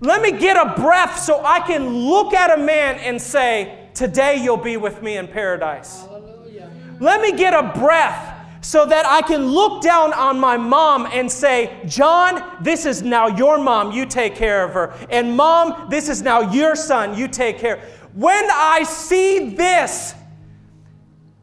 let 0.00 0.20
me 0.20 0.32
get 0.32 0.56
a 0.56 0.80
breath 0.80 1.20
so 1.20 1.44
I 1.44 1.60
can 1.60 1.88
look 1.88 2.34
at 2.34 2.56
a 2.56 2.62
man 2.62 2.96
and 3.00 3.20
say, 3.20 3.88
Today 3.94 4.40
you'll 4.40 4.56
be 4.56 4.76
with 4.76 5.02
me 5.02 5.16
in 5.16 5.26
paradise. 5.26 6.02
Hallelujah. 6.02 6.70
Let 7.00 7.20
me 7.20 7.32
get 7.36 7.52
a 7.52 7.76
breath 7.76 8.37
so 8.60 8.86
that 8.86 9.06
I 9.06 9.22
can 9.22 9.46
look 9.46 9.82
down 9.82 10.12
on 10.12 10.38
my 10.38 10.56
mom 10.56 11.06
and 11.12 11.30
say, 11.30 11.80
John, 11.86 12.42
this 12.60 12.86
is 12.86 13.02
now 13.02 13.28
your 13.28 13.58
mom, 13.58 13.92
you 13.92 14.06
take 14.06 14.34
care 14.34 14.64
of 14.64 14.72
her. 14.74 14.94
And 15.10 15.36
mom, 15.36 15.88
this 15.90 16.08
is 16.08 16.22
now 16.22 16.52
your 16.52 16.74
son, 16.74 17.16
you 17.16 17.28
take 17.28 17.58
care. 17.58 17.80
When 18.14 18.48
I 18.50 18.82
see 18.82 19.50
this, 19.54 20.14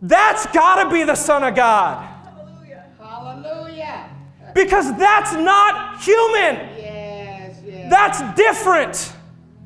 that's 0.01 0.45
got 0.47 0.83
to 0.83 0.89
be 0.89 1.03
the 1.03 1.15
Son 1.15 1.43
of 1.43 1.55
God. 1.55 2.03
Hallelujah. 2.03 2.85
Hallelujah. 2.99 4.09
Because 4.53 4.95
that's 4.97 5.33
not 5.33 6.01
human. 6.01 6.55
Yes, 6.77 7.59
yes. 7.65 7.89
That's 7.89 8.35
different. 8.35 9.13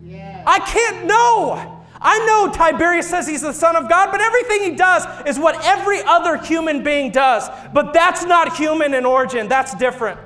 Yes. 0.01 0.43
I 0.45 0.59
can't 0.59 1.05
know. 1.05 1.78
I 2.01 2.25
know 2.25 2.51
Tiberius 2.51 3.09
says 3.09 3.27
he's 3.27 3.41
the 3.41 3.51
Son 3.51 3.75
of 3.75 3.89
God, 3.89 4.09
but 4.11 4.21
everything 4.21 4.63
he 4.63 4.75
does 4.75 5.05
is 5.27 5.37
what 5.37 5.63
every 5.65 6.01
other 6.03 6.37
human 6.37 6.81
being 6.81 7.11
does. 7.11 7.49
But 7.73 7.93
that's 7.93 8.23
not 8.23 8.55
human 8.55 8.93
in 8.93 9.05
origin, 9.05 9.49
that's 9.49 9.73
different. 9.75 10.19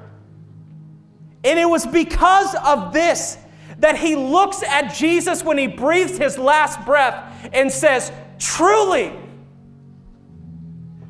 And 1.44 1.60
it 1.60 1.68
was 1.68 1.86
because 1.86 2.56
of 2.64 2.94
this 2.94 3.38
that 3.80 3.98
he 3.98 4.16
looks 4.16 4.62
at 4.64 4.94
Jesus 4.94 5.44
when 5.44 5.58
he 5.58 5.68
breathes 5.68 6.18
his 6.18 6.38
last 6.38 6.86
breath 6.86 7.50
and 7.52 7.72
says, 7.72 8.12
Truly, 8.38 9.12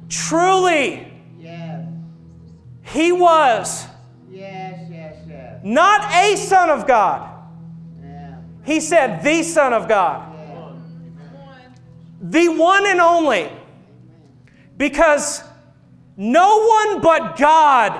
truly, 0.08 1.12
yes. 1.40 1.86
he 2.84 3.12
was 3.12 3.86
yes, 4.30 4.88
yes, 4.90 5.18
yes. 5.28 5.60
not 5.64 6.10
a 6.14 6.38
Son 6.38 6.70
of 6.70 6.88
God. 6.88 7.30
Yeah. 8.02 8.38
He 8.64 8.80
said, 8.80 9.24
The 9.24 9.44
Son 9.44 9.74
of 9.74 9.88
God 9.88 10.33
the 12.24 12.48
one 12.48 12.88
and 12.88 13.02
only. 13.02 13.52
Because 14.78 15.44
no 16.18 16.66
one 16.66 17.02
but 17.02 17.38
God 17.38 18.00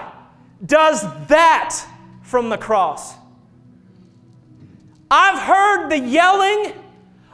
does 0.66 1.02
that 1.28 1.86
from 2.22 2.50
the 2.50 2.58
cross. 2.58 3.14
I've 5.12 5.40
heard 5.40 5.90
the 5.90 6.00
yelling, 6.00 6.74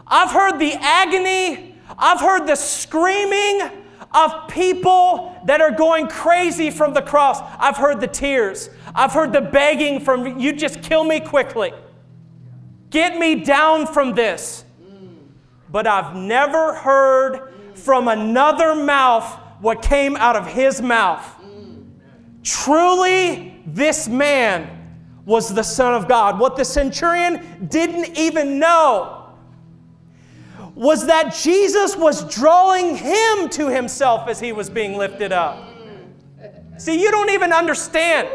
I've 0.06 0.32
heard 0.32 0.60
the 0.60 0.74
agony, 0.74 1.76
I've 1.98 2.20
heard 2.20 2.48
the 2.48 2.56
screaming 2.56 3.62
of 4.14 4.50
people 4.50 5.40
that 5.46 5.62
are 5.62 5.72
going 5.72 6.08
crazy 6.08 6.72
from 6.72 6.94
the 6.94 7.02
cross. 7.02 7.40
I've 7.60 7.78
heard 7.78 8.02
the 8.02 8.08
tears. 8.08 8.70
I've 8.96 9.14
heard 9.14 9.32
the 9.32 9.42
begging 9.42 10.00
from 10.00 10.40
you 10.40 10.52
just 10.54 10.82
kill 10.82 11.04
me 11.04 11.20
quickly. 11.20 11.72
Get 12.90 13.18
me 13.18 13.36
down 13.44 13.86
from 13.86 14.16
this 14.16 14.66
but 15.72 15.88
I've 15.88 16.16
never 16.16 16.74
heard 16.74 17.54
from 17.76 18.08
another 18.08 18.76
mouth 18.76 19.40
what 19.62 19.82
came 19.82 20.16
out 20.16 20.36
of 20.36 20.48
his 20.48 20.82
mouth. 20.82 21.26
Truly, 22.44 23.62
this 23.66 24.08
man 24.08 24.76
was 25.26 25.54
the 25.54 25.64
Son 25.64 25.94
of 25.94 26.08
God. 26.08 26.40
What 26.40 26.56
the 26.56 26.66
centurion 26.66 27.68
didn't 27.68 28.18
even 28.18 28.58
know 28.58 29.16
was 30.74 31.06
that 31.08 31.36
Jesus 31.36 31.96
was 31.98 32.24
drawing 32.34 32.96
him 32.96 33.50
to 33.50 33.68
himself 33.68 34.28
as 34.30 34.40
he 34.40 34.54
was 34.54 34.70
being 34.70 34.98
lifted 34.98 35.32
up. 35.32 35.68
See, 36.78 37.02
you 37.02 37.12
don't 37.12 37.30
even 37.32 37.52
understand. 37.52 38.30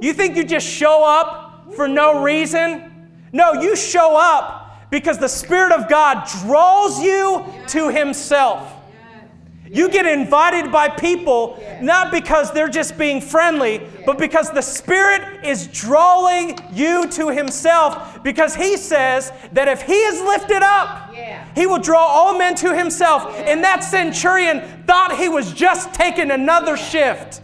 You 0.00 0.12
think 0.12 0.36
you 0.36 0.44
just 0.44 0.66
show 0.66 1.02
up 1.04 1.72
for 1.74 1.88
no 1.88 2.22
reason? 2.22 3.10
No, 3.32 3.54
you 3.54 3.74
show 3.74 4.16
up 4.16 4.67
because 4.90 5.18
the 5.18 5.28
Spirit 5.28 5.72
of 5.72 5.88
God 5.88 6.26
draws 6.42 7.00
you 7.00 7.44
to 7.68 7.88
Himself. 7.90 8.74
You 9.70 9.90
get 9.90 10.06
invited 10.06 10.72
by 10.72 10.88
people 10.88 11.62
not 11.82 12.10
because 12.10 12.52
they're 12.52 12.70
just 12.70 12.96
being 12.96 13.20
friendly, 13.20 13.82
but 14.06 14.16
because 14.16 14.50
the 14.50 14.62
Spirit 14.62 15.44
is 15.44 15.66
drawing 15.66 16.58
you 16.72 17.06
to 17.10 17.28
Himself. 17.28 18.22
Because 18.22 18.54
He 18.54 18.78
says 18.78 19.30
that 19.52 19.68
if 19.68 19.82
He 19.82 19.92
is 19.92 20.22
lifted 20.22 20.62
up, 20.62 21.12
He 21.54 21.66
will 21.66 21.80
draw 21.80 22.00
all 22.00 22.38
men 22.38 22.54
to 22.56 22.74
Himself. 22.74 23.34
And 23.40 23.62
that 23.62 23.84
centurion 23.84 24.84
thought 24.86 25.16
he 25.18 25.28
was 25.28 25.52
just 25.52 25.92
taking 25.92 26.30
another 26.30 26.76
shift. 26.76 27.42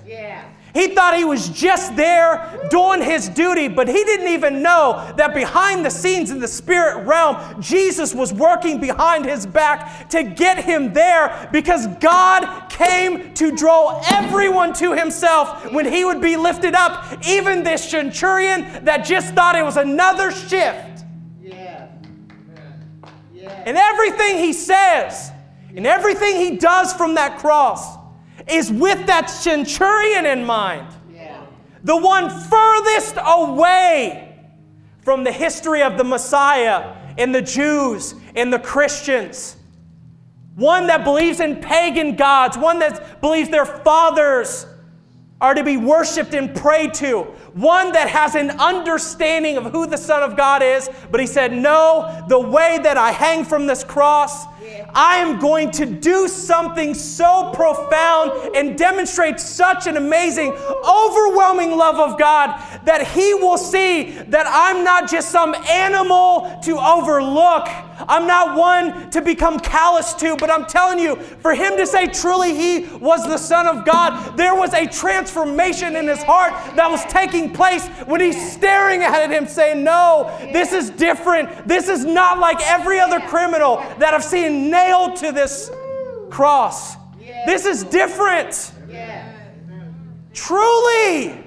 He 0.74 0.88
thought 0.88 1.16
he 1.16 1.24
was 1.24 1.48
just 1.50 1.94
there 1.94 2.60
doing 2.68 3.00
his 3.00 3.28
duty, 3.28 3.68
but 3.68 3.86
he 3.86 4.02
didn't 4.02 4.26
even 4.26 4.60
know 4.60 5.12
that 5.16 5.32
behind 5.32 5.86
the 5.86 5.90
scenes 5.90 6.32
in 6.32 6.40
the 6.40 6.48
spirit 6.48 7.06
realm, 7.06 7.62
Jesus 7.62 8.12
was 8.12 8.32
working 8.32 8.80
behind 8.80 9.24
his 9.24 9.46
back 9.46 10.08
to 10.10 10.24
get 10.24 10.64
him 10.64 10.92
there 10.92 11.48
because 11.52 11.86
God 11.98 12.68
came 12.68 13.32
to 13.34 13.54
draw 13.54 14.02
everyone 14.10 14.72
to 14.74 14.94
himself 14.94 15.72
when 15.72 15.86
he 15.86 16.04
would 16.04 16.20
be 16.20 16.36
lifted 16.36 16.74
up, 16.74 17.24
even 17.24 17.62
this 17.62 17.88
centurion 17.88 18.84
that 18.84 19.04
just 19.04 19.32
thought 19.32 19.54
it 19.54 19.64
was 19.64 19.76
another 19.76 20.32
shift. 20.32 21.04
Yeah. 21.40 21.86
Yeah. 23.32 23.62
And 23.64 23.76
everything 23.76 24.38
he 24.38 24.52
says 24.52 25.30
and 25.76 25.86
everything 25.86 26.34
he 26.34 26.56
does 26.56 26.92
from 26.92 27.14
that 27.14 27.38
cross 27.38 28.03
is 28.48 28.70
with 28.70 29.06
that 29.06 29.30
centurion 29.30 30.26
in 30.26 30.44
mind. 30.44 30.86
Yeah. 31.12 31.44
The 31.82 31.96
one 31.96 32.28
furthest 32.28 33.16
away 33.24 34.38
from 35.02 35.24
the 35.24 35.32
history 35.32 35.82
of 35.82 35.96
the 35.98 36.04
Messiah 36.04 36.94
and 37.18 37.34
the 37.34 37.42
Jews 37.42 38.14
and 38.34 38.52
the 38.52 38.58
Christians. 38.58 39.56
One 40.56 40.86
that 40.86 41.04
believes 41.04 41.40
in 41.40 41.56
pagan 41.56 42.16
gods, 42.16 42.56
one 42.56 42.78
that 42.78 43.20
believes 43.20 43.50
their 43.50 43.66
fathers 43.66 44.66
are 45.40 45.54
to 45.54 45.64
be 45.64 45.76
worshiped 45.76 46.32
and 46.32 46.54
prayed 46.54 46.94
to. 46.94 47.26
One 47.54 47.92
that 47.92 48.08
has 48.08 48.34
an 48.34 48.50
understanding 48.50 49.56
of 49.56 49.66
who 49.66 49.86
the 49.86 49.96
Son 49.96 50.22
of 50.22 50.36
God 50.36 50.60
is, 50.62 50.90
but 51.10 51.20
he 51.20 51.26
said, 51.26 51.52
No, 51.52 52.24
the 52.28 52.38
way 52.38 52.78
that 52.82 52.96
I 52.96 53.12
hang 53.12 53.44
from 53.44 53.66
this 53.66 53.84
cross 53.84 54.46
I 54.94 55.16
am 55.16 55.40
going 55.40 55.70
to 55.72 55.86
do 55.86 56.28
something 56.28 56.94
so 56.94 57.50
profound 57.52 58.54
and 58.54 58.78
demonstrate 58.78 59.40
such 59.40 59.86
an 59.86 59.96
amazing, 59.96 60.52
overwhelming 60.52 61.76
love 61.76 61.96
of 61.96 62.18
God 62.18 62.60
that 62.84 63.08
He 63.08 63.34
will 63.34 63.58
see 63.58 64.10
that 64.28 64.46
I'm 64.48 64.84
not 64.84 65.10
just 65.10 65.30
some 65.30 65.54
animal 65.54 66.60
to 66.62 66.78
overlook. 66.78 67.66
I'm 68.08 68.26
not 68.26 68.56
one 68.56 69.10
to 69.10 69.20
become 69.20 69.58
callous 69.58 70.14
to, 70.14 70.36
but 70.36 70.50
I'm 70.50 70.64
telling 70.66 70.98
you, 70.98 71.16
for 71.16 71.54
Him 71.54 71.76
to 71.76 71.86
say 71.86 72.06
truly 72.06 72.54
He 72.54 72.86
was 72.98 73.24
the 73.24 73.38
Son 73.38 73.66
of 73.66 73.84
God, 73.84 74.36
there 74.36 74.54
was 74.54 74.72
a 74.74 74.86
transformation 74.86 75.96
in 75.96 76.06
His 76.06 76.22
heart 76.22 76.52
that 76.76 76.88
was 76.88 77.04
taking 77.06 77.43
place 77.52 77.86
when 78.06 78.20
He's 78.20 78.52
staring 78.52 79.02
at 79.02 79.30
Him 79.30 79.46
saying, 79.46 79.82
No, 79.84 80.36
this 80.52 80.72
is 80.72 80.90
different. 80.90 81.66
This 81.66 81.88
is 81.88 82.04
not 82.04 82.38
like 82.38 82.60
every 82.62 83.00
other 83.00 83.20
criminal 83.20 83.76
that 83.98 84.14
I've 84.14 84.24
seen 84.24 84.70
nailed 84.70 85.16
to 85.16 85.32
this 85.32 85.70
cross. 86.30 86.96
This 87.46 87.66
is 87.66 87.84
different. 87.84 88.72
Truly. 90.32 91.44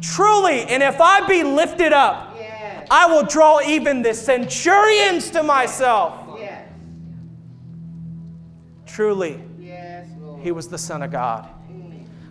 Truly. 0.00 0.62
And 0.62 0.82
if 0.82 1.00
I 1.00 1.26
be 1.26 1.42
lifted 1.42 1.92
up, 1.92 2.36
I 2.90 3.06
will 3.06 3.24
draw 3.24 3.60
even 3.60 4.02
the 4.02 4.14
centurions 4.14 5.30
to 5.30 5.42
myself. 5.42 6.26
Truly, 8.86 9.40
he 10.42 10.50
was 10.50 10.68
the 10.68 10.78
Son 10.78 11.02
of 11.02 11.12
God. 11.12 11.48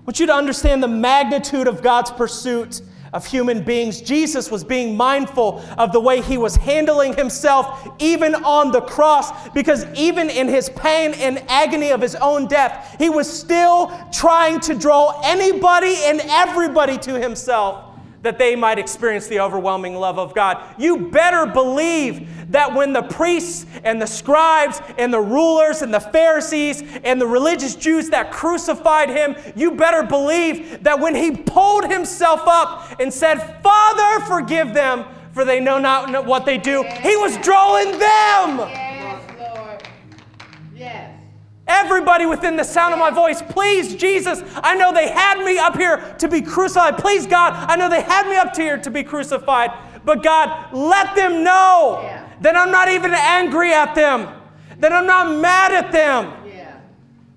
Want 0.09 0.19
you 0.19 0.25
to 0.25 0.33
understand 0.33 0.81
the 0.81 0.87
magnitude 0.87 1.67
of 1.67 1.83
God's 1.83 2.09
pursuit 2.09 2.81
of 3.13 3.27
human 3.27 3.63
beings. 3.63 4.01
Jesus 4.01 4.49
was 4.49 4.63
being 4.63 4.97
mindful 4.97 5.63
of 5.77 5.91
the 5.91 5.99
way 5.99 6.19
he 6.19 6.35
was 6.35 6.55
handling 6.55 7.13
himself, 7.15 7.87
even 7.99 8.33
on 8.33 8.71
the 8.71 8.81
cross, 8.81 9.49
because 9.49 9.85
even 9.93 10.31
in 10.31 10.47
his 10.47 10.67
pain 10.67 11.13
and 11.13 11.43
agony 11.47 11.91
of 11.91 12.01
his 12.01 12.15
own 12.15 12.47
death, 12.47 12.95
he 12.97 13.07
was 13.07 13.31
still 13.31 13.91
trying 14.11 14.59
to 14.61 14.73
draw 14.73 15.21
anybody 15.23 15.95
and 16.05 16.21
everybody 16.21 16.97
to 16.97 17.19
himself 17.19 17.88
that 18.21 18.37
they 18.37 18.55
might 18.55 18.79
experience 18.79 19.27
the 19.27 19.39
overwhelming 19.39 19.95
love 19.95 20.19
of 20.19 20.35
God. 20.35 20.61
You 20.77 21.09
better 21.09 21.45
believe 21.45 22.51
that 22.51 22.73
when 22.73 22.93
the 22.93 23.03
priests 23.03 23.65
and 23.83 24.01
the 24.01 24.07
scribes 24.07 24.81
and 24.97 25.13
the 25.13 25.21
rulers 25.21 25.81
and 25.81 25.93
the 25.93 25.99
Pharisees 25.99 26.83
and 27.03 27.21
the 27.21 27.27
religious 27.27 27.75
Jews 27.75 28.09
that 28.09 28.31
crucified 28.31 29.09
him, 29.09 29.35
you 29.55 29.71
better 29.71 30.03
believe 30.03 30.83
that 30.83 30.99
when 30.99 31.15
he 31.15 31.31
pulled 31.31 31.89
himself 31.89 32.41
up 32.45 32.99
and 32.99 33.13
said, 33.13 33.37
Father, 33.61 34.25
forgive 34.25 34.73
them, 34.73 35.05
for 35.33 35.45
they 35.45 35.59
know 35.59 35.77
not 35.77 36.25
what 36.25 36.45
they 36.45 36.57
do, 36.57 36.83
he 36.83 37.15
was 37.17 37.37
drawing 37.37 37.97
them. 37.99 38.88
Everybody 41.69 42.25
within 42.25 42.55
the 42.55 42.63
sound 42.63 42.93
of 42.95 42.99
my 42.99 43.11
voice, 43.11 43.43
please, 43.43 43.95
Jesus, 43.95 44.41
I 44.55 44.73
know 44.75 44.91
they 44.91 45.07
had 45.07 45.37
me 45.45 45.59
up 45.59 45.77
here 45.77 46.15
to 46.17 46.27
be 46.27 46.41
crucified. 46.41 46.97
Please, 46.97 47.27
God, 47.27 47.53
I 47.53 47.75
know 47.75 47.87
they 47.87 48.01
had 48.01 48.27
me 48.27 48.37
up 48.37 48.57
here 48.57 48.79
to 48.79 48.89
be 48.89 49.03
crucified. 49.03 49.71
But 50.03 50.23
God, 50.23 50.73
let 50.73 51.15
them 51.15 51.43
know 51.43 51.99
yeah. 52.01 52.27
that 52.41 52.55
I'm 52.55 52.71
not 52.71 52.89
even 52.89 53.13
angry 53.13 53.71
at 53.71 53.93
them, 53.93 54.27
that 54.79 54.91
I'm 54.91 55.05
not 55.05 55.39
mad 55.39 55.71
at 55.71 55.91
them. 55.91 56.33
Yeah. 56.47 56.79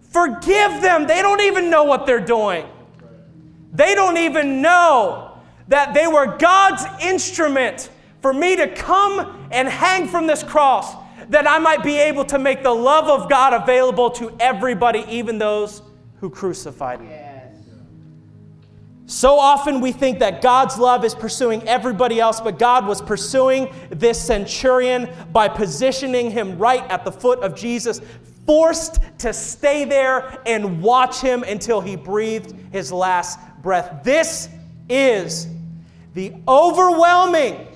Forgive 0.01 0.81
them. 0.81 1.07
They 1.07 1.21
don't 1.21 1.43
even 1.43 1.69
know 1.69 1.85
what 1.85 2.07
they're 2.07 2.19
doing. 2.19 2.67
They 3.75 3.95
don't 3.95 4.17
even 4.17 4.63
know 4.63 5.39
that 5.69 5.93
they 5.93 6.07
were 6.07 6.39
God's 6.39 6.85
instrument 7.03 7.91
for 8.23 8.33
me 8.33 8.57
to 8.57 8.67
come 8.67 9.49
and 9.51 9.69
hang 9.69 10.09
from 10.09 10.27
this 10.27 10.43
cross 10.43 11.02
that 11.29 11.49
I 11.49 11.59
might 11.59 11.83
be 11.83 11.97
able 11.97 12.25
to 12.27 12.39
make 12.39 12.63
the 12.63 12.75
love 12.75 13.09
of 13.09 13.29
God 13.29 13.53
available 13.53 14.11
to 14.13 14.35
everybody, 14.41 15.05
even 15.09 15.39
those 15.39 15.83
who 16.21 16.31
crucified 16.31 17.01
me. 17.01 17.09
So 19.07 19.39
often 19.39 19.81
we 19.81 19.93
think 19.93 20.21
that 20.21 20.41
God's 20.41 20.79
love 20.79 21.05
is 21.05 21.15
pursuing 21.15 21.67
everybody 21.69 22.19
else, 22.19 22.41
but 22.41 22.59
God 22.59 22.87
was 22.87 23.03
pursuing 23.03 23.69
this 23.91 24.21
centurion 24.21 25.11
by 25.33 25.49
positioning 25.49 26.31
him 26.31 26.57
right 26.57 26.83
at 26.91 27.05
the 27.05 27.13
foot 27.13 27.41
of 27.41 27.55
Jesus, 27.55 28.01
forced 28.47 29.01
to 29.19 29.33
stay 29.33 29.85
there 29.85 30.39
and 30.47 30.81
watch 30.81 31.21
him 31.21 31.43
until 31.43 31.81
he 31.81 31.95
breathed 31.95 32.55
his 32.73 32.91
last 32.91 33.39
breath. 33.61 34.03
This 34.03 34.49
is 34.89 35.47
the 36.15 36.33
overwhelming, 36.49 37.67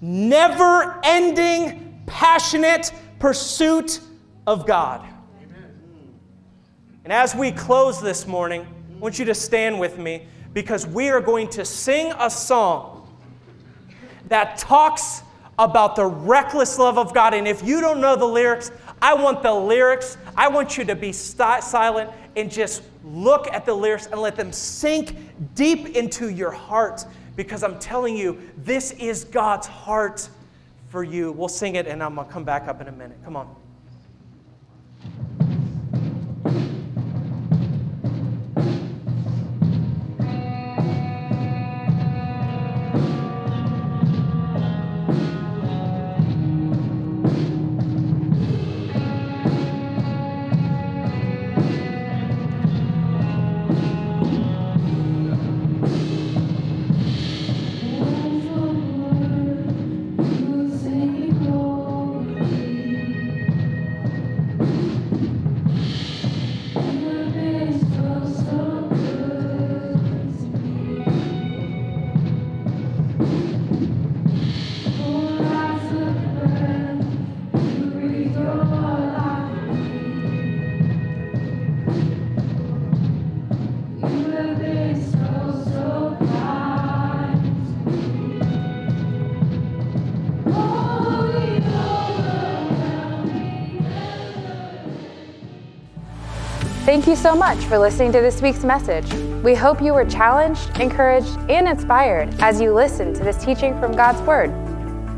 never 0.00 1.00
ending 1.04 1.85
passionate 2.06 2.92
pursuit 3.18 4.00
of 4.46 4.66
God. 4.66 5.06
Amen. 5.42 5.74
And 7.04 7.12
as 7.12 7.34
we 7.34 7.52
close 7.52 8.00
this 8.00 8.26
morning, 8.26 8.66
I 8.94 8.98
want 8.98 9.18
you 9.18 9.24
to 9.26 9.34
stand 9.34 9.78
with 9.78 9.98
me 9.98 10.26
because 10.52 10.86
we 10.86 11.10
are 11.10 11.20
going 11.20 11.48
to 11.50 11.64
sing 11.64 12.12
a 12.18 12.30
song 12.30 13.16
that 14.28 14.56
talks 14.56 15.22
about 15.58 15.96
the 15.96 16.06
reckless 16.06 16.78
love 16.78 16.98
of 16.98 17.14
God. 17.14 17.34
And 17.34 17.46
if 17.46 17.62
you 17.62 17.80
don't 17.80 18.00
know 18.00 18.16
the 18.16 18.26
lyrics, 18.26 18.70
I 19.00 19.14
want 19.14 19.42
the 19.42 19.52
lyrics. 19.52 20.16
I 20.36 20.48
want 20.48 20.76
you 20.76 20.84
to 20.84 20.94
be 20.94 21.12
st- 21.12 21.62
silent 21.62 22.10
and 22.36 22.50
just 22.50 22.82
look 23.04 23.52
at 23.52 23.64
the 23.64 23.74
lyrics 23.74 24.06
and 24.06 24.20
let 24.20 24.36
them 24.36 24.52
sink 24.52 25.16
deep 25.54 25.96
into 25.96 26.28
your 26.28 26.50
heart 26.50 27.04
because 27.36 27.62
I'm 27.62 27.78
telling 27.78 28.16
you, 28.16 28.40
this 28.56 28.92
is 28.92 29.24
God's 29.24 29.66
heart 29.66 30.28
for 30.96 31.04
you. 31.04 31.30
We'll 31.30 31.50
sing 31.50 31.74
it 31.74 31.86
and 31.86 32.02
I'm 32.02 32.14
going 32.14 32.26
to 32.26 32.32
come 32.32 32.42
back 32.42 32.68
up 32.68 32.80
in 32.80 32.88
a 32.88 32.92
minute. 32.92 33.18
Come 33.22 33.36
on. 33.36 33.54
Thank 96.96 97.08
you 97.08 97.16
so 97.16 97.36
much 97.36 97.58
for 97.66 97.78
listening 97.78 98.10
to 98.12 98.22
this 98.22 98.40
week's 98.40 98.64
message. 98.64 99.12
We 99.44 99.54
hope 99.54 99.82
you 99.82 99.92
were 99.92 100.06
challenged, 100.06 100.80
encouraged, 100.80 101.36
and 101.50 101.68
inspired 101.68 102.34
as 102.40 102.58
you 102.58 102.72
listen 102.72 103.12
to 103.12 103.22
this 103.22 103.36
teaching 103.36 103.78
from 103.78 103.92
God's 103.92 104.22
Word. 104.22 104.48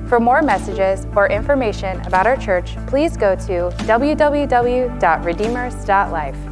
For 0.09 0.19
more 0.19 0.43
messages 0.43 1.07
or 1.15 1.29
information 1.29 2.01
about 2.01 2.27
our 2.27 2.37
church, 2.37 2.75
please 2.89 3.17
go 3.17 3.37
to 3.37 3.71
www.redeemers.life. 3.87 6.48